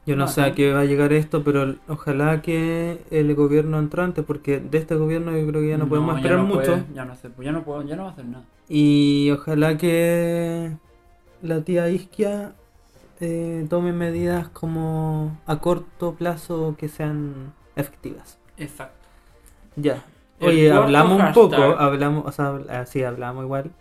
Yo 0.07 0.15
no 0.17 0.27
No, 0.27 0.29
sé 0.29 0.43
a 0.43 0.55
qué 0.55 0.73
va 0.73 0.81
a 0.81 0.85
llegar 0.85 1.13
esto, 1.13 1.43
pero 1.43 1.75
ojalá 1.89 2.41
que 2.41 3.05
el 3.11 3.35
gobierno 3.35 3.79
entrante, 3.79 4.23
porque 4.23 4.61
de 4.61 4.79
este 4.79 4.95
gobierno 4.95 5.37
yo 5.37 5.47
creo 5.49 5.61
que 5.61 5.69
ya 5.69 5.79
no, 5.79 5.89
podemos 5.89 6.17
esperar 6.17 6.39
no 6.39 6.45
mucho. 6.45 6.61
puede, 6.73 6.85
ya 6.95 7.05
no 7.05 7.15
sé, 7.17 7.31
pues 7.31 7.45
ya 7.47 7.53
no 7.53 7.65
puedo, 7.65 7.83
ya 7.83 7.97
no 7.97 8.05
va 8.05 8.11
a 8.11 8.13
hacer 8.13 8.25
nada. 8.27 8.45
Y 8.69 9.31
ojalá 9.33 9.77
que 9.77 10.77
la 11.43 11.61
tía 11.63 11.89
Isquia 11.91 12.55
eh, 13.21 13.67
tome 13.69 13.93
medidas 13.93 14.49
como 14.49 15.41
a 15.47 15.59
corto 15.59 16.15
plazo 16.15 16.77
que 16.79 16.89
sean 16.89 17.53
efectivas. 17.77 18.39
Exacto. 18.57 19.09
Ya. 19.77 20.05
Oye, 20.41 20.71
hablamos 20.71 21.21
un 21.23 21.33
poco, 21.33 21.57
hablamos, 21.57 22.27
o 22.27 22.33
sea, 22.33 22.87
sí, 22.87 23.03
hablamos 23.03 23.45
igual. 23.45 23.73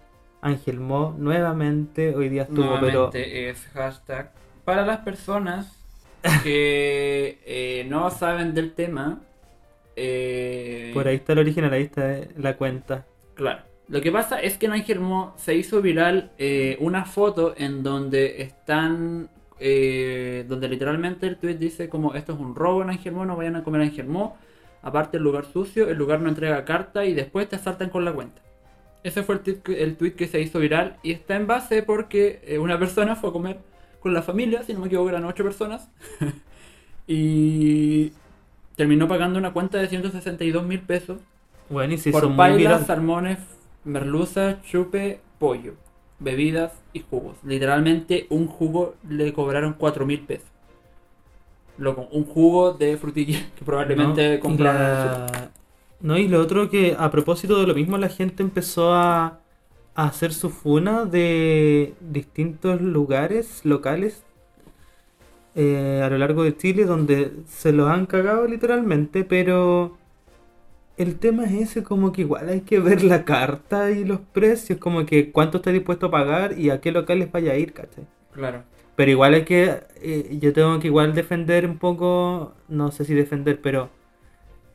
Ángel 0.42 0.80
Mo 0.80 1.16
nuevamente 1.18 2.16
hoy 2.16 2.30
día 2.30 2.44
estuvo, 2.44 2.80
pero 2.80 3.12
Nuevamente 3.12 3.50
es 3.50 3.66
hashtag. 3.74 4.32
Para 4.64 4.86
las 4.86 5.00
personas 5.00 5.85
que 6.34 7.40
eh, 7.46 7.86
no 7.90 8.10
saben 8.12 8.54
del 8.54 8.74
tema, 8.74 9.22
eh, 9.96 10.92
por 10.94 11.08
ahí 11.08 11.16
está 11.18 11.34
el 11.34 11.40
original, 11.40 11.74
ahí 11.74 11.84
está 11.84 12.18
eh, 12.20 12.30
la 12.38 12.58
cuenta. 12.58 13.06
Claro. 13.36 13.62
Lo 13.88 14.02
que 14.02 14.12
pasa 14.12 14.40
es 14.42 14.58
que 14.58 14.66
en 14.66 14.74
Ángel 14.74 15.00
Mo 15.00 15.34
se 15.38 15.56
hizo 15.56 15.82
viral 15.82 16.32
eh, 16.38 16.78
una 16.80 17.06
foto 17.06 17.54
en 17.58 17.84
donde 17.84 18.42
están. 18.42 19.30
eh, 19.60 20.46
donde 20.50 20.68
literalmente 20.68 21.28
el 21.28 21.38
tweet 21.38 21.56
dice 21.56 21.88
como 21.90 22.14
esto 22.16 22.34
es 22.34 22.40
un 22.40 22.56
robo 22.56 22.82
en 22.84 22.90
Ángel 22.90 23.14
Mo, 23.14 23.26
no 23.26 23.36
vayan 23.38 23.56
a 23.56 23.64
comer 23.64 23.82
Ángel 23.82 24.08
Mo. 24.08 24.38
Aparte 24.82 25.18
el 25.18 25.24
lugar 25.24 25.46
sucio, 25.46 25.90
el 25.90 25.98
lugar 25.98 26.20
no 26.22 26.30
entrega 26.30 26.66
carta 26.66 27.06
y 27.06 27.14
después 27.14 27.48
te 27.50 27.56
asaltan 27.56 27.90
con 27.90 28.06
la 28.06 28.14
cuenta. 28.14 28.42
Ese 29.04 29.24
fue 29.24 29.36
el 29.36 29.42
tweet 29.42 29.58
que, 29.64 29.84
el 29.84 29.98
tweet 29.98 30.14
que 30.16 30.28
se 30.28 30.42
hizo 30.42 30.60
viral 30.60 30.98
y 31.04 31.12
está 31.12 31.36
en 31.36 31.48
base 31.48 31.84
porque 31.84 32.58
una 32.60 32.78
persona 32.80 33.16
fue 33.16 33.30
a 33.30 33.34
comer 33.34 33.58
con 34.06 34.14
la 34.14 34.22
familia, 34.22 34.62
si 34.62 34.72
no 34.72 34.82
me 34.82 34.86
equivoco 34.86 35.10
eran 35.10 35.26
8 35.26 35.44
personas. 35.44 35.90
y 37.08 38.12
terminó 38.76 39.08
pagando 39.08 39.40
una 39.40 39.52
cuenta 39.52 39.80
de 39.80 39.88
162 39.88 40.64
mil 40.64 40.80
pesos 40.82 41.18
Bueno, 41.72 41.96
y 41.96 41.98
se 41.98 42.12
hizo 42.12 42.20
por 42.20 42.36
pailas, 42.36 42.86
salmones, 42.86 43.40
merluza, 43.84 44.62
chupe, 44.62 45.22
pollo, 45.40 45.74
bebidas 46.20 46.74
y 46.94 47.00
jugos. 47.00 47.38
Literalmente 47.44 48.28
un 48.30 48.46
jugo 48.46 48.94
le 49.10 49.34
cobraron 49.34 49.74
4 49.74 50.06
mil 50.06 50.20
pesos. 50.20 50.52
Loco, 51.80 52.08
un 52.12 52.26
jugo 52.26 52.74
de 52.74 52.98
frutilla 52.98 53.40
que 53.58 53.66
probablemente 53.66 54.36
¿no? 54.36 54.40
Compraron 54.40 54.82
la-. 54.82 55.50
No, 56.00 56.16
y 56.16 56.28
lo 56.28 56.40
otro 56.42 56.70
que 56.70 56.96
a 56.96 57.10
propósito 57.10 57.60
de 57.60 57.66
lo 57.66 57.74
mismo, 57.74 57.98
la 57.98 58.10
gente 58.10 58.44
empezó 58.44 58.94
a, 58.94 59.40
a 59.96 60.06
hacer 60.06 60.34
su 60.34 60.50
funa 60.50 61.06
de 61.06 61.94
distintos 62.02 62.82
lugares 62.82 63.64
locales 63.64 64.24
eh, 65.56 66.02
a 66.04 66.10
lo 66.10 66.18
largo 66.18 66.44
de 66.44 66.56
Chile 66.58 66.84
donde 66.86 67.32
se 67.48 67.72
los 67.72 67.90
han 67.90 68.06
cagado 68.06 68.46
literalmente, 68.46 69.24
pero 69.24 69.98
el 70.98 71.18
tema 71.18 71.46
es 71.46 71.54
ese, 71.54 71.84
como 71.84 72.12
que 72.12 72.22
igual 72.22 72.50
hay 72.50 72.62
que 72.62 72.80
ver 72.80 73.04
la 73.04 73.24
carta 73.24 73.92
y 73.92 74.04
los 74.04 74.20
precios, 74.20 74.80
como 74.80 75.06
que 75.06 75.32
cuánto 75.32 75.58
está 75.58 75.72
dispuesto 75.72 76.08
a 76.08 76.12
pagar 76.12 76.60
y 76.60 76.70
a 76.70 76.82
qué 76.82 76.92
locales 76.92 77.32
vaya 77.32 77.54
a 77.54 77.58
ir, 77.58 77.72
¿cachai? 77.74 78.06
Claro. 78.34 78.64
Pero 78.98 79.12
igual 79.12 79.34
hay 79.34 79.46
que, 79.46 79.82
eh, 80.02 80.38
yo 80.42 80.52
tengo 80.54 80.78
que 80.80 80.88
igual 80.88 81.14
defender 81.14 81.66
un 81.66 81.78
poco, 81.78 82.54
no 82.68 82.92
sé 82.92 83.06
si 83.06 83.14
defender, 83.14 83.62
pero 83.62 83.90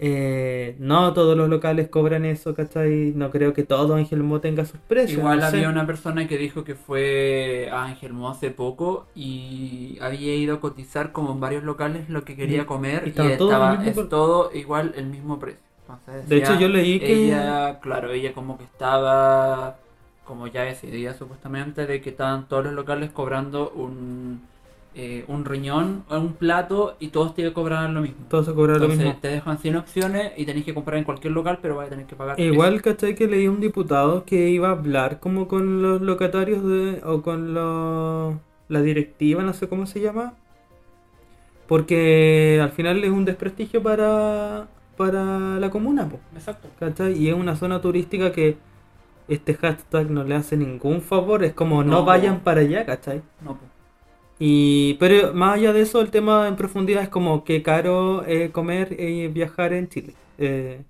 eh, 0.02 0.76
no 0.78 1.12
todos 1.12 1.36
los 1.36 1.50
locales 1.50 1.88
cobran 1.88 2.24
eso, 2.24 2.54
¿cachai? 2.54 3.12
No 3.14 3.30
creo 3.30 3.52
que 3.52 3.64
todo 3.64 3.96
Ángel 3.96 4.22
Mo 4.22 4.40
tenga 4.40 4.64
sus 4.64 4.80
precios. 4.80 5.18
Igual 5.18 5.40
no 5.40 5.50
sé. 5.50 5.56
había 5.58 5.68
una 5.68 5.86
persona 5.86 6.26
que 6.26 6.38
dijo 6.38 6.64
que 6.64 6.74
fue 6.74 7.68
a 7.70 7.84
Ángel 7.84 8.14
Mo 8.14 8.30
hace 8.30 8.50
poco 8.50 9.06
y 9.14 9.98
había 10.00 10.34
ido 10.34 10.54
a 10.54 10.60
cotizar 10.60 11.12
como 11.12 11.32
en 11.32 11.40
varios 11.40 11.64
locales 11.64 12.08
lo 12.08 12.24
que 12.24 12.34
quería 12.34 12.64
comer 12.64 13.08
y 13.08 13.10
todo 13.10 13.28
estaba 13.28 13.84
es 13.84 14.08
todo 14.08 14.50
igual 14.54 14.94
el 14.96 15.06
mismo 15.06 15.38
precio. 15.38 15.60
Entonces 15.82 16.28
De 16.30 16.36
hecho, 16.38 16.58
yo 16.58 16.68
leí 16.68 16.98
que- 16.98 17.26
ella, 17.26 17.78
claro, 17.80 18.10
ella 18.10 18.32
como 18.32 18.56
que 18.56 18.64
estaba 18.64 19.76
como 20.24 20.46
ya 20.46 20.62
decidida 20.62 21.12
supuestamente 21.12 21.86
de 21.86 22.00
que 22.00 22.10
estaban 22.10 22.48
todos 22.48 22.64
los 22.64 22.72
locales 22.72 23.10
cobrando 23.10 23.70
un 23.70 24.48
eh, 24.94 25.24
un 25.28 25.44
riñón 25.44 26.04
o 26.08 26.18
un 26.18 26.32
plato 26.34 26.96
y 26.98 27.08
todos 27.08 27.34
te 27.34 27.52
cobraban 27.52 27.94
lo 27.94 28.00
mismo. 28.00 28.26
Todos 28.28 28.46
se 28.46 28.54
cobran 28.54 28.80
lo 28.80 28.88
mismo. 28.88 29.16
te 29.20 29.28
dejan 29.28 29.58
100 29.58 29.76
opciones 29.76 30.32
y 30.36 30.44
tenés 30.46 30.64
que 30.64 30.74
comprar 30.74 30.98
en 30.98 31.04
cualquier 31.04 31.32
local, 31.32 31.58
pero 31.62 31.76
vas 31.76 31.86
a 31.86 31.90
tener 31.90 32.06
que 32.06 32.16
pagar. 32.16 32.40
E 32.40 32.44
Igual, 32.46 32.82
¿cachai? 32.82 33.14
Que 33.14 33.26
leí 33.26 33.46
un 33.46 33.60
diputado 33.60 34.24
que 34.24 34.50
iba 34.50 34.68
a 34.68 34.72
hablar 34.72 35.20
como 35.20 35.46
con 35.46 35.80
los 35.82 36.00
locatarios 36.00 36.64
de, 36.64 37.00
o 37.04 37.22
con 37.22 37.54
la 37.54 38.82
directiva, 38.82 39.42
no 39.42 39.52
sé 39.52 39.68
cómo 39.68 39.86
se 39.86 40.00
llama. 40.00 40.34
Porque 41.68 42.58
al 42.60 42.70
final 42.70 43.02
es 43.04 43.10
un 43.10 43.24
desprestigio 43.24 43.82
para, 43.82 44.66
para 44.96 45.58
la 45.60 45.70
comuna, 45.70 46.08
po. 46.08 46.18
Exacto. 46.34 46.68
¿cachai? 46.80 47.16
Y 47.16 47.28
es 47.28 47.34
una 47.34 47.54
zona 47.56 47.80
turística 47.80 48.32
que 48.32 48.56
este 49.28 49.54
hashtag 49.54 50.10
no 50.10 50.24
le 50.24 50.34
hace 50.34 50.56
ningún 50.56 51.00
favor, 51.00 51.44
es 51.44 51.54
como 51.54 51.84
no, 51.84 51.92
No, 51.92 52.04
vayan 52.04 52.38
po. 52.38 52.44
para 52.44 52.60
allá, 52.62 52.84
¿cachai? 52.84 53.22
No, 53.40 53.56
pues. 53.56 53.69
Y, 54.42 54.94
pero 54.94 55.34
más 55.34 55.56
allá 55.56 55.74
de 55.74 55.82
eso, 55.82 56.00
el 56.00 56.10
tema 56.10 56.48
en 56.48 56.56
profundidad 56.56 57.02
es 57.02 57.10
como 57.10 57.44
que 57.44 57.62
caro 57.62 58.24
eh, 58.26 58.50
comer 58.50 58.98
y 58.98 59.28
viajar 59.28 59.74
en 59.74 59.90
Chile. 59.90 60.14
Eh, 60.38 60.82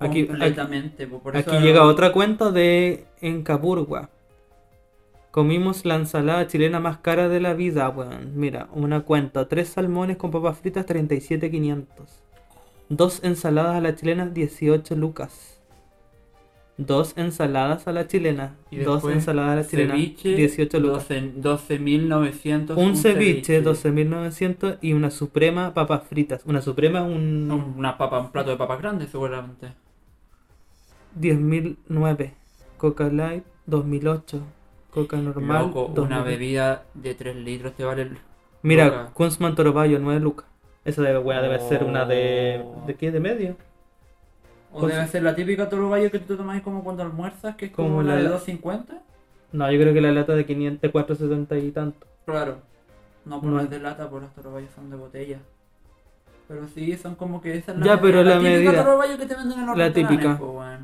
aquí, 0.00 0.26
completamente. 0.26 1.06
po, 1.06 1.20
por 1.20 1.36
eso 1.36 1.52
aquí 1.52 1.62
llega 1.62 1.84
otra 1.84 2.12
cuenta 2.12 2.50
de 2.50 3.06
Encapurgua. 3.20 4.10
Comimos 5.30 5.84
la 5.84 5.94
ensalada 5.94 6.48
chilena 6.48 6.80
más 6.80 6.98
cara 6.98 7.28
de 7.28 7.38
la 7.38 7.54
vida, 7.54 7.88
weón. 7.90 8.32
Mira, 8.34 8.68
una 8.72 9.02
cuenta. 9.02 9.46
Tres 9.46 9.68
salmones 9.68 10.16
con 10.16 10.32
papas 10.32 10.58
fritas, 10.58 10.84
37.500. 10.84 11.86
Dos 12.88 13.22
ensaladas 13.22 13.76
a 13.76 13.80
la 13.80 13.94
chilena, 13.94 14.26
18 14.26 14.96
lucas. 14.96 15.55
Dos 16.78 17.14
ensaladas 17.16 17.86
a 17.88 17.92
la 17.92 18.06
chilena. 18.06 18.54
Y 18.70 18.78
Dos 18.78 19.02
ensaladas 19.04 19.52
a 19.52 19.56
la 19.56 19.66
chilena, 19.66 19.94
ceviche, 19.94 20.34
18 20.36 20.78
lucas. 20.80 21.08
12 21.08 21.32
12.900. 21.40 22.76
Un 22.76 22.96
ceviche, 22.96 23.64
12.900 23.64 24.78
y 24.82 24.92
una 24.92 25.10
suprema 25.10 25.72
papas 25.72 26.02
fritas. 26.06 26.42
Una 26.44 26.60
suprema, 26.60 27.02
un 27.02 27.50
Una 27.76 27.96
papa, 27.96 28.20
un 28.20 28.30
plato 28.30 28.50
de 28.50 28.56
papas 28.56 28.78
grandes 28.80 29.08
seguramente. 29.10 29.68
10.009. 31.18 32.32
Coca 32.76 33.08
Light, 33.08 33.44
2008. 33.66 34.42
Coca 34.90 35.16
normal, 35.16 35.66
Loco, 35.66 35.90
2000. 35.94 36.00
una 36.04 36.22
bebida 36.22 36.84
de 36.94 37.14
3 37.14 37.36
litros 37.36 37.74
te 37.74 37.84
vale... 37.84 38.02
el- 38.02 38.18
Mira. 38.62 39.10
Kunzman 39.14 39.54
Torobayo, 39.54 39.98
9 39.98 40.20
lucas. 40.20 40.46
Esa 40.84 41.02
de 41.02 41.18
weá 41.18 41.40
debe 41.42 41.58
ser 41.60 41.84
una 41.84 42.04
de. 42.04 42.62
Oh. 42.64 42.84
¿De 42.86 42.94
qué? 42.94 43.10
¿De 43.10 43.20
medio? 43.20 43.56
O 44.76 44.80
Con- 44.80 44.90
debe 44.90 45.06
ser 45.08 45.22
la 45.22 45.34
típica 45.34 45.70
toroballo 45.70 46.10
que 46.10 46.18
tú 46.18 46.36
tomas 46.36 46.60
como 46.60 46.84
cuando 46.84 47.02
almuerzas, 47.02 47.56
que 47.56 47.66
es 47.66 47.72
como, 47.72 47.88
Como 47.88 48.02
la, 48.02 48.16
la- 48.16 48.22
de 48.22 48.28
2.50. 48.28 49.00
No, 49.52 49.72
yo 49.72 49.80
creo 49.80 49.94
que 49.94 50.00
la 50.02 50.12
lata 50.12 50.34
de 50.34 50.44
500, 50.44 50.82
de 50.82 50.90
470 50.90 51.56
y 51.58 51.70
tanto. 51.70 52.06
Claro. 52.26 52.58
No, 53.24 53.40
pues 53.40 53.52
No. 53.52 53.60
es 53.60 53.70
de 53.70 53.78
lata, 53.80 54.10
pues 54.10 54.24
los 54.24 54.34
torobayos 54.34 54.68
son 54.74 54.90
de 54.90 54.96
botella. 54.96 55.38
Pero 56.46 56.68
sí, 56.68 56.94
son 56.96 57.14
como 57.14 57.40
que 57.40 57.56
esa 57.56 57.72
es 57.72 57.78
Ya, 57.82 57.98
pero 58.00 58.22
la 58.22 58.34
típica 58.38 58.50
medida. 58.50 58.84
torobayo 58.84 59.16
que 59.18 59.26
te 59.26 59.34
venden 59.34 59.60
en 59.60 59.66
los 59.66 59.78
La 59.78 59.92
típica. 59.92 60.36
pues. 60.38 60.78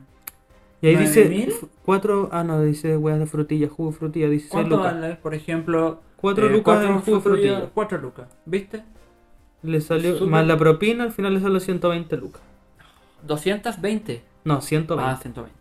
Y 0.81 0.87
ahí 0.89 0.95
¿Nueve 0.95 1.29
dice? 1.29 1.67
4. 1.85 2.31
Ah, 2.33 2.43
no, 2.45 2.61
dice 2.63 2.97
weas 2.97 3.19
de 3.19 3.27
frutilla, 3.27 3.69
jugo 3.69 3.91
de 3.91 3.97
frutilla, 3.97 4.29
16 4.29 4.51
¿Cuánto 4.53 4.77
lucas. 4.79 4.95
vale? 4.95 5.15
Por 5.17 5.35
ejemplo, 5.35 6.01
4 6.17 6.47
eh, 6.47 6.51
lucas 6.51 6.65
cuatro 6.65 6.89
en 6.89 7.01
jugo 7.03 7.17
de 7.19 7.23
frutilla. 7.23 7.71
4 7.75 7.99
lucas, 7.99 8.29
¿viste? 8.47 8.83
Le 9.63 9.81
salió. 9.81 10.19
Más 10.27 10.45
la 10.47 10.57
propina, 10.57 11.05
al 11.05 11.13
final 11.13 11.35
le 11.35 11.41
salió 11.41 11.61
120 11.61 12.17
lucas. 12.17 12.43
220. 13.27 14.23
No, 14.45 14.61
120. 14.61 15.11
Ah, 15.11 15.17
120. 15.21 15.59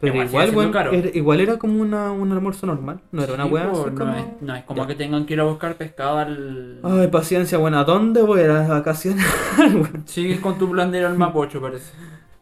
Pero 0.00 0.14
igual 0.14 0.26
igual, 0.28 0.50
bueno, 0.50 0.72
caro. 0.72 0.92
era, 0.92 1.10
igual 1.14 1.40
era 1.40 1.58
como 1.58 1.80
una, 1.80 2.10
un 2.10 2.32
almuerzo 2.32 2.66
normal. 2.66 3.00
No 3.12 3.22
era 3.22 3.34
una 3.34 3.44
Sí, 3.48 3.56
así 3.56 3.90
no, 3.90 3.94
como. 3.94 4.14
es, 4.16 4.24
no 4.40 4.54
es 4.56 4.64
como 4.64 4.82
Ya. 4.82 4.86
que 4.88 4.94
tengan 4.96 5.26
que 5.26 5.34
ir 5.34 5.40
a 5.40 5.44
buscar 5.44 5.76
pescado 5.76 6.18
al... 6.18 6.80
Ay, 6.82 7.06
paciencia, 7.06 7.56
bueno, 7.58 7.78
¿a 7.78 7.84
dónde 7.84 8.20
voy 8.22 8.40
a 8.42 8.48
las 8.48 8.68
vacaciones? 8.68 9.24
Bueno, 9.58 10.02
Sigues 10.06 10.40
con 10.40 10.58
tu 10.58 10.68
plan 10.70 10.90
de 10.90 10.98
ir 10.98 11.04
al 11.04 11.16
Mapocho, 11.16 11.60
parece. 11.60 11.92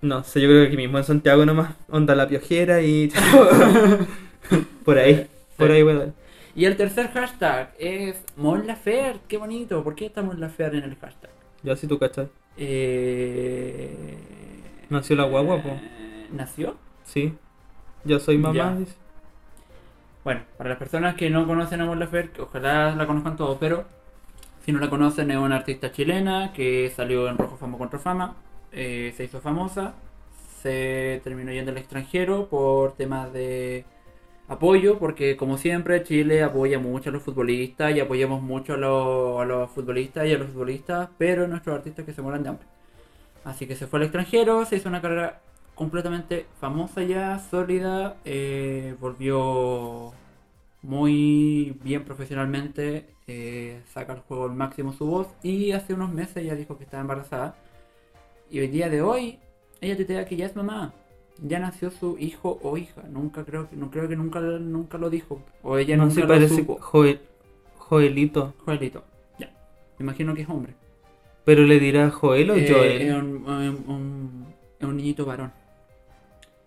no 0.00 0.24
sé, 0.24 0.40
yo 0.40 0.48
creo 0.48 0.62
que 0.62 0.68
aquí 0.68 0.76
mismo 0.78 0.96
en 0.96 1.04
Santiago 1.04 1.44
nomás, 1.44 1.74
onda 1.90 2.14
la 2.14 2.26
piojera 2.26 2.80
y. 2.80 3.12
por 4.84 4.98
ahí, 4.98 5.26
por 5.58 5.70
ahí 5.70 5.84
dar. 5.84 6.12
Y 6.54 6.64
el 6.64 6.76
tercer 6.76 7.08
hashtag 7.12 7.74
es 7.78 8.16
Mon 8.36 8.66
Laferte, 8.66 9.20
qué 9.28 9.36
bonito. 9.36 9.84
¿Por 9.84 9.94
qué 9.94 10.06
está 10.06 10.22
Mon 10.22 10.40
Laferte 10.40 10.78
en 10.78 10.84
el 10.84 10.96
hashtag? 10.96 11.30
Ya 11.62 11.76
si 11.76 11.86
tú 11.86 11.98
cachai. 11.98 12.28
Eh... 12.60 14.18
Nació 14.90 15.16
la 15.16 15.24
guagua, 15.24 15.62
po. 15.62 15.70
eh, 15.70 16.28
¿Nació? 16.32 16.76
Sí. 17.04 17.34
Yo 18.04 18.20
soy 18.20 18.38
mamá, 18.38 18.54
Ya. 18.54 18.78
Bueno, 20.24 20.42
para 20.58 20.70
las 20.70 20.78
personas 20.78 21.14
que 21.14 21.30
no 21.30 21.46
conocen 21.46 21.80
a 21.80 21.86
Mon 21.86 21.98
Laferte, 21.98 22.42
ojalá 22.42 22.94
la 22.94 23.06
conozcan 23.06 23.36
todos, 23.36 23.56
pero 23.58 23.86
si 24.64 24.72
no 24.72 24.78
la 24.78 24.90
conocen, 24.90 25.30
es 25.30 25.38
una 25.38 25.56
artista 25.56 25.92
chilena 25.92 26.52
que 26.52 26.90
salió 26.94 27.28
en 27.28 27.38
Rojo 27.38 27.56
Fama 27.56 27.78
contra 27.78 27.98
Fama, 27.98 28.36
eh, 28.72 29.14
se 29.16 29.24
hizo 29.24 29.40
famosa, 29.40 29.94
se 30.62 31.20
terminó 31.24 31.52
yendo 31.52 31.70
al 31.72 31.78
extranjero 31.78 32.48
por 32.48 32.92
temas 32.96 33.32
de 33.32 33.86
apoyo, 34.50 34.98
porque 34.98 35.36
como 35.36 35.56
siempre 35.58 36.02
Chile 36.02 36.42
apoya 36.42 36.80
mucho 36.80 37.10
a 37.10 37.12
los 37.12 37.22
futbolistas 37.22 37.94
y 37.94 38.00
apoyamos 38.00 38.42
mucho 38.42 38.74
a 38.74 38.76
los, 38.76 39.70
futbolistas 39.70 40.26
y 40.26 40.34
a 40.34 40.38
los 40.38 40.48
futbolistas, 40.50 41.08
pero 41.18 41.46
nuestros 41.46 41.76
artistas 41.76 42.04
que 42.04 42.12
se 42.12 42.20
mueran 42.20 42.42
de 42.42 42.48
hambre. 42.50 42.66
Así 43.44 43.66
que 43.66 43.76
se 43.76 43.86
fue 43.86 44.00
al 44.00 44.04
extranjero, 44.06 44.64
se 44.66 44.76
hizo 44.76 44.88
una 44.88 45.00
carrera 45.00 45.40
completamente 45.76 46.46
famosa 46.60 47.02
ya, 47.04 47.38
sólida, 47.38 48.16
eh, 48.24 48.96
volvió 49.00 50.12
muy 50.82 51.78
bien 51.84 52.04
profesionalmente, 52.04 53.06
eh, 53.28 53.80
saca 53.92 54.14
al 54.14 54.20
juego 54.20 54.46
al 54.46 54.54
máximo 54.54 54.92
su 54.92 55.06
voz 55.06 55.28
y 55.44 55.70
hace 55.72 55.94
unos 55.94 56.12
meses 56.12 56.44
ya 56.44 56.56
dijo 56.56 56.76
que 56.76 56.84
estaba 56.84 57.02
embarazada. 57.02 57.54
Y 58.50 58.58
hoy 58.58 58.66
día 58.66 58.88
de 58.88 59.00
hoy, 59.00 59.38
ella 59.80 59.94
tuitea 59.94 60.24
que 60.24 60.36
ya 60.36 60.46
es 60.46 60.56
mamá. 60.56 60.92
Ya 61.42 61.58
nació 61.58 61.90
su 61.90 62.16
hijo 62.18 62.58
o 62.62 62.76
hija. 62.76 63.02
Nunca 63.10 63.44
creo 63.44 63.68
que, 63.70 63.76
no 63.76 63.90
creo 63.90 64.08
que 64.08 64.16
nunca, 64.16 64.40
nunca 64.40 64.98
lo 64.98 65.08
dijo. 65.10 65.40
O 65.62 65.78
ella 65.78 65.96
no 65.96 66.04
nunca 66.04 66.14
sé, 66.14 66.20
lo 66.22 66.28
parece 66.28 66.56
supo. 66.56 66.78
Joel, 66.80 67.20
Joelito. 67.78 68.54
Joelito. 68.64 69.04
Ya. 69.38 69.50
Me 69.98 70.04
imagino 70.04 70.34
que 70.34 70.42
es 70.42 70.48
hombre. 70.48 70.74
Pero 71.44 71.62
le 71.64 71.80
dirá 71.80 72.10
Joel 72.10 72.50
o 72.50 72.54
Eh, 72.56 72.68
Joel. 72.70 73.02
Es 73.02 73.14
un, 73.14 73.26
un- 73.46 73.84
un- 73.88 74.46
es 74.78 74.86
un 74.86 74.96
niñito 74.96 75.24
varón. 75.24 75.52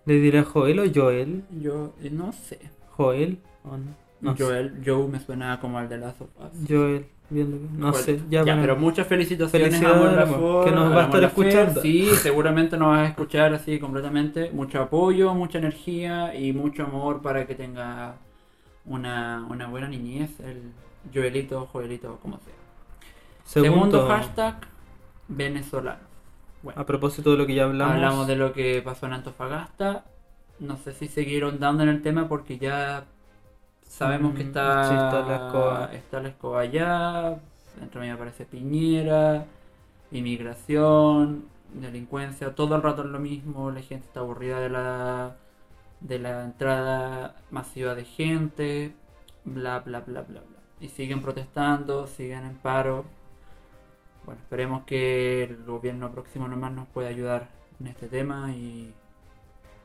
¿Le 0.06 0.16
dirá 0.16 0.44
Joel 0.44 0.80
o 0.80 0.84
Joel? 0.94 1.44
Yo 1.62 1.94
eh, 2.02 2.10
no 2.10 2.34
sé. 2.34 2.60
Joel 2.90 3.40
o 3.64 3.78
no. 3.78 3.96
No 4.22 4.36
sé. 4.36 4.44
Joel, 4.44 4.82
Joe 4.86 5.08
me 5.08 5.20
suena 5.20 5.60
como 5.60 5.78
al 5.78 5.88
de 5.88 5.98
Last 6.00 6.22
of 6.22 6.30
Us. 6.40 6.68
Joel, 6.68 7.06
viendo 7.30 7.58
que- 7.58 7.78
No 7.78 7.94
sé, 7.94 8.20
ya, 8.30 8.44
Ya, 8.44 8.60
pero 8.60 8.76
muchas 8.76 9.08
felicitaciones 9.08 9.70
Felicidades, 9.70 10.18
a 10.20 10.26
que 10.66 10.72
nos 10.72 10.96
va 10.96 11.02
a 11.02 11.06
estar 11.06 11.24
escuchando. 11.24 11.82
Sí, 11.82 12.10
seguramente 12.22 12.78
nos 12.78 12.90
vas 12.90 13.00
a 13.00 13.06
escuchar 13.10 13.54
así 13.54 13.80
completamente. 13.80 14.52
Mucho 14.52 14.82
apoyo, 14.82 15.34
mucha 15.34 15.58
energía 15.58 16.36
y 16.36 16.54
mucho 16.54 16.84
amor 16.84 17.22
para 17.22 17.46
que 17.48 17.56
tenga 17.56 18.16
una, 18.86 19.46
una 19.50 19.68
buena 19.68 19.88
niñez. 19.88 20.40
El 20.40 20.72
Joelito, 21.14 21.66
Joelito, 21.72 22.18
como 22.22 22.38
sea. 22.38 22.54
Segundo, 23.46 24.08
hashtag, 24.08 24.56
venezolano. 25.28 26.00
Bueno, 26.62 26.80
A 26.80 26.86
propósito 26.86 27.32
de 27.32 27.38
lo 27.38 27.46
que 27.46 27.56
ya 27.56 27.66
hablamos. 27.66 27.96
hablamos 27.96 28.28
de 28.28 28.36
lo 28.38 28.54
que 28.54 28.82
pasó 28.82 29.06
en 29.06 29.14
Antofagasta. 29.14 30.06
No 30.60 30.78
sé 30.78 30.94
si 30.94 31.08
seguir 31.10 31.60
dando 31.60 31.84
en 31.84 31.90
el 31.90 32.02
tema 32.02 32.30
porque 32.30 32.58
ya 32.58 33.06
sabemos 33.94 34.34
que 34.36 34.42
está, 34.42 34.90
sí, 34.90 34.96
está 34.96 35.22
la 35.22 35.36
escoba. 35.36 35.90
está 35.94 36.20
la 36.20 36.30
escoba 36.30 36.62
allá. 36.62 37.40
Dentro 37.80 38.02
de 38.02 38.08
mí 38.08 38.14
aparece 38.14 38.46
Piñera, 38.46 39.46
inmigración, 40.12 41.46
delincuencia. 41.74 42.56
Todo 42.56 42.76
el 42.76 42.82
rato 42.82 43.04
es 43.04 43.10
lo 43.10 43.20
mismo. 43.20 43.72
La 43.72 43.82
gente 43.82 44.08
está 44.08 44.22
aburrida 44.22 44.60
de 44.60 44.70
la, 44.70 45.36
de 46.02 46.20
la 46.20 46.44
entrada 46.44 47.36
masiva 47.52 47.96
de 47.96 48.06
gente. 48.06 48.96
Bla, 49.46 49.80
bla, 49.80 50.02
bla, 50.02 50.22
bla, 50.22 50.42
bla. 50.42 50.60
Y 50.80 50.90
siguen 50.90 51.22
protestando, 51.22 52.08
siguen 52.08 52.46
en 52.46 52.56
paro. 52.56 53.06
Bueno, 54.26 54.42
esperemos 54.42 54.84
que 54.86 55.44
el 55.44 55.64
gobierno 55.64 56.12
próximo 56.12 56.48
nomás 56.48 56.72
nos 56.72 56.88
pueda 56.88 57.10
ayudar 57.10 57.50
en 57.80 57.88
este 57.88 58.08
tema 58.08 58.52
y 58.52 58.94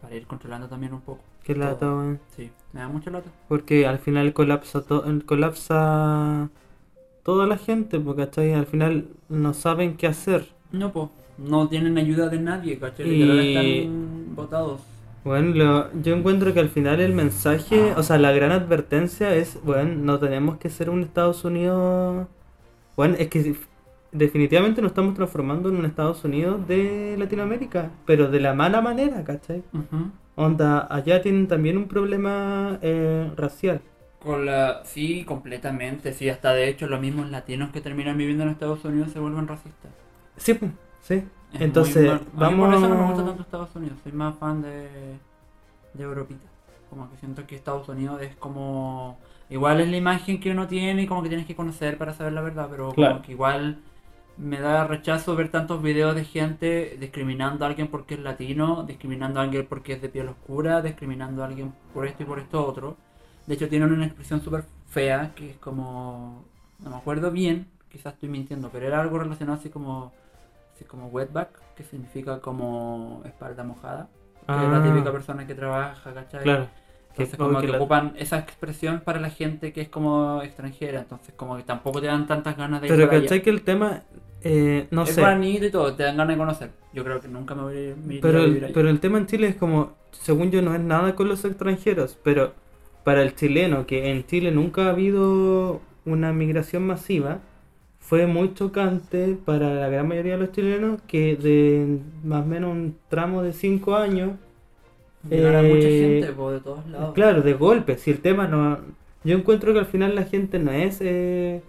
para 0.01 0.15
ir 0.15 0.27
controlando 0.27 0.69
también 0.69 0.95
un 0.95 1.01
poco. 1.01 1.23
Qué 1.49 1.55
todo. 1.55 1.65
lata, 1.65 1.87
weón. 1.87 2.21
Sí, 2.37 2.51
me 2.73 2.81
da 2.81 2.89
mucha 2.89 3.11
lata. 3.11 3.29
Porque 3.49 3.87
al 3.87 3.99
final 3.99 4.33
colapsa 4.33 4.83
todo, 4.83 5.05
colapsa 5.27 6.49
toda 7.25 7.47
la 7.47 7.59
gente, 7.59 7.99
porque 7.99 8.25
¿cachai? 8.25 8.53
Al 8.55 8.67
final 8.67 9.09
no 9.29 9.53
saben 9.55 9.97
qué 9.97 10.07
hacer. 10.07 10.47
No, 10.73 10.93
pues, 10.93 11.09
no 11.39 11.69
tienen 11.69 11.99
ayuda 11.99 12.29
de 12.29 12.39
nadie, 12.41 12.79
¿cachai? 12.79 13.09
Y- 13.11 13.55
están 13.57 14.35
votados. 14.37 14.81
Bueno, 15.25 15.55
lo- 15.55 16.01
yo 16.01 16.15
encuentro 16.17 16.55
que 16.55 16.61
al 16.61 16.69
final 16.69 17.01
el 17.01 17.13
mensaje, 17.13 17.93
o 17.97 18.03
sea, 18.03 18.19
la 18.19 18.33
gran 18.33 18.53
advertencia 18.53 19.35
es, 19.35 19.59
bueno, 19.65 19.95
no 19.97 20.19
tenemos 20.19 20.59
que 20.59 20.71
ser 20.71 20.89
un 20.91 21.03
Estados 21.03 21.45
Unidos... 21.45 22.27
Bueno, 22.97 23.17
es 23.19 23.29
que 23.29 23.55
definitivamente 24.13 24.81
nos 24.81 24.93
estamos 24.93 25.15
transformando 25.15 25.69
en 25.69 25.77
un 25.77 25.85
Estados 25.85 26.25
Unidos 26.25 26.67
de 26.67 27.17
Latinoamérica, 27.19 27.91
pero 28.07 28.31
de 28.31 28.41
la 28.41 28.55
mala 28.55 28.81
manera, 28.81 29.23
¿cachai? 29.25 29.63
Onda, 30.45 30.87
allá 30.89 31.21
tienen 31.21 31.49
también 31.49 31.77
un 31.77 31.89
problema 31.89 32.79
eh, 32.83 33.31
racial. 33.37 33.81
Con 34.21 34.47
la... 34.47 34.85
Sí, 34.85 35.25
completamente. 35.25 36.13
Sí, 36.13 36.29
hasta 36.29 36.53
de 36.53 36.69
hecho 36.69 36.87
los 36.87 37.01
mismos 37.01 37.31
latinos 37.31 37.71
que 37.73 37.81
terminan 37.81 38.17
viviendo 38.19 38.45
en 38.45 38.51
Estados 38.51 38.85
Unidos 38.85 39.13
se 39.13 39.21
vuelven 39.21 39.49
racistas. 39.49 39.93
Sí, 40.37 40.55
pues, 40.55 40.73
sí. 41.03 41.25
Es 41.53 41.61
Entonces, 41.61 42.09
a 42.11 42.51
mí 42.51 42.57
por 42.57 42.75
eso 42.75 42.89
no 42.89 42.95
me 42.97 43.07
gusta 43.07 43.25
tanto 43.25 43.43
Estados 43.43 43.75
Unidos. 43.75 43.99
Soy 44.03 44.13
más 44.13 44.37
fan 44.39 44.63
de, 44.63 44.89
de 45.95 46.05
Europita. 46.05 46.47
Como 46.91 47.11
que 47.11 47.17
siento 47.19 47.47
que 47.47 47.57
Estados 47.57 47.89
Unidos 47.89 48.21
es 48.23 48.35
como... 48.37 49.19
Igual 49.51 49.81
es 49.81 49.89
la 49.89 49.97
imagen 49.97 50.41
que 50.41 50.51
uno 50.51 50.67
tiene 50.69 51.03
y 51.03 51.07
como 51.07 51.23
que 51.23 51.29
tienes 51.31 51.47
que 51.47 51.57
conocer 51.57 51.97
para 51.99 52.13
saber 52.15 52.33
la 52.35 52.43
verdad, 52.43 52.69
pero 52.71 52.93
Claro. 52.93 53.15
como 53.15 53.23
que 53.23 53.33
igual 53.33 53.79
me 54.39 54.61
da 54.61 54.87
rechazo 54.87 55.35
ver 55.37 55.51
tantos 55.51 55.83
videos 55.83 56.15
de 56.15 56.25
gente 56.25 56.97
discriminando 57.01 57.65
a 57.65 57.69
alguien 57.69 57.89
porque 57.89 58.15
es 58.15 58.21
latino, 58.21 58.85
discriminando 58.85 59.41
a 59.41 59.43
alguien 59.45 59.67
porque 59.69 59.95
es 59.95 60.03
de 60.03 60.09
piel 60.09 60.29
oscura, 60.29 60.81
discriminando 60.83 61.43
a 61.43 61.47
alguien 61.47 61.75
por 61.93 62.07
esto 62.07 62.23
y 62.23 62.27
por 62.27 62.39
esto 62.39 62.65
otro. 62.67 62.97
De 63.47 63.55
hecho 63.55 63.69
tienen 63.69 63.93
una 63.93 64.07
expresión 64.07 64.41
súper 64.41 64.65
fea 64.87 65.33
que 65.35 65.51
es 65.51 65.57
como... 65.59 66.45
No 66.79 66.91
me 66.91 66.97
acuerdo 66.97 67.31
bien, 67.33 67.67
quizás 67.89 68.15
estoy 68.15 68.29
mintiendo, 68.29 68.71
pero 68.71 68.87
era 68.87 69.01
algo 69.01 69.19
relacionado 69.19 69.59
así 69.59 69.71
como... 69.71 70.13
Así 70.75 70.85
como 70.85 71.09
wetback, 71.09 71.75
que 71.75 71.83
significa 71.83 72.41
como 72.41 73.23
espalda 73.25 73.65
mojada. 73.65 74.09
Que 74.47 74.53
es 74.55 74.71
la 74.71 74.79
Ah. 74.79 74.83
típica 74.85 75.11
persona 75.11 75.45
que 75.47 75.55
trabaja, 75.57 76.15
¿cachai? 76.15 76.45
Claro. 76.45 76.69
Entonces 77.11 77.31
Que- 77.37 77.43
como 77.43 77.61
que 77.61 77.67
que 77.67 77.73
la- 77.73 77.79
ocupan 77.79 78.13
esa 78.17 78.39
expresión 78.39 79.01
para 79.05 79.21
la 79.21 79.31
gente 79.31 79.73
que 79.73 79.81
es 79.81 79.89
como 79.89 80.41
extranjera, 80.43 81.01
entonces 81.01 81.35
como 81.37 81.57
que 81.57 81.63
tampoco 81.65 82.01
te 82.01 82.07
dan 82.07 82.27
tantas 82.27 82.57
ganas 82.57 82.81
de 82.81 82.89
ir 82.89 82.95
Pero. 82.95 83.09
¿cachai 83.11 83.43
que 83.43 83.51
el 83.51 83.63
tema, 83.63 84.03
eh, 84.43 84.87
no 84.93 85.03
es 85.03 85.11
sé, 85.11 85.21
bonito 85.21 85.67
y 85.67 85.71
todo, 85.71 85.95
te 85.95 86.05
dan 86.05 86.17
ganas 86.17 86.35
de 86.37 86.39
conocer. 86.39 86.71
Yo 86.93 87.03
creo 87.05 87.21
que 87.21 87.27
nunca 87.29 87.55
me 87.57 87.63
voy 87.63 87.91
a 87.91 88.21
pero 88.23 88.39
a 88.39 88.43
el, 88.43 88.49
vivir 88.51 88.65
allá. 88.67 88.75
pero 88.75 88.89
el 88.89 89.01
tema 89.01 89.19
en 89.19 89.27
Chile 89.27 89.49
es 89.49 89.57
como, 89.57 89.93
según 90.13 90.51
yo, 90.53 90.63
no 90.63 90.75
es 90.75 90.81
nada 90.81 91.15
con 91.17 91.29
los 91.29 91.45
extranjeros, 91.45 92.17
pero 92.23 92.53
para 93.05 93.23
el 93.23 93.35
chileno, 93.35 93.85
que 93.87 94.11
en 94.13 94.25
Chile 94.27 94.53
nunca 94.53 94.87
ha 94.87 94.91
habido 94.91 95.81
una 96.05 96.33
migración 96.33 96.87
masiva, 96.87 97.39
fue 98.01 98.27
muy 98.27 98.55
chocante 98.55 99.37
para 99.45 99.75
la 99.75 99.89
gran 99.89 100.07
mayoría 100.09 100.35
de 100.35 100.39
los 100.47 100.53
chilenos 100.53 101.03
que 101.09 101.37
de 101.37 101.99
más 102.25 102.43
o 102.45 102.47
menos 102.47 102.71
un 102.73 102.97
tramo 103.09 103.43
de 103.43 103.53
5 103.53 103.97
años, 103.97 104.33
Mucha 105.23 105.89
eh, 105.89 106.01
gente 106.21 106.33
po, 106.33 106.51
de 106.53 106.61
todos 106.61 106.87
lados. 106.87 107.15
claro, 107.15 107.43
de 107.43 107.55
golpe, 107.55 107.99
si 107.99 108.11
el 108.11 108.21
tema 108.21 108.47
no... 108.47 108.79
Yo 109.25 109.37
encuentro 109.37 109.73
que 109.73 109.81
al 109.81 109.87
final 109.87 110.15
la 110.15 110.25
gente 110.25 110.59
no 110.59 110.71
es 110.73 111.01
eh, 111.01 111.63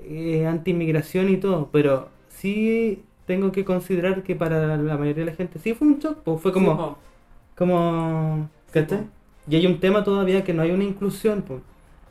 eh, 0.00 0.46
anti-inmigración 0.46 1.28
y 1.30 1.36
todo, 1.38 1.68
pero 1.72 2.08
sí 2.28 3.04
tengo 3.26 3.52
que 3.52 3.64
considerar 3.64 4.22
que 4.24 4.34
para 4.36 4.76
la 4.76 4.96
mayoría 4.98 5.24
de 5.24 5.30
la 5.30 5.36
gente 5.36 5.58
sí 5.58 5.74
fue 5.74 5.88
un 5.88 5.98
shock, 5.98 6.18
pues, 6.24 6.40
fue 6.40 6.52
como... 6.52 6.72
Sí, 6.72 6.76
po. 6.76 6.98
Como, 7.56 8.48
¿cachai? 8.72 8.98
po. 8.98 9.04
Y 9.48 9.56
hay 9.56 9.66
un 9.66 9.80
tema 9.80 10.04
todavía 10.04 10.44
que 10.44 10.54
no 10.54 10.62
hay 10.62 10.70
una 10.72 10.84
inclusión. 10.84 11.42
pues. 11.42 11.60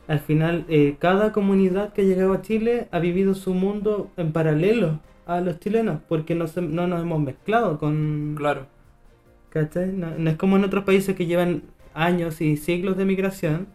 Al 0.08 0.20
final, 0.20 0.64
eh, 0.68 0.96
cada 0.98 1.32
comunidad 1.32 1.92
que 1.92 2.02
ha 2.02 2.04
llegado 2.04 2.32
a 2.32 2.42
Chile 2.42 2.88
ha 2.90 2.98
vivido 2.98 3.34
su 3.34 3.54
mundo 3.54 4.10
en 4.16 4.32
paralelo 4.32 5.00
a 5.26 5.40
los 5.40 5.58
chilenos, 5.60 6.00
porque 6.08 6.34
no, 6.34 6.46
se- 6.48 6.62
no 6.62 6.86
nos 6.86 7.02
hemos 7.02 7.20
mezclado 7.20 7.78
con... 7.78 8.34
Claro. 8.36 8.66
¿Cachai? 9.52 9.92
No, 9.92 10.10
no 10.16 10.30
es 10.30 10.36
como 10.36 10.56
en 10.56 10.64
otros 10.64 10.84
países 10.84 11.14
que 11.16 11.26
llevan 11.26 11.62
años 11.94 12.40
y 12.40 12.56
siglos 12.56 12.96
de 12.96 13.04
migración, 13.04 13.66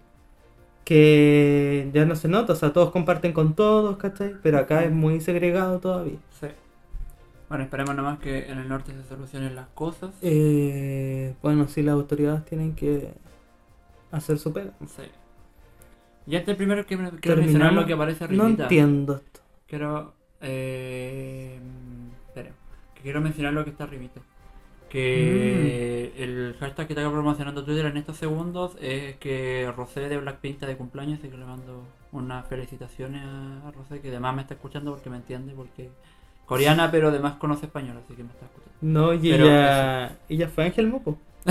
que 0.83 1.89
ya 1.93 2.05
no 2.05 2.15
se 2.15 2.27
nota, 2.27 2.53
o 2.53 2.55
sea, 2.55 2.71
todos 2.73 2.91
comparten 2.91 3.33
con 3.33 3.53
todos, 3.55 3.97
¿cachai? 3.97 4.35
Pero 4.41 4.57
acá 4.59 4.83
es 4.83 4.91
muy 4.91 5.19
segregado 5.21 5.79
todavía. 5.79 6.17
Sí. 6.39 6.47
Bueno, 7.49 7.63
esperemos 7.65 7.95
nomás 7.95 8.19
que 8.19 8.49
en 8.49 8.57
el 8.57 8.67
norte 8.67 8.91
se 8.93 9.03
solucionen 9.07 9.55
las 9.55 9.67
cosas. 9.69 10.11
Eh, 10.21 11.33
bueno, 11.41 11.67
sí, 11.67 11.81
las 11.81 11.93
autoridades 11.93 12.45
tienen 12.45 12.73
que 12.75 13.09
hacer 14.11 14.37
su 14.37 14.51
pega. 14.53 14.71
Sí. 14.85 15.03
Y 16.25 16.35
este 16.35 16.55
primero 16.55 16.85
que 16.85 16.97
quiero 17.21 17.37
mencionar 17.41 17.73
lo 17.73 17.85
que 17.85 17.93
aparece 17.93 18.27
No 18.29 18.43
arribita. 18.43 18.63
entiendo 18.63 19.15
esto. 19.15 19.39
Quiero. 19.67 20.13
Eh, 20.41 21.57
espera, 22.27 22.51
quiero 23.01 23.21
mencionar 23.21 23.53
lo 23.53 23.63
que 23.63 23.69
está 23.71 23.85
arribita. 23.85 24.21
Que 24.89 26.13
Mm. 26.15 26.21
el 26.23 26.55
hashtag 26.59 26.87
que 26.87 26.93
está 26.93 27.09
promocionando 27.11 27.63
Twitter 27.63 27.85
en 27.85 27.97
estos 27.97 28.17
segundos 28.17 28.75
es 28.81 29.15
que 29.17 29.71
Rosé 29.75 30.07
de 30.09 30.17
Blackpink 30.17 30.53
está 30.55 30.67
de 30.67 30.77
cumpleaños, 30.77 31.19
así 31.19 31.29
que 31.29 31.37
le 31.37 31.45
mando 31.45 31.83
unas 32.11 32.47
felicitaciones 32.47 33.23
a 33.23 33.71
Rosé, 33.71 33.99
que 34.01 34.09
además 34.09 34.35
me 34.35 34.41
está 34.41 34.53
escuchando 34.55 34.91
porque 34.91 35.09
me 35.09 35.17
entiende, 35.17 35.53
porque 35.55 35.89
coreana, 36.47 36.89
pero 36.89 37.09
además 37.09 37.35
conoce 37.35 37.67
español, 37.67 37.97
así 38.03 38.15
que 38.15 38.23
me 38.23 38.29
está 38.31 38.45
escuchando. 38.45 38.71
No, 38.81 39.13
y 39.13 39.29
Pero 39.31 39.45
ella, 39.45 40.17
ella 40.29 40.47
fue 40.49 40.63
Ángel 40.65 40.87
Mopo. 40.87 41.19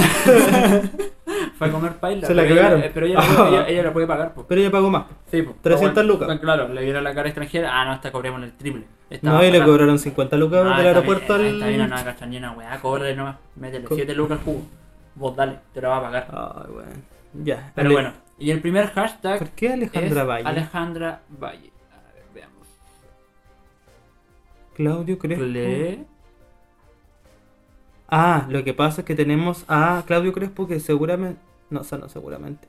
Fue 1.58 1.68
a 1.68 1.72
comer 1.72 1.92
paila. 1.94 2.26
Se 2.26 2.34
la 2.34 2.44
ella- 2.44 2.54
cagaron. 2.56 2.82
eh, 2.82 2.90
pero 2.92 3.06
ella, 3.06 3.18
puede- 3.20 3.48
ella, 3.48 3.68
ella 3.68 3.82
lo 3.84 3.92
puede 3.94 4.06
pagar. 4.06 4.34
Pero 4.46 4.60
ella 4.60 4.70
pagó 4.70 4.90
más. 4.90 5.04
Sí, 5.30 5.40
pues. 5.42 5.56
300 5.62 5.94
Bueno, 6.06 6.12
lucas. 6.26 6.38
Claro, 6.40 6.68
le 6.68 6.82
vieron 6.84 7.02
la 7.02 7.14
cara 7.14 7.28
extranjera. 7.28 7.70
Ah, 7.80 7.84
no, 7.86 7.94
esta 7.94 8.12
cobremos 8.12 8.42
el 8.42 8.52
triple. 8.52 8.84
No, 9.22 9.42
y 9.42 9.50
le 9.50 9.64
cobraron 9.64 9.98
50 9.98 10.36
lucas 10.36 10.66
Ah, 10.70 10.78
del 10.78 10.88
aeropuerto 10.88 11.38
bien, 11.38 11.46
al. 11.48 11.54
Está 11.54 11.66
bien, 11.68 11.78
no, 11.80 11.88
no, 11.88 12.04
cachan 12.04 12.30
ni 12.30 12.36
una 12.36 12.52
weá, 12.52 12.78
cóbrale 12.80 13.16
nomás. 13.16 13.36
Métele 13.56 13.84
Co- 13.86 13.94
7 13.94 14.14
lucas 14.14 14.38
al 14.38 14.44
cubo. 14.44 14.62
Vos 15.14 15.34
dale, 15.36 15.58
te 15.72 15.80
lo 15.80 15.88
va 15.88 15.96
a 15.96 16.02
pagar. 16.02 16.26
Ay, 16.30 16.72
bueno. 16.72 16.90
Ya. 17.44 17.72
Pero 17.74 17.86
Ale- 17.86 17.94
bueno, 17.94 18.12
y 18.38 18.50
el 18.50 18.60
primer 18.60 18.90
hashtag 18.90 19.38
¿Por 19.38 19.48
qué 19.50 19.72
Alejandra 19.72 20.20
es 20.22 20.28
Valle? 20.28 20.48
Alejandra 20.48 21.20
Valle. 21.40 21.70
Claudio 24.76 25.18
Crespo. 25.18 25.44
Cle- 25.44 26.04
Ah, 28.08 28.46
lo 28.48 28.62
que 28.62 28.72
pasa 28.72 29.00
es 29.00 29.04
que 29.06 29.14
tenemos 29.16 29.64
a 29.68 30.04
Claudio 30.06 30.32
Crespo 30.32 30.66
que 30.68 30.78
seguramente. 30.80 31.40
No, 31.70 31.80
o 31.80 31.84
sea, 31.84 31.98
no 31.98 32.08
seguramente. 32.08 32.68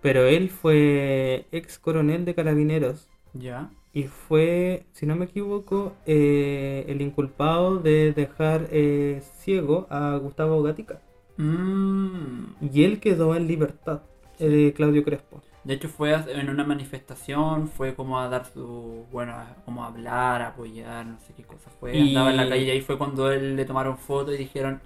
Pero 0.00 0.24
él 0.26 0.50
fue 0.50 1.46
ex 1.50 1.78
coronel 1.78 2.24
de 2.24 2.34
carabineros. 2.34 3.08
Ya. 3.34 3.70
Y 3.92 4.04
fue, 4.04 4.84
si 4.92 5.06
no 5.06 5.16
me 5.16 5.24
equivoco, 5.24 5.94
eh, 6.06 6.84
el 6.86 7.00
inculpado 7.02 7.78
de 7.78 8.12
dejar 8.12 8.68
eh, 8.70 9.20
ciego 9.38 9.86
a 9.90 10.16
Gustavo 10.16 10.62
Gatica. 10.62 11.00
Mm. 11.36 12.44
Y 12.72 12.84
él 12.84 13.00
quedó 13.00 13.34
en 13.34 13.48
libertad, 13.48 14.02
eh, 14.38 14.72
Claudio 14.76 15.02
Crespo. 15.04 15.42
De 15.68 15.74
hecho 15.74 15.88
fue 15.88 16.14
en 16.14 16.48
una 16.48 16.64
manifestación, 16.64 17.68
fue 17.68 17.94
como 17.94 18.18
a 18.18 18.28
dar 18.28 18.46
su, 18.46 19.04
bueno, 19.12 19.34
como 19.66 19.84
a 19.84 19.88
hablar, 19.88 20.40
a 20.42 20.48
apoyar, 20.48 21.04
no 21.06 21.18
sé 21.20 21.34
qué 21.36 21.44
cosa 21.44 21.70
fue. 21.78 21.96
Y- 21.98 22.08
Andaba 22.08 22.30
en 22.30 22.36
la 22.38 22.48
calle 22.48 22.64
y 22.64 22.70
ahí 22.70 22.80
fue 22.80 22.96
cuando 22.96 23.30
él 23.30 23.54
le 23.54 23.64
tomaron 23.66 23.98
foto 23.98 24.32
y 24.32 24.38
dijeron, 24.38 24.80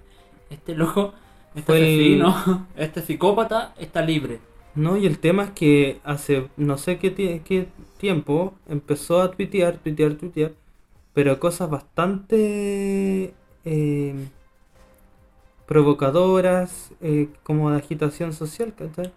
este 0.49 0.75
loco, 0.75 1.13
este 1.55 1.71
Fue 1.71 1.77
el- 1.77 1.85
asesino, 1.85 2.67
este 2.75 3.01
psicópata 3.01 3.73
está 3.79 4.01
libre. 4.01 4.39
No, 4.75 4.97
y 4.97 5.05
el 5.05 5.19
tema 5.19 5.43
es 5.45 5.51
que 5.51 5.99
hace 6.03 6.49
no 6.57 6.77
sé 6.77 6.97
qué, 6.97 7.13
qué 7.13 7.67
tiempo 7.97 8.55
empezó 8.67 9.21
a 9.21 9.31
tuitear, 9.31 9.77
tuitear, 9.77 10.15
tuitear, 10.15 10.51
pero 11.13 11.39
cosas 11.39 11.69
bastante 11.69 13.33
eh, 13.65 14.15
provocadoras, 15.67 16.91
eh, 17.01 17.29
como 17.43 17.71
de 17.71 17.77
agitación 17.77 18.33
social, 18.33 18.73
¿cachai? 18.75 19.11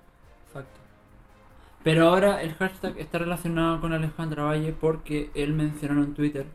Pero 1.87 2.09
ahora 2.09 2.43
el 2.43 2.53
hashtag 2.55 2.99
está 2.99 3.19
relacionado 3.19 3.81
con 3.81 3.93
Alejandra 3.93 4.43
Valle 4.43 4.73
porque 4.73 5.31
él 5.37 5.53
mencionó 5.53 6.03
en 6.03 6.15
Twitter, 6.15 6.47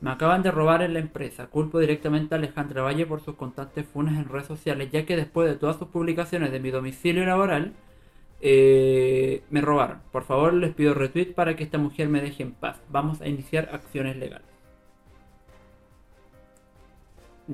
me 0.00 0.10
acaban 0.10 0.42
de 0.42 0.50
robar 0.50 0.80
en 0.80 0.94
la 0.94 0.98
empresa, 0.98 1.48
culpo 1.48 1.78
directamente 1.78 2.34
a 2.34 2.38
Alejandra 2.38 2.80
Valle 2.80 3.04
por 3.04 3.20
sus 3.20 3.34
constantes 3.34 3.86
funas 3.86 4.16
en 4.16 4.30
redes 4.30 4.46
sociales, 4.46 4.88
ya 4.90 5.04
que 5.04 5.14
después 5.14 5.46
de 5.50 5.56
todas 5.56 5.76
sus 5.76 5.88
publicaciones 5.88 6.52
de 6.52 6.60
mi 6.60 6.70
domicilio 6.70 7.26
laboral, 7.26 7.74
eh, 8.40 9.42
me 9.50 9.60
robaron. 9.60 9.98
Por 10.10 10.24
favor, 10.24 10.54
les 10.54 10.72
pido 10.72 10.94
retweet 10.94 11.34
para 11.34 11.54
que 11.54 11.64
esta 11.64 11.76
mujer 11.76 12.08
me 12.08 12.22
deje 12.22 12.42
en 12.42 12.52
paz. 12.52 12.80
Vamos 12.88 13.20
a 13.20 13.28
iniciar 13.28 13.68
acciones 13.74 14.16
legales. 14.16 14.51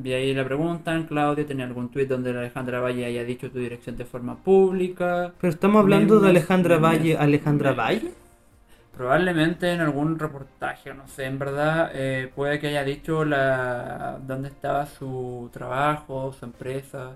Y 0.05 0.13
ahí 0.13 0.35
le 0.35 0.45
preguntan, 0.45 1.05
Claudia, 1.05 1.47
¿tenía 1.47 1.65
algún 1.65 1.89
tweet 1.91 2.07
donde 2.07 2.31
Alejandra 2.31 2.81
Valle 2.81 3.05
haya 3.05 3.25
dicho 3.25 3.51
tu 3.51 3.59
dirección 3.59 3.97
de 3.97 4.05
forma 4.05 4.37
pública? 4.37 5.33
Pero 5.41 5.51
estamos 5.53 5.81
hablando 5.81 6.21
de 6.21 6.31
Alejandra 6.31 6.79
memes, 6.79 6.99
Valle, 7.01 7.17
¿Alejandra 7.19 7.71
memes. 7.73 7.85
Valle? 8.03 8.13
Probablemente 8.97 9.73
en 9.73 9.81
algún 9.81 10.19
reportaje, 10.19 10.93
no 10.93 11.07
sé, 11.07 11.25
en 11.27 11.39
verdad, 11.39 11.91
eh, 11.95 12.31
puede 12.35 12.59
que 12.59 12.69
haya 12.69 12.83
dicho 12.85 13.25
la 13.25 14.19
dónde 14.27 14.49
estaba 14.49 14.87
su 14.87 15.49
trabajo, 15.53 16.33
su 16.33 16.45
empresa, 16.45 17.13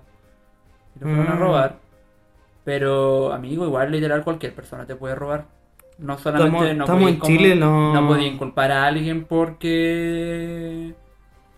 y 0.95 0.99
lo 1.03 1.07
fueron 1.07 1.27
a 1.27 1.35
Mm. 1.35 1.39
robar. 1.39 1.75
Pero, 2.63 3.33
amigo, 3.33 3.65
igual 3.65 3.91
literal 3.91 4.23
cualquier 4.23 4.53
persona 4.55 4.85
te 4.85 4.95
puede 4.95 5.15
robar. 5.15 5.45
No 5.97 6.17
solamente 6.17 6.55
Estamos- 6.71 6.77
no 6.77 6.83
estamos 6.85 7.09
en 7.11 7.19
como- 7.19 7.27
Chile, 7.37 7.55
no- 7.55 7.93
no 7.93 8.07
podéis 8.07 8.33
inculpar 8.33 8.71
a 8.71 8.85
alguien 8.87 9.25
porque 9.25 10.93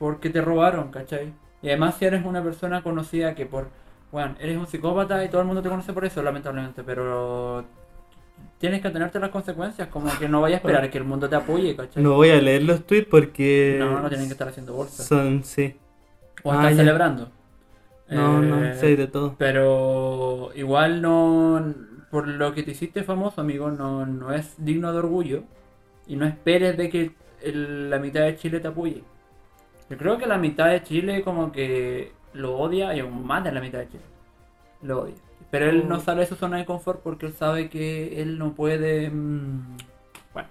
porque 0.06 0.30
te 0.30 0.40
robaron, 0.42 0.92
¿cachai? 0.92 1.34
Y 1.64 1.70
además 1.70 1.96
si 1.98 2.06
eres 2.06 2.24
una 2.24 2.44
persona 2.44 2.84
conocida 2.84 3.34
que 3.34 3.48
por, 3.48 3.70
bueno, 4.12 4.36
eres 4.40 4.56
un 4.56 4.68
psicópata 4.68 5.24
y 5.26 5.30
todo 5.30 5.42
el 5.42 5.48
mundo 5.48 5.64
te 5.64 5.70
conoce 5.70 5.94
por 5.94 6.06
eso, 6.06 6.22
lamentablemente, 6.22 6.84
pero 6.84 7.66
tienes 8.60 8.82
que 8.82 8.88
atenerte 8.90 9.18
a 9.18 9.22
las 9.22 9.32
consecuencias, 9.32 9.88
como 9.88 10.12
que 10.20 10.30
no 10.30 10.42
vayas 10.42 10.58
a 10.58 10.68
esperar 10.68 10.92
que 10.92 11.00
el 11.00 11.06
mundo 11.06 11.28
te 11.28 11.36
apoye, 11.36 11.76
¿cachai? 11.76 12.04
No 12.04 12.14
voy 12.14 12.30
a 12.30 12.40
leer 12.40 12.62
los 12.62 12.86
tweets 12.86 13.08
porque. 13.10 13.78
no, 13.80 14.00
no 14.00 14.08
tienen 14.10 14.28
que 14.28 14.34
estar 14.34 14.48
haciendo 14.48 14.74
bolsa. 14.74 15.02
Son, 15.02 15.44
sí. 15.44 15.76
O 16.44 16.52
Ah, 16.52 16.56
estar 16.56 16.70
ya. 16.72 16.78
celebrando. 16.78 17.32
No, 18.12 18.44
Eh, 18.44 18.48
no, 18.74 18.80
sé 18.80 18.96
de 18.96 19.08
todo. 19.08 19.36
Pero 19.40 20.52
igual 20.54 21.02
no, 21.02 21.74
por 22.12 22.28
lo 22.28 22.54
que 22.54 22.62
te 22.62 22.72
hiciste 22.72 23.04
famoso, 23.04 23.42
amigo, 23.42 23.72
no, 23.72 24.06
no 24.06 24.32
es 24.32 24.54
digno 24.64 24.92
de 24.92 25.00
orgullo. 25.00 25.44
Y 26.06 26.16
no 26.16 26.28
esperes 26.28 26.78
de 26.78 26.90
que 26.92 27.12
el- 27.42 27.90
la 27.90 27.98
mitad 27.98 28.22
de 28.22 28.36
Chile 28.38 28.60
te 28.60 28.68
apoye. 28.68 29.04
Yo 29.90 29.98
creo 29.98 30.18
que 30.18 30.26
la 30.28 30.38
mitad 30.38 30.70
de 30.70 30.84
Chile 30.84 31.24
como 31.24 31.52
que 31.52 32.12
lo 32.34 32.58
odia 32.58 32.96
y 32.96 33.00
aún 33.02 33.26
más 33.26 33.44
de 33.44 33.52
la 33.52 33.62
mitad 33.62 33.80
de 33.80 33.88
Chile. 33.90 34.04
Lo 34.82 35.02
odia. 35.04 35.16
Pero 35.52 35.70
él 35.70 35.88
no 35.88 35.98
Oh. 35.98 36.00
sale 36.00 36.22
de 36.22 36.28
su 36.28 36.36
zona 36.36 36.58
de 36.58 36.66
confort 36.66 37.02
porque 37.02 37.26
él 37.28 37.34
sabe 37.34 37.70
que 37.70 38.22
él 38.22 38.38
no 38.40 38.54
puede... 38.54 39.10
mm, 39.10 39.78
bueno, 40.34 40.50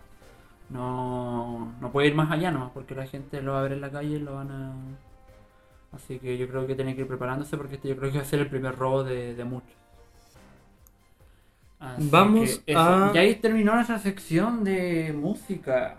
no, 0.70 1.74
no 1.80 1.93
puede 1.93 2.09
ir 2.09 2.14
más 2.14 2.30
allá, 2.30 2.51
¿no? 2.51 2.70
Porque 2.72 2.95
la 2.95 3.07
gente 3.07 3.43
lo 3.43 3.53
va 3.53 3.61
a 3.61 3.62
ver 3.62 3.72
en 3.72 3.80
la 3.80 3.91
calle 3.91 4.16
y 4.16 4.20
lo 4.20 4.35
van 4.35 4.51
a... 4.51 4.72
Así 5.93 6.18
que 6.18 6.37
yo 6.39 6.49
creo 6.49 6.66
que 6.66 6.74
tiene 6.74 6.95
que 6.95 7.03
ir 7.03 7.09
preparándose 7.09 7.57
porque 7.57 7.76
este 7.76 7.89
yo 7.89 7.97
creo 7.97 8.11
que 8.12 8.18
va 8.18 8.24
a 8.24 8.26
ser 8.26 8.41
el 8.41 8.49
primer 8.49 8.76
robo 8.76 9.05
de, 9.05 9.35
de 9.35 9.45
muchos. 9.45 9.70
Así 11.80 12.09
Vamos 12.11 12.62
a- 12.74 13.12
Y 13.14 13.18
ahí 13.18 13.35
terminó 13.37 13.74
nuestra 13.74 13.99
sección 13.99 14.64
de 14.64 15.12
música. 15.16 15.97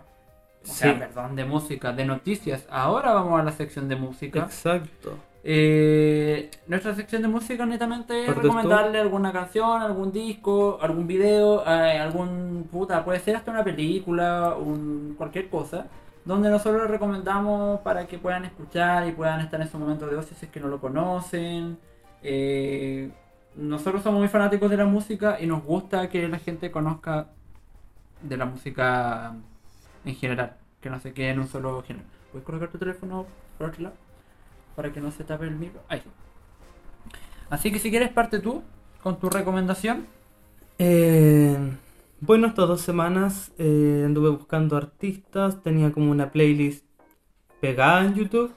O 0.68 0.74
sea, 0.74 0.94
Sí. 0.94 1.00
perdón, 1.00 1.36
de 1.36 1.46
música, 1.46 1.92
de 1.94 2.06
noticias. 2.06 2.66
Ahora 2.70 3.14
vamos 3.14 3.40
a 3.40 3.44
la 3.44 3.52
sección 3.52 3.88
de 3.88 3.96
música. 3.96 4.40
Exacto. 4.40 5.18
Eh, 5.48 6.50
nuestra 6.66 6.96
sección 6.96 7.22
de 7.22 7.28
música 7.28 7.68
netamente 7.68 8.26
es 8.26 8.36
recomendarle 8.36 9.00
alguna 9.00 9.32
canción, 9.32 9.80
algún 9.80 10.12
disco, 10.12 10.80
algún 10.82 11.06
video, 11.06 11.64
eh, 11.68 12.00
algún 12.00 12.68
puta, 12.72 13.06
puede 13.06 13.20
ser 13.20 13.36
hasta 13.36 13.52
una 13.52 13.64
película, 13.64 14.56
un, 14.58 15.14
cualquier 15.16 15.48
cosa, 15.50 15.86
donde 16.26 16.50
nosotros 16.50 16.90
recomendamos 16.90 17.80
para 17.82 18.08
que 18.08 18.18
puedan 18.18 18.46
escuchar 18.46 19.08
y 19.08 19.12
puedan 19.12 19.40
estar 19.42 19.62
en 19.62 19.70
su 19.70 19.78
momento 19.78 20.08
de 20.08 20.16
ocio 20.16 20.36
si 20.36 20.48
es 20.48 20.52
que 20.52 20.60
no 20.60 20.68
lo 20.68 20.82
conocen. 20.82 21.78
Eh, 22.24 23.12
nosotros 23.56 24.02
somos 24.02 24.20
muy 24.22 24.28
fanáticos 24.30 24.68
de 24.72 24.78
la 24.78 24.86
música 24.86 25.38
y 25.40 25.46
nos 25.46 25.64
gusta 25.64 26.10
que 26.10 26.28
la 26.28 26.40
gente 26.40 26.72
conozca 26.72 27.28
de 28.24 28.36
la 28.36 28.46
música 28.46 29.36
en 30.06 30.16
general, 30.16 30.58
que 30.82 30.90
no 30.90 31.00
se 31.00 31.14
quede 31.14 31.32
en 31.32 31.40
un 31.40 31.48
solo 31.48 31.84
género. 31.84 32.06
¿Puedes 32.32 32.46
colocar 32.46 32.70
tu 32.70 32.78
teléfono 32.78 33.26
por 33.58 33.70
otro 33.70 33.84
lado? 33.84 33.96
Para 34.76 34.92
que 34.92 35.02
no 35.02 35.12
se 35.12 35.24
tape 35.24 35.46
el 35.46 35.56
micro. 35.56 35.82
Ahí. 35.88 36.02
Así 37.50 37.72
que 37.72 37.80
si 37.80 37.90
quieres 37.90 38.10
parte 38.10 38.40
tú 38.40 38.64
con 39.02 39.20
tu 39.20 39.30
recomendación. 39.30 40.08
Eh, 40.80 41.58
bueno, 42.20 42.48
estas 42.48 42.68
dos 42.68 42.82
semanas 42.82 43.52
eh, 43.58 44.04
anduve 44.06 44.30
buscando 44.30 44.78
artistas, 44.78 45.62
tenía 45.62 45.92
como 45.92 46.12
una 46.12 46.32
playlist 46.32 46.86
pegada 47.62 48.04
en 48.06 48.16
YouTube, 48.16 48.52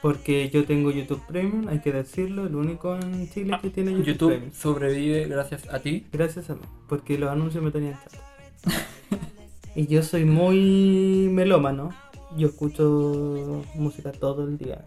porque 0.00 0.50
yo 0.50 0.64
tengo 0.64 0.90
YouTube 0.90 1.20
Premium, 1.26 1.68
hay 1.68 1.80
que 1.80 1.92
decirlo, 1.92 2.46
el 2.46 2.54
único 2.54 2.96
en 2.96 3.28
Chile 3.30 3.58
que 3.60 3.70
tiene 3.70 3.92
YouTube, 3.92 4.06
YouTube 4.06 4.28
Premium. 4.30 4.52
sobrevive 4.52 5.26
gracias 5.26 5.68
a 5.72 5.78
ti. 5.80 6.06
Gracias 6.12 6.50
a 6.50 6.54
mí, 6.54 6.62
porque 6.88 7.18
los 7.18 7.30
anuncios 7.30 7.62
me 7.62 7.70
tenían 7.70 7.98
chato. 8.02 8.18
y 9.74 9.86
yo 9.86 10.02
soy 10.02 10.24
muy 10.24 11.28
melómano, 11.30 11.90
yo 12.36 12.48
escucho 12.48 13.62
música 13.74 14.12
todo 14.12 14.44
el 14.44 14.58
día. 14.58 14.84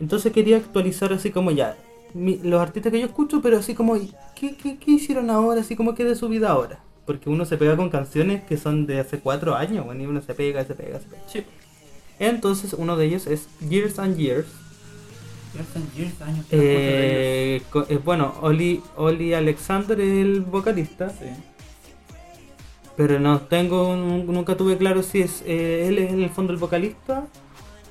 Entonces 0.00 0.32
quería 0.32 0.56
actualizar 0.56 1.12
así 1.12 1.30
como 1.30 1.50
ya, 1.50 1.76
mi- 2.14 2.38
los 2.38 2.60
artistas 2.60 2.92
que 2.92 3.00
yo 3.00 3.06
escucho, 3.06 3.40
pero 3.42 3.58
así 3.58 3.74
como, 3.74 3.94
¿qué, 4.34 4.56
qué, 4.56 4.78
qué 4.78 4.90
hicieron 4.92 5.30
ahora? 5.30 5.60
Así 5.60 5.76
como 5.76 5.94
que 5.94 6.04
de 6.04 6.14
su 6.14 6.28
vida 6.28 6.50
ahora. 6.50 6.80
Porque 7.06 7.28
uno 7.28 7.44
se 7.44 7.56
pega 7.56 7.76
con 7.76 7.90
canciones 7.90 8.42
que 8.44 8.56
son 8.56 8.86
de 8.86 9.00
hace 9.00 9.18
cuatro 9.18 9.54
años, 9.56 9.84
bueno, 9.84 10.02
y 10.02 10.06
uno 10.06 10.20
se 10.22 10.34
pega, 10.34 10.64
se 10.64 10.74
pega, 10.74 11.00
se 11.00 11.06
pega. 11.06 11.22
Sí. 11.26 11.42
Entonces 12.18 12.74
uno 12.76 12.96
de 12.96 13.06
ellos 13.06 13.26
es 13.26 13.48
Years 13.68 13.98
and 13.98 14.16
Years. 14.16 14.46
Ya 15.54 15.62
están 15.62 15.82
10 15.96 16.22
años. 16.22 16.46
que 16.46 16.56
no 16.56 16.62
escucho 16.62 16.76
de 16.76 17.56
Eh, 17.56 17.62
eh, 17.96 18.00
bueno, 18.04 18.34
Oli, 18.42 18.80
Oli 18.96 19.34
Alexander 19.34 20.00
es 20.00 20.12
el 20.24 20.42
vocalista. 20.42 21.10
Sí. 21.10 21.24
Pero 23.00 23.18
no 23.18 23.40
tengo, 23.40 23.96
nun- 23.96 24.26
nunca 24.26 24.56
tuve 24.58 24.76
claro 24.76 25.02
si 25.02 25.22
es 25.22 25.42
eh, 25.46 25.86
él 25.88 25.96
es 25.98 26.12
en 26.12 26.22
el 26.22 26.28
fondo 26.28 26.52
el 26.52 26.58
vocalista 26.58 27.24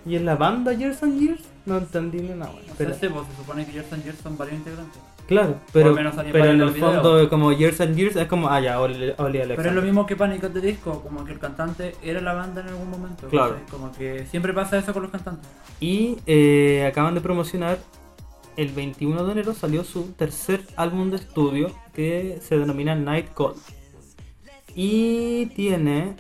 y 0.06 0.16
es 0.16 0.22
la 0.22 0.36
banda 0.36 0.72
Years 0.74 1.02
and 1.02 1.20
Years. 1.20 1.42
No 1.66 1.78
entendí 1.80 2.20
ni 2.20 2.30
nada. 2.30 2.52
No 2.68 2.74
Pero, 2.78 2.94
sé, 2.94 3.10
pues, 3.10 3.26
se 3.28 3.36
supone 3.42 3.66
que 3.66 3.72
Years 3.74 3.92
and 3.92 4.04
Years 4.04 4.20
son 4.22 4.38
varios 4.38 4.58
integrantes. 4.58 5.02
claro, 5.28 5.56
pero, 5.74 5.96
pero 6.32 6.46
en 6.52 6.62
el 6.62 6.70
video. 6.72 6.94
fondo 6.94 7.28
como 7.30 7.52
Years 7.52 7.82
and 7.82 7.96
Years 7.96 8.16
es 8.18 8.28
como, 8.28 8.50
ah 8.50 8.60
ya, 8.60 8.80
Oli, 8.82 8.96
Oli 9.18 9.40
Alexander. 9.42 9.56
Pero 9.58 9.70
es 9.70 9.76
lo 9.76 9.82
mismo 9.82 10.06
que 10.06 10.16
Panic! 10.16 10.44
at 10.44 10.52
the 10.52 10.62
Disco, 10.62 11.02
como 11.02 11.26
que 11.26 11.32
el 11.34 11.40
cantante 11.40 11.96
era 12.04 12.22
la 12.22 12.34
banda 12.34 12.62
en 12.62 12.68
algún 12.70 12.90
momento. 12.92 13.28
Claro. 13.30 13.58
Como 13.72 13.92
que 13.92 14.26
siempre 14.28 14.54
pasa 14.54 14.78
eso 14.78 14.94
con 14.94 15.02
los 15.04 15.12
cantantes. 15.12 15.50
Y 15.80 16.18
eh, 16.28 16.86
acaban 16.88 17.14
de 17.16 17.22
promocionar, 17.22 17.80
el 18.58 18.70
21 18.70 19.24
de 19.26 19.32
enero 19.32 19.54
salió 19.56 19.84
su 19.84 20.12
tercer 20.14 20.62
álbum 20.76 21.10
de 21.10 21.16
estudio 21.18 21.72
que 21.96 22.38
se 22.48 22.58
denomina 22.60 22.94
Night 22.96 23.28
Call. 23.36 23.54
Y 24.82 25.48
tiene... 25.58 26.16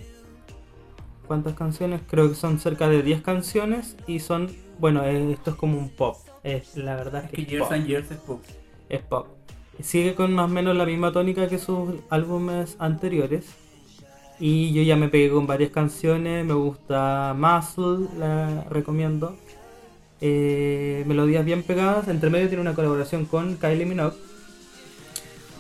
¿Cuántas 1.28 1.54
canciones? 1.54 2.02
Creo 2.10 2.28
que 2.28 2.36
son 2.36 2.60
cerca 2.60 2.90
de 2.90 3.02
10 3.04 3.22
canciones 3.22 3.96
y 4.06 4.20
son... 4.20 4.52
Bueno, 4.80 5.02
esto 5.06 5.52
es 5.52 5.56
como 5.56 5.78
un 5.78 5.88
pop. 5.88 6.18
Es, 6.44 6.76
la 6.76 6.98
verdad 6.98 7.24
Es 7.24 7.30
que 7.30 7.36
que 7.38 7.42
es 7.44 7.48
Years 7.48 7.64
pop. 7.64 7.72
and 7.72 7.88
Years 7.88 8.12
es 8.12 8.18
pop. 8.18 8.42
Es 8.90 9.02
pop. 9.02 9.28
Sigue 9.82 10.14
con 10.14 10.34
más 10.34 10.48
o 10.52 10.54
menos 10.54 10.76
la 10.76 10.86
misma 10.86 11.14
tónica 11.14 11.48
que 11.48 11.58
sus 11.58 11.96
álbumes 12.10 12.76
anteriores. 12.80 13.46
Y 14.42 14.74
yo 14.74 14.82
ya 14.82 14.98
me 14.98 15.08
pegué 15.08 15.30
con 15.30 15.48
varias 15.48 15.72
canciones. 15.72 16.46
Me 16.46 16.54
gusta 16.54 17.34
Muscle, 17.38 18.10
la 18.18 18.66
recomiendo. 18.70 19.38
Eh, 20.20 21.06
melodías 21.08 21.46
bien 21.46 21.64
pegadas. 21.64 22.10
Entre 22.10 22.30
medio 22.30 22.50
tiene 22.50 22.62
una 22.62 22.76
colaboración 22.76 23.24
con 23.24 23.56
Kylie 23.56 23.86
Minogue. 23.86 24.18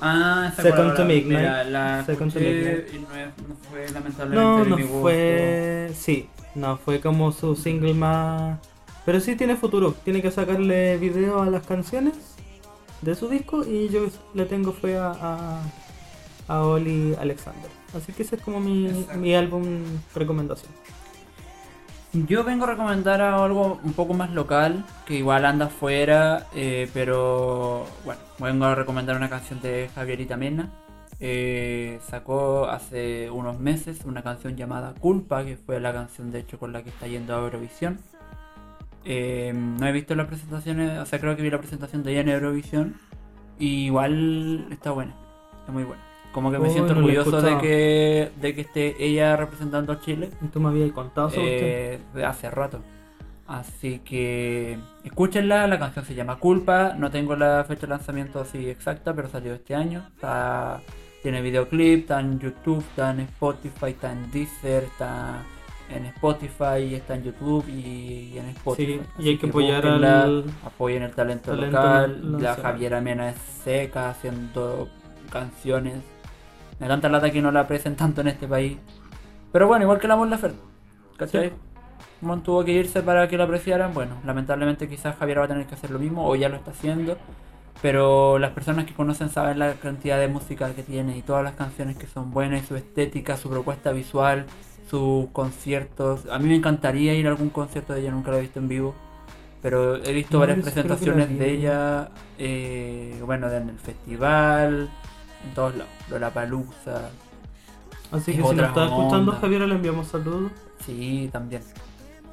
Ah, 0.02 0.50
esa 0.54 0.62
Second 0.62 0.95
to 0.95 1.06
Midnight. 1.06 1.26
mira, 1.41 1.64
la 1.66 2.06
Second 2.06 2.32
to 2.34 2.39
escuché 2.39 2.54
Midnight. 2.56 2.93
y 2.93 3.00
no, 3.00 3.56
fue 3.70 3.89
lamentablemente 3.91 4.36
No, 4.36 4.64
de 4.64 4.70
no 4.70 4.76
mi 4.78 4.84
gusto. 4.84 5.00
fue. 5.02 5.91
Sí, 5.93 6.30
no 6.56 6.78
fue 6.78 7.02
como 7.02 7.32
su 7.32 7.56
single 7.56 7.93
más. 7.93 8.60
Pero 9.06 9.20
sí 9.20 9.36
tiene 9.36 9.56
futuro. 9.56 9.93
Tiene 10.04 10.22
que 10.22 10.32
sacarle 10.32 10.97
video 10.97 11.41
a 11.41 11.47
las 11.47 11.66
canciones 11.66 12.14
de 13.02 13.16
su 13.16 13.28
disco. 13.30 13.64
Y 13.66 13.89
yo 13.89 14.08
le 14.34 14.45
tengo 14.45 14.72
fe 14.72 14.97
a, 14.97 15.12
a, 15.12 15.62
a 16.47 16.64
Oli 16.64 17.16
Alexander. 17.20 17.70
Así 17.95 18.14
que 18.14 18.24
ese 18.24 18.36
es 18.38 18.41
como 18.41 18.60
mi, 18.60 18.89
mi 19.18 19.36
álbum 19.36 19.66
recomendación. 20.16 20.72
Yo 22.12 22.43
vengo 22.43 22.64
a 22.64 22.70
recomendar 22.70 23.22
algo 23.22 23.80
un 23.84 23.93
poco 23.93 24.16
más 24.16 24.32
local, 24.32 24.84
que 25.05 25.14
igual 25.16 25.45
anda 25.45 25.66
afuera, 25.68 26.47
eh, 26.55 26.89
pero 26.91 27.86
bueno, 28.03 28.20
vengo 28.39 28.66
a 28.66 28.74
recomendar 28.74 29.16
una 29.16 29.30
canción 29.30 29.62
de 29.62 29.91
Javierita 29.93 30.36
Mena. 30.36 30.72
Eh, 31.20 31.99
sacó 32.10 32.68
hace 32.68 33.30
unos 33.30 33.60
meses 33.60 34.05
una 34.05 34.24
canción 34.24 34.55
llamada 34.55 34.95
Culpa, 34.99 35.45
que 35.45 35.55
fue 35.57 35.80
la 35.80 35.93
canción 35.93 36.32
de 36.32 36.39
hecho 36.39 36.57
con 36.57 36.74
la 36.74 36.82
que 36.82 36.89
está 36.89 37.05
yendo 37.05 37.36
a 37.36 37.39
Eurovisión. 37.43 37.99
Eh, 39.05 39.53
no 39.53 39.86
he 39.86 39.91
visto 39.91 40.16
las 40.16 40.26
presentaciones, 40.26 40.97
o 40.97 41.05
sea, 41.05 41.20
creo 41.20 41.36
que 41.36 41.43
vi 41.43 41.51
la 41.51 41.60
presentación 41.60 42.01
de 42.01 42.14
ella 42.14 42.22
en 42.22 42.30
Eurovisión. 42.30 42.95
Igual 43.60 44.66
está 44.72 44.89
buena, 44.89 45.14
está 45.60 45.72
muy 45.72 45.84
buena. 45.84 46.09
Como 46.32 46.51
que 46.51 46.59
me 46.59 46.67
Oh, 46.67 46.71
siento 46.71 46.93
no 46.93 46.99
orgulloso 46.99 47.41
de 47.41 47.57
que, 47.57 48.32
de 48.39 48.53
que 48.55 48.61
esté 48.61 48.95
ella 49.03 49.36
representando 49.36 49.93
a 49.93 49.99
Chile 49.99 50.30
tú 50.53 50.59
me 50.59 50.69
habías 50.69 50.91
contado 50.91 51.30
sobre 51.32 51.95
eh, 51.95 51.99
hace 52.25 52.49
rato. 52.51 52.82
Así 53.47 53.99
que 54.05 54.77
escúchenla, 55.03 55.65
la 55.65 55.80
canción 55.80 56.05
se 56.05 56.13
llama 56.13 56.38
Culpa, 56.38 56.93
no 56.95 57.09
tengo 57.09 57.36
la 57.36 57.65
fecha 57.67 57.82
de 57.82 57.88
lanzamiento 57.88 58.39
así 58.39 58.69
exacta, 58.69 59.13
pero 59.15 59.27
salió 59.27 59.55
este 59.55 59.73
año. 59.73 60.05
Está, 60.13 60.82
tiene 61.23 61.41
videoclip, 61.41 62.01
está 62.01 62.19
en 62.19 62.39
YouTube, 62.39 62.77
está 62.80 63.09
en 63.09 63.21
Spotify, 63.21 63.88
está 63.88 64.11
en 64.11 64.30
Deezer, 64.32 64.84
está 64.84 65.41
en 65.89 66.05
Spotify, 66.05 66.93
está 66.93 67.15
en 67.15 67.23
YouTube 67.23 67.67
y, 67.67 68.38
en 68.38 68.49
Spotify. 68.49 69.01
Sí, 69.17 69.23
y 69.23 69.30
hay 69.30 69.38
que 69.39 69.47
apoyar 69.47 69.82
búsquenla, 69.82 70.21
al- 70.21 70.45
apoyen 70.63 71.01
el 71.01 71.11
talento, 71.15 71.49
talento 71.49 71.75
local. 71.77 72.41
La. 72.43 72.53
Javiera 72.55 73.01
Mena 73.01 73.30
es 73.32 73.38
seca 73.63 74.11
haciendo 74.11 74.89
canciones 75.32 75.95
Me 76.80 76.88
tanta 76.88 77.09
lata 77.09 77.32
que 77.32 77.41
no 77.41 77.51
la 77.51 77.61
aprecian 77.61 77.95
tanto 77.95 78.21
en 78.21 78.30
este 78.30 78.47
país. 78.47 78.77
Pero 79.51 79.67
bueno, 79.67 79.84
igual 79.84 79.99
que 79.99 80.07
la 80.07 80.15
Mon 80.15 80.30
Laferte. 80.30 80.59
¿Cachai? 81.17 81.49
Sí. 81.49 81.55
Mon 82.21 82.43
tuvo 82.43 82.63
que 82.63 82.71
irse 82.71 83.01
para 83.01 83.27
que 83.27 83.38
lo 83.38 83.43
apreciaran. 83.43 83.93
Bueno, 83.93 84.15
lamentablemente 84.25 84.88
quizás 84.88 85.17
Javier 85.17 85.39
va 85.39 85.45
a 85.45 85.47
tener 85.47 85.65
que 85.65 85.75
hacer 85.75 85.91
lo 85.91 85.99
mismo 85.99 86.27
o 86.27 86.36
ya 86.36 86.49
lo 86.49 86.55
está 86.55 86.71
haciendo. 86.71 87.17
Pero 87.82 88.39
las 88.39 88.51
personas 88.51 88.86
que 88.86 88.93
conocen 88.93 89.30
saben 89.30 89.57
la 89.57 89.73
cantidad 89.75 90.19
de 90.19 90.27
música 90.27 90.73
que 90.73 90.84
tiene 90.84 91.17
y 91.17 91.21
todas 91.21 91.43
las 91.43 91.53
canciones 91.53 91.97
que 91.97 92.07
son 92.07 92.32
buenas, 92.32 92.63
y 92.63 92.65
su 92.65 92.75
estética, 92.75 93.38
su 93.38 93.49
propuesta 93.49 93.91
visual, 93.91 94.45
sus 94.89 95.30
conciertos. 95.30 96.25
A 96.30 96.39
mí 96.39 96.49
me 96.49 96.55
encantaría 96.55 97.13
ir 97.13 97.27
a 97.27 97.30
algún 97.30 97.49
concierto 97.49 97.93
de 97.93 98.01
ella, 98.01 98.11
nunca 98.11 98.32
lo 98.32 98.38
he 98.38 98.41
visto 98.41 98.59
en 98.59 98.67
vivo. 98.67 98.95
Pero 99.61 99.97
he 100.03 100.13
visto 100.13 100.39
varias 100.39 100.57
la 100.57 100.63
presentaciones 100.63 101.38
de 101.38 101.51
ella, 101.51 102.09
eh, 102.38 103.21
bueno, 103.25 103.51
en 103.51 103.69
el 103.69 103.80
festival, 103.80 104.89
en 105.45 105.53
todos 105.53 105.75
lados. 105.75 105.91
Lollapalooza, 106.09 107.09
Así 108.11 108.31
que 108.31 108.37
si 108.37 108.55
nos 108.55 108.67
está 108.67 108.85
escuchando 108.85 109.31
onda. 109.31 109.41
Javier, 109.41 109.61
le 109.61 109.75
enviamos 109.75 110.07
saludos. 110.07 110.51
Sí, 110.85 111.29
también. 111.31 111.61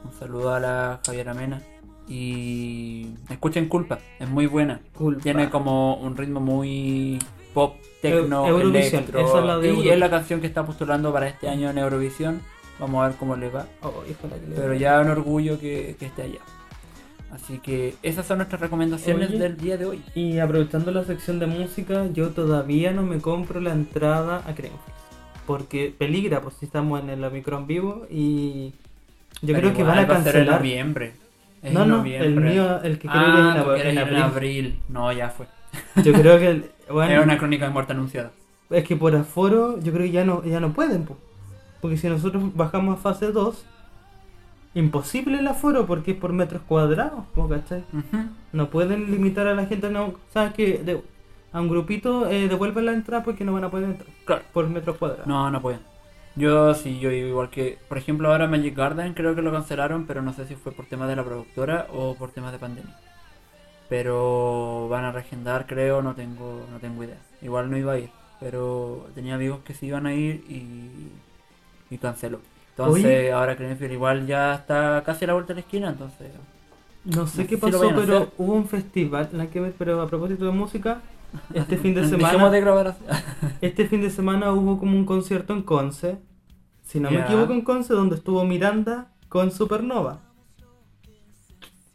Un 0.04 0.12
saludo 0.18 0.54
a 0.54 0.61
la 0.61 1.00
Javiera 1.04 1.34
Mena. 1.34 1.61
Y 2.09 3.09
escuchen 3.28 3.68
Culpa, 3.68 3.98
es 4.18 4.28
muy 4.28 4.46
buena. 4.46 4.80
Culpa. 4.94 5.22
Tiene 5.22 5.50
como 5.50 5.96
un 5.96 6.16
ritmo 6.16 6.40
muy 6.40 7.18
pop, 7.52 7.74
tecno, 8.00 8.44
Eu- 8.46 8.48
Eurovisión, 8.50 9.02
electro. 9.02 9.20
esa 9.20 9.38
es 9.40 9.44
la 9.44 9.59
de 9.59 9.74
y 9.74 9.88
es 9.88 9.98
la 9.98 10.09
canción 10.09 10.40
que 10.40 10.46
está 10.46 10.64
postulando 10.64 11.12
para 11.12 11.26
este 11.28 11.48
año 11.48 11.68
en 11.68 11.78
Eurovisión. 11.78 12.40
Vamos 12.78 13.02
a 13.04 13.09
ver 13.09 13.16
cómo 13.18 13.36
le 13.36 13.50
va. 13.50 13.66
Oh, 13.82 13.92
híjole, 14.09 14.40
que 14.40 14.46
le- 14.48 14.54
Pero 14.57 14.74
ya 14.74 15.00
un 15.00 15.09
orgullo 15.11 15.59
que, 15.59 15.96
que 15.98 16.07
esté 16.07 16.22
allá. 16.22 16.40
Así 17.33 17.59
que 17.59 17.95
esas 18.03 18.24
son 18.27 18.39
nuestras 18.39 18.61
recomendaciones 18.61 19.31
Oye. 19.31 19.39
del 19.39 19.57
día 19.57 19.77
de 19.77 19.85
hoy. 19.87 20.03
Y 20.14 20.39
aprovechando 20.39 20.91
la 20.93 21.05
sección 21.05 21.39
de 21.39 21.47
música, 21.47 22.07
yo 22.12 22.31
todavía 22.31 22.93
no 22.93 23.03
me 23.03 23.18
compro 23.20 23.61
la 23.61 23.72
entrada 23.72 24.39
a 24.47 24.55
Creamfields. 24.55 24.97
Porque 25.47 25.95
peligra, 25.97 26.41
pues 26.41 26.55
si 26.59 26.66
estamos 26.66 27.01
en 27.01 27.11
el 27.11 27.22
Omicron 27.24 27.66
vivo 27.66 28.07
y 28.11 28.72
yo 29.43 29.55
Pero 29.55 29.61
creo 29.61 29.74
que 29.74 29.83
van 29.83 29.99
a 29.99 30.07
va 30.07 30.07
ser 30.07 30.16
en 30.18 30.22
cancelar. 30.24 30.61
noviembre. 30.61 31.12
Es 31.62 31.72
no, 31.72 31.83
en 31.83 31.89
no, 31.89 31.97
noviembre. 31.99 32.29
el 32.29 32.41
mío, 32.41 32.83
el 32.83 32.99
que 32.99 33.09
Ah, 33.11 33.55
es 33.59 33.64
tú 33.64 33.72
en, 33.72 33.93
ir 33.93 33.99
abril. 33.99 34.16
en 34.16 34.22
abril. 34.22 34.81
No, 34.89 35.12
ya 35.12 35.31
fue. 35.31 35.47
Yo 36.03 36.12
creo 36.12 36.39
que, 36.39 36.49
el- 36.49 36.70
bueno, 36.91 37.12
Es 37.20 37.24
una 37.24 37.39
crónica 37.39 37.66
de 37.66 37.70
muerte 37.72 37.93
anunciada. 37.93 38.31
es 38.70 38.85
que 38.85 38.97
por 38.97 39.14
aforo, 39.16 39.79
yo 39.81 39.93
creo 39.93 40.07
que 40.07 40.12
ya 40.12 40.24
no, 40.24 40.43
ya 40.45 40.61
no 40.61 40.72
pueden, 40.72 41.05
po. 41.05 41.16
porque 41.81 41.97
si 41.97 42.09
nosotros 42.09 42.55
bajamos 42.55 42.99
a 42.99 43.01
fase 43.03 43.31
2, 43.33 43.64
imposible 44.77 45.39
el 45.41 45.47
aforo 45.49 45.87
porque 45.87 46.12
es 46.12 46.16
por 46.16 46.33
metros 46.33 46.62
cuadrados, 46.68 47.24
po, 47.35 47.49
¿cachai? 47.49 47.85
No 48.53 48.70
pueden 48.70 49.11
limitar 49.11 49.47
a 49.49 49.55
la 49.55 49.66
gente, 49.66 49.91
no, 49.91 50.14
sabes 50.33 50.53
que 50.55 50.79
de- 50.79 51.03
a 51.53 51.61
un 51.61 51.68
grupito 51.68 52.29
eh, 52.29 52.49
devuelven 52.49 52.85
la 52.87 52.93
entrada 52.93 53.24
porque 53.24 53.45
no 53.45 53.53
van 53.55 53.64
a 53.64 53.70
poder 53.70 53.87
entrar 53.91 54.09
Claro. 54.24 54.43
por 54.53 54.68
metros 54.68 54.97
cuadrados. 54.99 55.27
No, 55.27 55.51
no 55.51 55.61
pueden. 55.61 55.81
Yo 56.37 56.74
sí, 56.74 56.99
yo 57.01 57.11
igual 57.11 57.49
que, 57.49 57.79
por 57.89 57.97
ejemplo, 57.97 58.31
ahora 58.31 58.47
Magic 58.47 58.77
Garden 58.77 59.14
creo 59.14 59.35
que 59.35 59.41
lo 59.43 59.51
cancelaron, 59.51 60.05
pero 60.07 60.20
no 60.20 60.35
sé 60.35 60.47
si 60.47 60.55
fue 60.55 60.72
por 60.72 60.85
temas 60.85 61.09
de 61.09 61.16
la 61.16 61.24
productora 61.24 61.87
o 61.93 62.14
por 62.14 62.31
temas 62.31 62.53
de 62.53 62.59
pandemia. 62.59 62.95
Pero 63.89 64.89
van 64.91 65.05
a 65.05 65.12
reagendar, 65.12 65.66
creo, 65.66 66.03
no 66.03 66.14
tengo, 66.14 66.66
no 66.70 66.79
tengo 66.79 67.05
idea. 67.05 67.18
Igual 67.41 67.70
no 67.70 67.77
iba 67.79 67.93
a 67.93 67.99
ir, 67.99 68.11
pero 68.41 69.07
tenía 69.14 69.37
amigos 69.37 69.61
que 69.64 69.74
sí 69.74 69.87
iban 69.87 70.07
a 70.07 70.12
ir 70.12 70.45
y, 70.49 71.11
y 71.95 71.99
canceló. 71.99 72.41
Entonces, 72.79 73.05
Oye. 73.05 73.33
ahora 73.33 73.57
Crenfield 73.57 73.93
igual 73.93 74.27
ya 74.27 74.55
está 74.55 75.03
casi 75.05 75.24
a 75.24 75.29
la 75.29 75.33
vuelta 75.35 75.55
de 75.55 75.61
la 75.61 75.61
esquina, 75.61 75.89
entonces. 75.89 76.29
No 77.05 77.27
sé 77.27 77.43
No 77.43 77.49
qué 77.49 77.55
si 77.55 77.61
pasó, 77.61 77.91
pero 77.95 78.33
hubo 78.37 78.53
un 78.53 78.68
festival, 78.68 79.31
nada 79.33 79.49
que 79.49 79.61
pero 79.79 80.01
a 80.03 80.07
propósito 80.07 80.45
de 80.45 80.51
música, 80.51 81.01
este 81.55 81.79
fin 81.79 81.95
de 81.95 82.05
semana, 82.09 82.51
de 82.51 82.61
grabar 82.61 82.97
este 83.61 83.87
fin 83.87 84.03
de 84.03 84.11
semana 84.11 84.53
hubo 84.53 84.79
como 84.79 84.97
un 84.97 85.07
concierto 85.07 85.53
en 85.55 85.62
Conce, 85.62 86.18
si 86.83 87.01
no 87.01 87.11
me 87.11 87.20
equivoco 87.20 87.53
en 87.55 87.62
Conce, 87.62 87.95
donde 87.95 88.16
estuvo 88.16 88.45
Miranda 88.45 89.09
con 89.29 89.51
Supernova. 89.53 90.20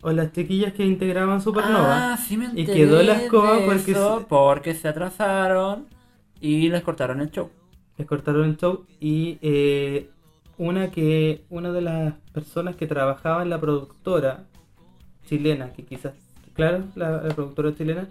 O 0.04 0.12
las 0.12 0.32
chiquillas 0.32 0.74
que 0.74 0.84
integraban 0.86 1.42
Supernova. 1.42 2.14
Ah, 2.14 2.18
sí 2.18 2.36
me 2.38 2.50
Y 2.60 2.66
quedó 2.66 3.04
la 3.04 3.22
escoba 3.22 3.60
porque 3.66 3.94
se- 3.94 4.26
porque 4.28 4.74
se 4.74 4.88
atrasaron 4.88 5.86
y 6.40 6.70
les 6.70 6.82
cortaron 6.82 7.22
el 7.22 7.30
show. 7.30 7.50
Les 7.98 8.08
cortaron 8.08 8.46
el 8.46 8.58
show 8.58 8.86
y 9.00 9.38
eh, 9.44 10.10
una 10.58 10.92
que 10.92 11.44
una 11.50 11.72
de 11.72 11.82
las 11.82 12.14
personas 12.34 12.76
que 12.76 12.88
trabajaba 12.88 13.42
en 13.44 13.50
la 13.50 13.60
productora 13.60 14.46
chilena, 15.26 15.72
que 15.74 15.84
quizás, 15.86 16.14
claro, 16.54 16.84
la, 16.96 17.24
la 17.24 17.34
productora 17.36 17.74
chilena, 17.76 18.08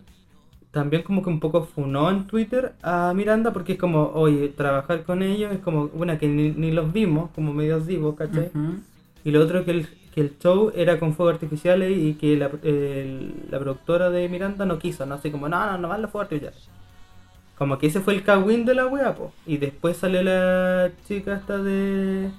también 0.71 1.03
como 1.03 1.23
que 1.23 1.31
un 1.31 1.41
poco 1.41 1.65
funó 1.65 2.11
en 2.11 2.27
Twitter 2.27 2.75
a 2.83 3.13
Miranda 3.15 3.53
porque 3.53 3.73
es 3.73 3.79
como, 3.79 4.11
oye, 4.15 4.49
trabajar 4.49 5.03
con 5.05 5.23
ellos 5.23 5.53
es 5.53 5.59
como 5.61 5.91
una 5.95 6.19
que 6.19 6.29
ni, 6.29 6.51
ni 6.51 6.71
los 6.71 6.93
vimos, 6.93 7.31
como 7.35 7.53
medios 7.53 7.87
vivos, 7.87 8.15
¿cachai? 8.17 8.51
Y 9.25 9.33
lo 9.33 9.43
otro 9.43 9.65
que 9.65 9.73
el, 9.73 9.89
que 10.15 10.21
el 10.23 10.39
show 10.39 10.73
era 10.75 10.99
con 10.99 11.13
fuegos 11.15 11.35
artificiales 11.35 11.97
y 11.99 12.15
que 12.15 12.37
la, 12.37 12.51
el- 12.63 13.35
la 13.51 13.59
productora 13.59 14.11
de 14.11 14.29
Miranda 14.29 14.65
no 14.65 14.79
quiso, 14.79 15.05
¿no? 15.07 15.17
Así 15.17 15.31
como, 15.31 15.49
no, 15.49 15.67
no, 15.67 15.79
no 15.79 15.89
van 15.89 16.03
los 16.03 16.11
fuegos 16.11 16.27
artificiales. 16.27 16.69
Como 17.61 17.77
que 17.77 17.89
ese 17.89 18.01
fue 18.01 18.15
el 18.15 18.25
cagüín 18.25 18.65
de 18.65 18.75
la 18.75 18.87
wea, 18.87 19.15
po. 19.15 19.35
Y 19.45 19.59
después 19.59 19.99
salió 19.99 20.23
la 20.23 20.91
chica 21.07 21.35
esta 21.35 21.59
de, 21.59 22.31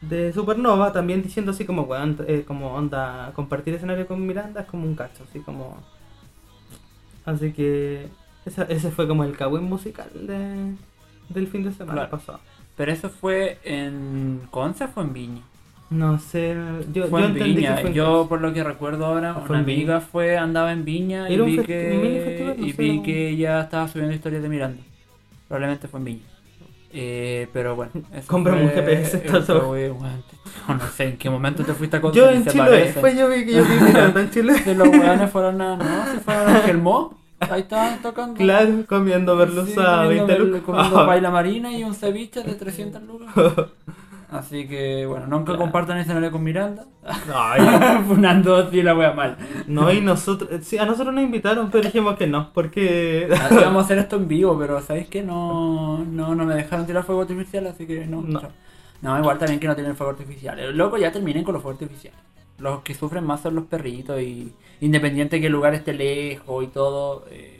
de 0.00 0.32
Supernova 0.32 0.92
también 0.92 1.22
diciendo 1.22 1.52
así 1.52 1.64
como, 1.64 1.82
weón, 1.82 2.18
eh, 2.26 2.42
como 2.44 2.74
onda, 2.74 3.30
compartir 3.36 3.74
escenario 3.74 4.08
con 4.08 4.26
Miranda 4.26 4.62
es 4.62 4.66
como 4.66 4.84
un 4.84 4.96
cacho, 4.96 5.22
así 5.30 5.38
como... 5.38 5.76
Así 7.24 7.52
que 7.52 8.08
esa- 8.44 8.64
ese 8.64 8.90
fue 8.90 9.06
como 9.06 9.22
el 9.22 9.36
cagüín 9.36 9.62
musical 9.62 10.10
de, 10.14 10.74
del 11.28 11.46
fin 11.46 11.62
de 11.62 11.70
semana 11.70 11.92
Claro. 12.02 12.10
pasado. 12.10 12.40
Pero 12.76 12.90
eso 12.90 13.08
fue 13.08 13.60
en 13.62 14.48
Conce 14.50 14.88
o 14.92 15.00
en 15.00 15.12
Viña. 15.12 15.42
No 15.88 16.18
sé, 16.18 16.56
yo, 16.92 17.06
Fue 17.06 17.20
yo 17.20 17.26
en 17.28 17.32
entendí 17.36 17.54
Viña. 17.56 17.74
que 17.76 17.80
fue 17.82 17.90
en 17.90 17.96
Yo 17.96 18.26
por 18.28 18.40
lo 18.40 18.52
que 18.52 18.64
recuerdo 18.64 19.06
ahora, 19.06 19.30
Ah, 19.36 19.42
fue 19.46 19.56
una 19.56 19.64
Viña. 19.64 19.78
amiga 19.78 20.00
fue, 20.00 20.36
andaba 20.36 20.72
en 20.72 20.84
Viña 20.84 21.30
y 21.30 21.36
vi 21.40 21.58
que 21.58 22.54
no 22.58 22.66
y 22.66 22.72
sé, 22.72 22.82
vi 22.82 23.02
que 23.02 23.28
ella 23.30 23.60
estaba 23.60 23.86
subiendo 23.86 24.12
historias 24.14 24.42
de 24.42 24.48
Miranda. 24.48 24.82
Probablemente 25.46 25.86
fue 25.86 26.00
en 26.00 26.04
Viña. 26.04 26.22
Eh, 26.92 27.46
pero 27.52 27.76
bueno, 27.76 27.92
eso 28.12 28.26
Cómprame 28.26 28.62
un 28.64 28.70
fue- 28.70 28.80
GPS, 28.82 29.16
está 29.18 29.38
eso 29.38 29.52
todo. 29.58 29.68
fue, 29.68 29.90
bueno, 29.90 30.16
no 30.68 30.88
sé 30.88 31.04
en 31.10 31.16
qué 31.18 31.28
momento 31.30 31.62
te 31.62 31.72
fuiste 31.74 31.98
a. 31.98 32.00
Yo 32.12 32.30
en 32.30 32.42
se 32.44 32.50
Chile, 32.50 32.70
después 32.70 33.16
yo 33.16 33.28
vi 33.28 33.44
que 33.44 33.52
yo 33.52 33.62
vi 33.64 33.74
Miranda 33.86 34.20
en 34.22 34.30
Chile. 34.30 34.54
Que 34.64 34.74
los 34.74 34.88
weones 34.88 35.30
fueron 35.30 35.60
a. 35.60 35.76
No, 35.76 36.12
se 36.12 36.18
fueron 36.20 36.48
a 36.48 36.60
Gelmó. 36.66 37.14
Ahí 37.38 37.60
estaban 37.60 38.00
tocando. 38.00 38.34
Claro, 38.38 38.70
comiendo 38.88 39.36
merluza 39.36 40.00
a 40.00 40.02
Sí, 40.04 40.08
20 40.14 40.36
comiendo, 40.36 40.44
lucas. 40.58 40.62
comiendo 40.64 41.06
paella 41.06 41.30
marina 41.30 41.70
y 41.76 41.84
un 41.84 41.94
ceviche 41.94 42.42
de 42.42 42.54
300 42.54 43.02
lucas. 43.02 43.28
Así 44.28 44.66
que, 44.66 45.06
bueno, 45.06 45.26
nunca 45.28 45.52
Claro. 45.52 45.60
compartan 45.60 45.98
escenario 45.98 46.32
con 46.32 46.42
Miranda. 46.42 46.86
Ay, 47.32 47.60
Funando 48.08 48.56
así 48.56 48.82
la 48.82 48.96
wea 48.96 49.12
mal. 49.12 49.36
no, 49.68 49.92
y 49.92 50.00
nosotros, 50.00 50.50
sí, 50.64 50.78
a 50.78 50.84
nosotros 50.84 51.14
nos 51.14 51.22
invitaron, 51.22 51.70
pero 51.70 51.84
dijimos 51.84 52.16
que 52.16 52.26
no, 52.26 52.52
porque... 52.52 53.28
Ah, 53.32 53.48
Vamos 53.52 53.82
a 53.82 53.84
hacer 53.84 53.98
esto 53.98 54.16
en 54.16 54.26
vivo, 54.28 54.58
pero 54.58 54.80
¿sabéis 54.82 55.06
que 55.08 55.22
no, 55.22 56.04
no, 56.04 56.34
no 56.34 56.44
me 56.44 56.54
dejaron 56.56 56.86
tirar 56.86 57.04
fuego 57.04 57.20
artificial? 57.22 57.66
Así 57.68 57.86
que 57.86 58.04
no. 58.06 58.20
No. 58.22 58.42
No, 59.02 59.18
igual 59.18 59.38
también 59.38 59.60
que 59.60 59.68
no 59.68 59.74
tienen 59.76 59.94
fuego 59.94 60.10
artificial. 60.12 60.58
Eh, 60.58 60.72
Loco, 60.72 60.96
ya 60.98 61.12
terminen 61.12 61.44
con 61.44 61.54
los 61.54 61.62
fuegos 61.62 61.80
artificiales. 61.80 62.18
Los 62.58 62.80
que 62.80 62.94
sufren 62.94 63.22
más 63.24 63.42
son 63.42 63.54
los 63.54 63.66
perritos 63.66 64.20
y 64.20 64.52
independiente 64.80 65.40
que 65.40 65.46
el 65.46 65.52
lugar 65.52 65.74
esté 65.74 65.92
lejos 65.92 66.64
y 66.64 66.68
todo. 66.68 67.26
Eh, 67.30 67.55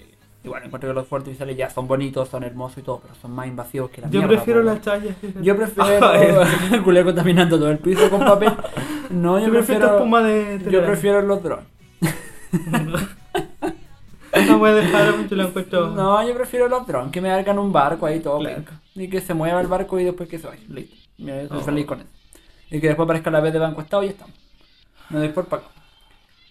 igual 0.47 0.63
encuentro 0.65 0.91
que 0.91 0.95
los 0.95 1.07
fuegos 1.07 1.25
artificiales 1.25 1.57
ya 1.57 1.69
son 1.71 1.87
bonitos, 1.87 2.29
son 2.29 2.43
hermosos 2.45 2.79
y 2.79 2.83
todo, 2.83 3.01
pero 3.01 3.15
son 3.15 3.33
más 3.33 3.47
invasivos 3.47 3.91
que 3.91 4.01
la 4.01 4.09
Yo 4.09 4.21
mierda, 4.21 4.37
prefiero 4.37 4.63
las 4.63 4.79
fíjate. 4.79 5.15
Yo 5.43 5.57
prefiero 5.59 6.43
el 6.73 6.83
culé 6.83 7.05
contaminando 7.05 7.59
todo 7.59 7.71
el 7.71 7.79
piso 7.79 8.09
con 8.11 8.21
papel. 8.21 8.53
No, 9.11 9.39
yo, 9.39 9.47
Yo 9.47 9.53
prefiero 9.53 9.87
espuma 9.87 10.21
de... 10.21 10.61
yo 10.69 10.85
prefiero 10.85 11.23
los 11.23 11.41
drones. 11.41 11.67
No 14.49 14.59
voy 14.59 14.71
a 14.71 14.75
dejar 14.75 15.17
mucho 15.17 15.35
la 15.37 15.45
encuentro... 15.45 15.91
No, 15.91 16.27
yo 16.27 16.35
prefiero 16.35 16.69
los 16.69 16.87
drones, 16.87 17.13
que 17.13 17.21
me 17.21 17.31
hagan 17.31 17.59
un 17.59 17.73
barco 17.73 18.05
ahí 18.07 18.21
todo 18.21 18.39
Claro. 18.41 18.65
Y 18.95 19.09
que 19.09 19.21
se 19.21 19.33
mueva 19.35 19.61
el 19.61 19.67
barco 19.67 19.99
y 20.01 20.05
después 20.05 20.29
que 20.29 20.39
se 20.39 20.47
vaya. 20.49 20.63
Listo. 20.69 20.97
Mira, 21.19 21.43
yo 21.43 21.49
soy 21.49 21.59
Oh. 21.59 21.63
feliz 21.63 21.87
con 21.87 22.01
eso. 22.01 22.09
Y 22.71 22.81
que 22.81 22.89
después 22.89 23.05
aparezca 23.07 23.31
la 23.31 23.41
vez 23.41 23.53
de 23.53 23.59
banco 23.61 23.81
estado 23.81 24.03
y 24.03 24.07
ya 24.07 24.13
estamos. 24.13 24.35
Me 25.11 25.19
doy 25.21 25.29
por 25.29 25.47
pago. 25.47 25.65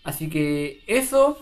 Así 0.03 0.29
que 0.29 0.81
eso. 0.87 1.37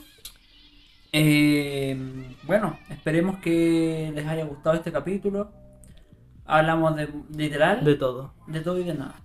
Eh, 1.13 1.95
bueno, 2.43 2.77
esperemos 2.89 3.37
que 3.39 4.11
les 4.13 4.25
haya 4.27 4.43
gustado 4.45 4.75
este 4.75 4.91
capítulo. 4.91 5.51
Hablamos 6.45 6.95
de 6.97 7.07
literal 7.35 7.83
De 7.85 7.95
todo. 7.95 8.33
de 8.47 8.59
todo 8.59 8.79
y 8.79 8.83
de 8.83 8.95
nada. 8.95 9.15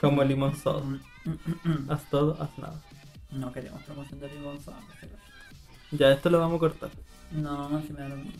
Como 0.00 0.22
el 0.22 0.28
limón 0.28 0.54
soda. 0.56 0.82
Mm, 0.84 1.30
mm, 1.30 1.68
mm. 1.86 1.90
Haz 1.90 2.04
todo, 2.10 2.36
haz 2.40 2.56
nada. 2.58 2.80
No 3.30 3.52
queremos 3.52 3.82
promoción 3.82 4.20
de 4.20 4.28
limón 4.28 4.58
pero- 5.00 5.16
Ya, 5.92 6.12
esto 6.12 6.30
lo 6.30 6.38
vamos 6.38 6.56
a 6.56 6.60
cortar. 6.60 6.90
No, 7.32 7.68
no, 7.68 7.80
si 7.82 7.92
me 7.92 8.00
da 8.00 8.08
lo 8.10 8.16
mismo. 8.16 8.32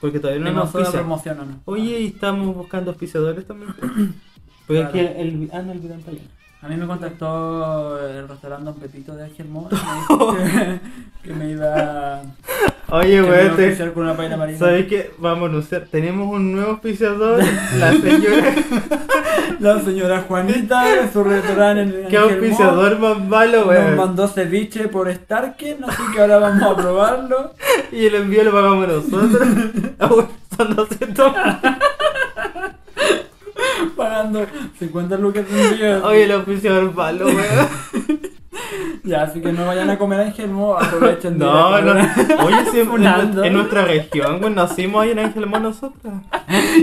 Porque 0.00 0.20
todavía 0.20 0.42
no 0.44 0.52
nos 0.52 0.70
soda 0.70 0.84
auspicia. 0.84 1.00
promociona, 1.00 1.44
¿no? 1.44 1.60
Oye, 1.64 2.00
y 2.00 2.06
estamos 2.08 2.54
buscando 2.54 2.90
auspiciadores 2.92 3.46
también. 3.46 3.74
Porque 4.66 4.80
Claro. 4.80 4.88
aquí 4.88 4.98
el... 5.00 5.50
Ah, 5.52 5.62
no, 5.62 5.72
el 5.72 5.78
video. 5.80 5.96
A 6.64 6.68
mí 6.68 6.76
me 6.76 6.86
contactó 6.86 7.98
el 8.08 8.26
restaurante 8.26 8.64
Don 8.64 8.74
Pepito 8.76 9.14
de 9.14 9.24
Ángel 9.24 9.48
Mo 9.48 9.68
y 9.70 9.74
me 9.74 9.80
dijo 10.00 10.34
que, 11.22 11.28
que 11.28 11.32
me 11.34 11.50
iba 11.50 12.22
Oye, 12.88 13.18
a 13.18 13.54
te- 13.56 13.66
oficiar 13.66 13.92
con 13.92 14.04
una 14.04 14.16
paella 14.16 14.36
marina. 14.38 14.58
¿sabes 14.58 14.86
qué? 14.86 15.12
Vamos 15.18 15.46
a 15.48 15.50
anunciar. 15.50 15.82
Tenemos 15.90 16.26
un 16.32 16.52
nuevo 16.52 16.70
auspiciador, 16.72 17.40
la 17.78 17.92
señora. 17.92 18.54
La 19.60 19.80
señora 19.80 20.24
Juanita 20.26 20.84
su 21.12 21.22
restaurante 21.22 22.02
en 22.04 22.08
¿Qué 22.08 22.16
auspiciador 22.16 22.98
más 22.98 23.20
malo, 23.22 23.58
Nos 23.58 23.66
weón? 23.68 23.96
mandó 23.96 24.26
ceviche 24.28 24.88
por 24.88 25.12
Starken, 25.12 25.84
así 25.84 26.02
que 26.14 26.20
ahora 26.20 26.38
vamos 26.38 26.62
a 26.62 26.76
probarlo. 26.76 27.52
Y 27.92 28.06
el 28.06 28.14
envío 28.16 28.42
lo 28.44 28.52
pagamos 28.52 28.88
nosotros. 28.88 29.48
Ah, 30.00 30.08
Son 30.56 30.74
200 30.76 31.32
Pagando 33.96 34.46
50 34.78 35.16
lucas 35.18 35.44
de 35.50 35.62
envío. 35.62 36.06
Oye, 36.06 36.24
el 36.24 36.32
auspiciador 36.32 36.94
malo, 36.94 37.26
weón. 37.26 38.24
Ya, 39.04 39.24
así 39.24 39.40
que 39.42 39.52
no 39.52 39.66
vayan 39.66 39.90
a 39.90 39.98
comer 39.98 40.20
Ángel 40.20 40.48
Mo, 40.48 40.78
aprovechen 40.78 41.38
de 41.38 41.44
No, 41.44 41.74
a 41.74 41.80
no. 41.82 41.92
Oye, 42.44 42.56
sí, 42.72 42.80
en, 42.80 43.44
en 43.44 43.52
nuestra 43.52 43.84
región, 43.84 44.40
pues 44.40 44.54
nacimos 44.54 45.02
ahí 45.02 45.10
en 45.10 45.18
Ángelmo 45.18 45.58
nosotros. 45.58 46.14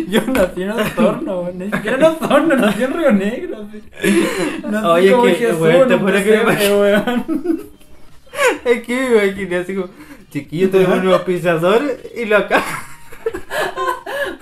Yo 0.08 0.22
nací 0.28 0.62
en 0.62 0.72
Osorno, 0.72 1.42
güey. 1.42 1.56
Ni 1.56 1.72
siquiera 1.72 1.98
en 1.98 2.04
Osorno, 2.04 2.56
nací 2.56 2.84
en 2.84 2.94
Río 2.94 3.12
Negro. 3.12 3.66
Nací 4.70 4.86
Oye, 4.86 5.12
como 5.12 5.24
que, 5.24 5.34
Jesús 5.34 5.58
güey, 5.58 5.88
te 5.88 5.96
un 5.96 6.00
juro 6.02 6.24
que 6.24 6.44
me. 6.46 7.62
Es 8.72 8.84
que 8.84 9.10
me 9.10 9.26
imaginé 9.26 9.56
así 9.58 9.76
como, 9.76 9.88
chiquillo, 10.32 10.70
tenemos 10.70 10.98
un 10.98 11.04
nuevo 11.04 11.16
auspiciador 11.18 11.82
y 12.16 12.26
lo 12.26 12.38
acá. 12.38 12.64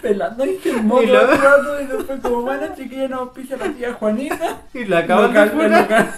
Pelando 0.01 0.43
Ángel 0.43 0.83
Mo 0.83 1.01
Y 1.01 1.07
todo 1.07 1.21
el 1.21 1.27
luego- 1.27 1.43
rato 1.43 1.81
y 1.81 1.85
después 1.87 2.19
como, 2.21 2.41
bueno, 2.41 2.67
chiquilla, 2.75 3.07
nos 3.09 3.29
pisa 3.29 3.57
la 3.57 3.69
tía 3.71 3.93
Juanita. 3.93 4.61
Y 4.73 4.85
lo 4.85 4.97
acaban 4.97 5.33
de 5.33 5.39
local, 5.39 5.49
funar. 5.51 5.81
local, 5.81 6.11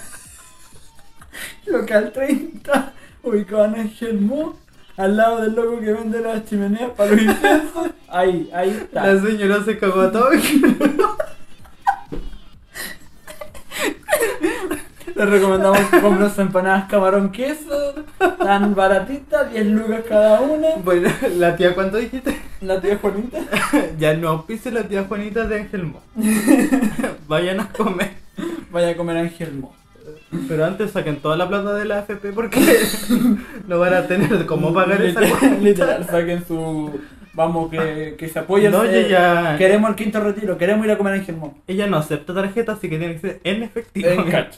local 1.66 2.12
30, 2.12 2.92
ubicado 3.22 3.64
en 3.66 3.74
Ángel 3.76 4.20
Mo, 4.20 4.56
al 4.96 5.16
lado 5.16 5.40
del 5.42 5.54
loco 5.54 5.80
que 5.80 5.92
vende 5.92 6.20
las 6.20 6.44
chimeneas 6.44 6.90
para 6.96 7.10
los 7.10 7.22
inciensos. 7.22 7.90
Ahí, 8.08 8.50
ahí 8.54 8.70
está. 8.70 9.06
La 9.06 9.20
señora 9.22 9.64
se 9.64 9.78
cagó 9.78 10.02
a 10.02 10.12
todo. 10.12 10.30
Les 15.14 15.28
recomendamos 15.28 15.78
que 15.90 16.00
compren 16.00 16.30
empanadas 16.38 16.84
camarón 16.88 17.30
queso, 17.32 17.94
tan 18.38 18.74
baratitas, 18.74 19.50
10 19.52 19.66
lucas 19.66 20.00
cada 20.08 20.40
una. 20.40 20.68
Bueno, 20.82 21.10
la 21.36 21.54
tía, 21.56 21.74
¿cuánto 21.74 21.98
dijiste? 21.98 22.40
La 22.62 22.80
tía 22.80 22.98
Juanita. 23.00 23.38
Ya 23.98 24.14
no 24.14 24.28
auspice 24.28 24.70
la 24.70 24.84
tía 24.84 25.04
Juanita 25.04 25.46
de 25.46 25.60
Ángelmo. 25.60 26.00
Vayan 27.28 27.60
a 27.60 27.68
comer. 27.68 28.10
Vaya 28.70 28.90
a 28.90 28.96
comer 28.96 29.16
Ángel 29.18 29.52
Mo. 29.54 29.74
Pero 30.48 30.64
antes 30.64 30.90
saquen 30.92 31.16
toda 31.16 31.36
la 31.36 31.48
plata 31.48 31.74
de 31.74 31.84
la 31.84 31.98
AFP 31.98 32.32
porque 32.34 32.58
no 33.68 33.78
van 33.78 33.94
a 33.94 34.06
tener 34.06 34.46
cómo 34.46 34.72
pagar 34.72 35.02
esa 35.02 35.20
Literal, 35.20 35.38
cuenta. 35.38 35.60
literal, 35.62 36.06
saquen 36.06 36.44
su. 36.46 37.00
Vamos, 37.34 37.70
que, 37.70 38.14
que 38.18 38.28
se 38.28 38.38
apoye 38.40 38.66
el- 38.66 38.72
No, 38.72 38.84
yo 38.84 39.00
ya- 39.08 39.56
Queremos 39.58 39.88
el 39.90 39.96
quinto 39.96 40.20
retiro, 40.20 40.58
queremos 40.58 40.84
ir 40.86 40.92
a 40.92 40.98
comer 40.98 41.14
Ángel 41.14 41.36
Mo. 41.36 41.58
Ella 41.66 41.86
no 41.86 41.96
acepta 41.98 42.34
tarjeta, 42.34 42.72
así 42.72 42.88
que 42.90 42.98
tiene 42.98 43.14
que 43.14 43.20
ser 43.20 43.40
en 43.44 43.62
efectivo. 43.62 44.08
En 44.10 44.30
cash. 44.30 44.56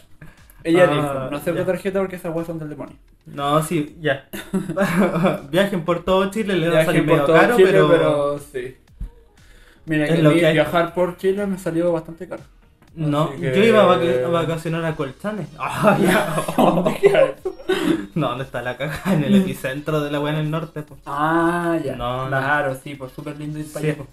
Ella 0.64 0.84
Ah, 0.84 0.94
dijo, 0.94 1.30
no 1.30 1.36
acepto 1.36 1.60
ya. 1.60 1.66
tarjeta 1.66 1.98
porque 2.00 2.16
esas 2.16 2.30
huevas 2.32 2.46
son 2.46 2.58
del 2.58 2.70
demonio. 2.70 2.96
No, 3.26 3.62
sí, 3.62 3.96
ya. 4.00 4.28
Viajen 5.50 5.84
por 5.84 6.04
todo 6.04 6.30
Chile, 6.30 6.56
le 6.56 6.68
va 6.70 6.80
a 6.80 6.84
salir 6.84 7.04
medio 7.04 7.26
caro, 7.26 7.56
Chile, 7.56 7.68
pero... 7.70 7.88
pero... 7.88 8.38
sí. 8.38 8.76
Mira, 9.86 10.06
que 10.06 10.18
lo 10.22 10.32
que 10.32 10.46
hay. 10.46 10.54
viajar 10.54 10.94
por 10.94 11.16
Chile 11.18 11.46
me 11.46 11.58
salió 11.58 11.92
bastante 11.92 12.26
caro. 12.26 12.42
No, 12.94 13.30
que- 13.32 13.54
yo 13.54 13.64
iba 13.64 13.82
a, 13.82 13.96
vac- 13.98 14.24
a 14.24 14.28
vacacionar 14.28 14.84
a 14.84 14.94
Colchanes. 14.96 15.48
Ah, 15.58 15.98
ya. 16.00 16.36
¿Dónde 16.56 16.96
queda 16.98 17.22
eso? 17.24 17.54
No, 18.14 18.28
¿dónde 18.30 18.44
está 18.44 18.62
la 18.62 18.76
caja? 18.76 19.12
En 19.14 19.24
el 19.24 19.34
epicentro 19.34 20.00
de 20.00 20.10
la 20.10 20.20
weá 20.20 20.32
en 20.32 20.38
el 20.40 20.50
norte, 20.50 20.82
pues. 20.82 21.00
Ah, 21.06 21.76
ya. 21.84 21.96
No, 21.96 22.22
no. 22.24 22.28
claro, 22.28 22.74
sí, 22.82 22.94
pues 22.94 23.12
súper 23.12 23.36
lindo 23.36 23.58
ir 23.58 23.66
para 23.70 23.80
Sí, 23.80 23.86
allá. 23.90 23.96
po. 23.98 24.06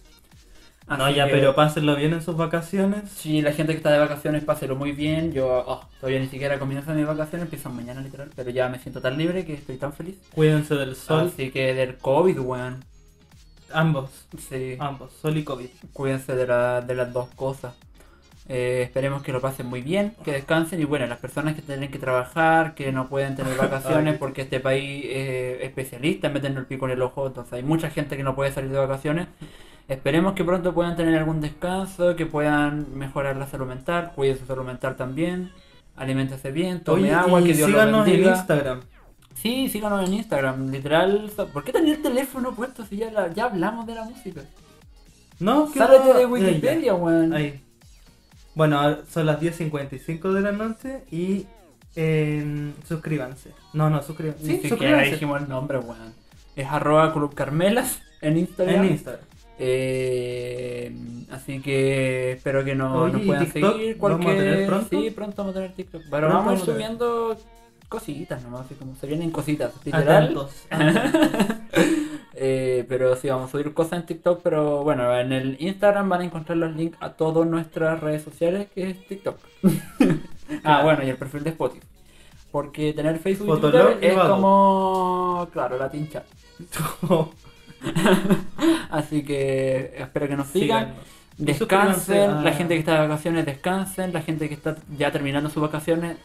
Así 0.92 1.00
No, 1.00 1.10
ya, 1.10 1.26
que- 1.26 1.32
pero 1.32 1.56
pásenlo 1.56 1.96
bien 1.96 2.14
en 2.14 2.22
sus 2.22 2.36
vacaciones. 2.36 3.10
Sí, 3.10 3.42
la 3.42 3.54
gente 3.54 3.72
que 3.74 3.78
está 3.78 3.92
de 3.92 4.00
vacaciones, 4.00 4.44
páselo 4.44 4.76
muy 4.76 4.92
bien. 4.92 5.32
Yo 5.32 5.64
oh, 5.66 5.86
todavía 6.00 6.20
ni 6.20 6.28
siquiera 6.28 6.60
comienzo 6.60 6.94
mis 6.94 7.08
vacaciones, 7.08 7.46
empiezan 7.46 7.76
mañana 7.76 8.02
literal, 8.02 8.30
pero 8.36 8.50
ya 8.50 8.68
me 8.68 8.78
siento 8.80 9.02
tan 9.02 9.18
libre 9.18 9.46
que 9.46 9.54
estoy 9.54 9.78
tan 9.78 9.94
feliz. 9.94 10.16
Cuídense 10.36 10.76
del 10.76 10.96
sol. 10.96 11.32
Así 11.34 11.50
que 11.52 11.74
del 11.74 11.98
COVID, 11.98 12.40
weón. 12.40 12.84
Ambos, 13.74 14.10
Sí, 14.50 14.76
ambos, 14.80 15.14
sol 15.22 15.38
y 15.38 15.44
COVID. 15.46 15.68
cuídense 15.94 16.36
de, 16.36 16.46
la- 16.46 16.82
de 16.82 16.94
las 16.94 17.14
dos 17.14 17.30
cosas. 17.36 17.74
Eh, 18.50 18.82
esperemos 18.84 19.24
que 19.24 19.32
lo 19.32 19.40
pasen 19.40 19.68
muy 19.68 19.82
bien, 19.82 20.14
que 20.26 20.34
descansen 20.34 20.82
y 20.82 20.84
bueno, 20.84 21.08
las 21.08 21.20
personas 21.20 21.56
que 21.56 21.62
tienen 21.62 21.90
que 21.90 22.00
trabajar, 22.00 22.76
que 22.76 22.92
no 22.92 23.08
pueden 23.08 23.38
tener 23.38 23.56
vacaciones 23.58 24.18
porque 24.18 24.42
este 24.42 24.60
país 24.60 25.06
es 25.08 25.62
especialista 25.62 26.28
en 26.28 26.34
meternos 26.34 26.60
el 26.62 26.66
pico 26.66 26.86
en 26.86 26.92
el 26.92 27.02
ojo, 27.02 27.28
entonces 27.28 27.54
hay 27.54 27.64
mucha 27.64 27.90
gente 27.90 28.18
que 28.18 28.24
no 28.24 28.36
puede 28.36 28.52
salir 28.52 28.72
de 28.72 28.78
vacaciones. 28.80 29.28
Esperemos 29.92 30.34
que 30.36 30.44
pronto 30.46 30.74
puedan 30.74 30.96
tener 30.96 31.18
algún 31.18 31.42
descanso, 31.42 32.16
que 32.16 32.26
puedan 32.26 32.98
mejorar 32.98 33.36
la 33.36 33.46
salud 33.48 33.68
mental, 33.68 34.14
cuiden 34.16 34.38
su 34.40 34.46
salud 34.46 34.64
mental 34.64 34.96
también, 34.96 35.52
aliméntese 35.98 36.50
bien, 36.52 36.82
tome 36.82 37.02
Oye, 37.04 37.14
agua, 37.14 37.42
y 37.42 37.44
que 37.46 37.54
Dios 37.54 37.70
lo 37.70 37.78
síganos 37.80 38.08
en. 38.08 38.24
Instagram. 38.24 38.80
Sí, 39.36 39.68
síganos 39.68 40.08
en 40.08 40.14
Instagram, 40.14 40.70
literal. 40.72 41.30
¿Por 41.52 41.64
qué 41.66 41.74
tenía 41.74 41.96
el 41.96 42.02
teléfono 42.02 42.54
puesto 42.56 42.86
si 42.86 42.96
ya, 42.98 43.12
la- 43.12 43.34
ya 43.34 43.46
hablamos 43.46 43.86
de 43.86 43.96
la 43.96 44.04
música? 44.06 44.42
No, 45.40 45.70
¿qué 45.72 45.80
Sálete 45.80 46.08
va? 46.10 46.14
de 46.14 46.20
Ahí, 46.20 46.26
Wikipedia, 46.26 46.94
weón. 46.94 47.34
Ahí. 47.34 47.62
Bueno, 48.56 48.98
son 49.10 49.26
las 49.26 49.42
10.55 49.42 50.32
de 50.34 50.42
la 50.42 50.52
noche 50.54 51.04
y 51.12 51.48
eh, 51.98 52.72
suscríbanse. 52.88 53.52
No, 53.74 53.90
no, 53.90 54.02
suscríbanse. 54.04 54.46
Sí, 54.46 54.70
suscríbanse. 54.70 55.12
dijimos 55.12 55.42
el 55.42 55.50
nombre, 55.50 55.80
weón. 55.80 56.14
Es 56.56 56.68
arroba 56.68 57.12
Club 57.12 57.34
Carmelas 57.34 58.00
en 58.22 58.38
Instagram. 58.38 58.86
En 58.86 58.92
Instagram. 58.92 59.26
Eh, 59.60 60.94
así 61.30 61.62
que 61.62 62.34
espero 62.34 62.64
que 62.64 62.76
no, 62.76 63.04
Oye, 63.04 63.14
nos 63.14 63.22
¿y 63.24 63.26
puedan 63.26 63.52
TikTok? 63.52 63.74
seguir. 63.74 63.98
¿Vamos 63.98 64.20
a 64.20 64.24
Cualquier... 64.24 64.38
tener 64.54 64.68
pronto? 64.68 64.90
Sí, 64.90 65.12
pronto 65.12 65.36
vamos 65.38 65.52
a 65.52 65.54
tener 65.60 65.74
TikTok. 65.74 66.02
Pero 66.10 66.28
vamos 66.30 66.52
a 66.52 66.54
ir 66.56 66.60
subiendo 66.66 67.38
cositas 67.88 68.42
nomás, 68.44 68.62
así 68.62 68.76
como 68.76 68.96
se 68.96 69.08
vienen 69.08 69.32
cositas, 69.32 69.74
literal. 69.86 70.48
Eh, 72.44 72.86
pero 72.90 73.16
sí, 73.16 73.30
vamos 73.30 73.50
a 73.50 73.52
subir 73.52 73.72
cosas 73.72 74.00
en 74.00 74.06
TikTok, 74.08 74.42
pero 74.42 74.84
bueno, 74.84 75.16
en 75.16 75.32
el 75.32 75.58
Instagram 75.60 76.10
van 76.10 76.22
a 76.22 76.26
encontrar 76.26 76.58
los 76.58 76.76
links 76.76 76.98
a 77.00 77.12
todas 77.12 77.46
nuestras 77.48 78.00
redes 78.00 78.24
sociales, 78.24 78.68
que 78.74 78.90
es 78.90 79.08
TikTok. 79.08 79.38
ah, 80.64 80.82
bueno, 80.82 81.04
y 81.04 81.10
el 81.10 81.18
perfil 81.18 81.44
de 81.44 81.52
Spotify. 81.52 81.86
Porque 82.52 82.94
tener 82.94 83.20
Facebook 83.20 83.58
y 83.58 83.62
Twitter 83.62 83.98
es 84.02 84.16
como, 84.16 85.48
claro, 85.54 85.78
la 85.78 85.92
tincha. 85.92 86.24
Así 88.90 89.24
que 89.24 89.94
espero 89.98 90.28
que 90.28 90.36
nos 90.36 90.48
sigan. 90.48 90.94
Descansen, 91.38 92.30
a- 92.30 92.42
la 92.42 92.52
gente 92.54 92.74
que 92.76 92.80
está 92.82 92.94
de 93.02 93.08
vacaciones 93.08 93.46
descansen, 93.46 94.14
la 94.14 94.22
gente 94.22 94.48
que 94.48 94.54
está 94.54 94.76
ya 94.98 95.12
terminando 95.12 95.50
sus 95.50 95.62
vacaciones 95.62 96.18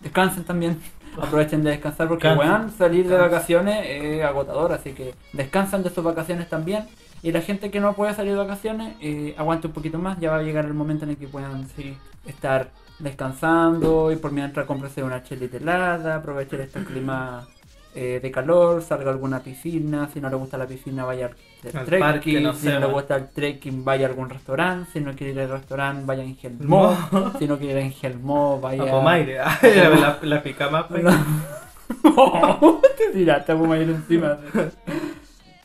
descansen 0.00 0.44
también. 0.44 0.80
Aprovechen 1.20 1.62
de 1.62 1.70
descansar 1.72 2.08
porque 2.08 2.26
Descansen. 2.28 2.56
weón, 2.56 2.70
salir 2.72 3.06
de 3.08 3.16
vacaciones 3.18 3.84
es 3.86 4.24
agotador, 4.24 4.72
así 4.72 4.92
que 4.92 5.14
descansan 5.34 5.82
de 5.82 5.90
sus 5.90 6.02
vacaciones 6.02 6.48
también. 6.48 6.84
Y 7.22 7.32
la 7.32 7.40
gente 7.42 7.70
que 7.70 7.80
no 7.80 7.92
puede 7.94 8.14
salir 8.14 8.32
de 8.32 8.38
vacaciones, 8.38 8.94
eh, 9.00 9.34
aguante 9.36 9.66
un 9.66 9.72
poquito 9.74 9.98
más, 9.98 10.18
ya 10.18 10.30
va 10.30 10.38
a 10.38 10.42
llegar 10.42 10.64
el 10.64 10.74
momento 10.74 11.04
en 11.04 11.10
el 11.10 11.16
que 11.18 11.28
puedan 11.28 11.68
sí, 11.76 11.96
estar 12.26 12.70
descansando 12.98 14.10
y 14.10 14.16
por 14.16 14.32
mientras 14.32 14.66
cómprese 14.66 15.02
una 15.02 15.22
chelita 15.22 15.58
helada, 15.58 16.16
aprovechen 16.16 16.62
este 16.62 16.82
clima 16.82 17.46
eh, 17.94 18.20
de 18.22 18.30
calor, 18.30 18.82
salga 18.82 19.10
a 19.10 19.12
alguna 19.12 19.40
piscina, 19.40 20.08
si 20.12 20.20
no 20.20 20.30
le 20.30 20.36
gusta 20.36 20.56
la 20.56 20.66
piscina 20.66 21.04
vaya 21.04 21.26
al, 21.26 21.32
Al 21.76 21.84
trekking, 21.84 21.98
parque, 22.00 22.40
no 22.40 22.54
si 22.54 22.68
no 22.68 22.80
le 22.80 22.86
gusta 22.86 23.16
el 23.16 23.28
trekking 23.28 23.84
vaya 23.84 24.06
a 24.06 24.10
algún 24.10 24.30
restaurante, 24.30 24.90
si 24.92 25.00
no 25.00 25.12
quiere 25.14 25.32
ir 25.32 25.40
al 25.40 25.50
restaurante 25.50 26.04
vaya 26.06 26.22
a 26.22 26.26
Ingelmo, 26.26 26.96
si 27.38 27.46
no 27.46 27.58
quiere 27.58 27.72
ir 27.74 27.78
a 27.78 27.86
Ingelmo 27.86 28.60
vaya 28.60 28.82
A 28.84 28.86
Pomaire. 28.86 29.36
la, 29.62 29.88
la, 29.90 30.18
la 30.22 30.42
picama. 30.42 30.88
pues. 30.88 31.04
Te 32.96 33.12
tiraste 33.12 33.52
a 33.52 33.56
Pumaire 33.58 33.92
encima. 33.92 34.38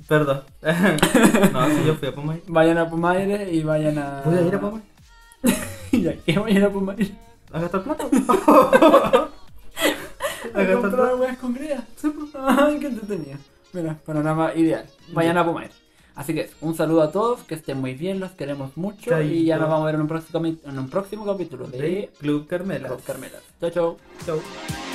Perdón. 0.08 0.44
no, 1.54 1.68
sí, 1.70 1.84
yo 1.86 1.96
fui 1.96 2.08
a 2.10 2.12
Pomaire. 2.16 2.44
Vayan 2.48 2.78
a 2.78 2.90
Pumaire 2.90 3.52
y 3.52 3.64
vayan 3.64 3.98
a... 3.98 4.22
¿Voy 4.26 4.38
a 4.38 4.42
ir 4.42 4.56
a 4.56 4.60
Pomaire? 4.60 4.88
¿Y 5.92 6.08
a 6.08 6.18
qué 6.18 6.38
vayan 6.38 6.64
a 6.64 6.70
Pumaire? 6.70 7.12
¿A 7.54 7.62
gastar 7.62 7.84
plata? 7.84 8.06
A 10.54 10.82
comprar 10.82 11.16
weas 11.16 11.38
con 11.38 11.54
cría. 11.54 11.86
Ay, 12.36 12.80
qué 12.80 12.88
entretenido. 12.88 13.38
Mira, 13.74 14.00
panorama 14.06 14.54
ideal. 14.56 14.86
Vayan 15.14 15.38
a 15.38 15.46
Pumaire. 15.46 15.74
Así 16.16 16.34
que 16.34 16.50
un 16.62 16.74
saludo 16.76 17.04
a 17.04 17.12
todos, 17.12 17.44
que 17.44 17.54
estén 17.54 17.80
muy 17.80 17.94
bien, 17.94 18.20
los 18.20 18.32
queremos 18.32 18.76
mucho 18.76 19.22
y 19.22 19.46
ya 19.46 19.54
Chaito. 19.54 19.62
nos 19.62 19.70
vamos 19.70 19.84
a 19.84 19.86
ver 19.86 19.96
en 19.96 20.02
un 20.02 20.08
próximo, 20.08 20.46
en 20.46 20.80
un 20.80 20.90
próximo 20.90 21.26
capítulo 21.26 21.68
de 21.68 21.78
De 21.78 22.10
Club 22.20 22.48
Carmela. 22.48 22.88
Club 22.88 23.04
Carmela. 23.04 23.38
Chao, 23.62 23.70
chao. 23.70 23.98
Chau. 24.26 24.87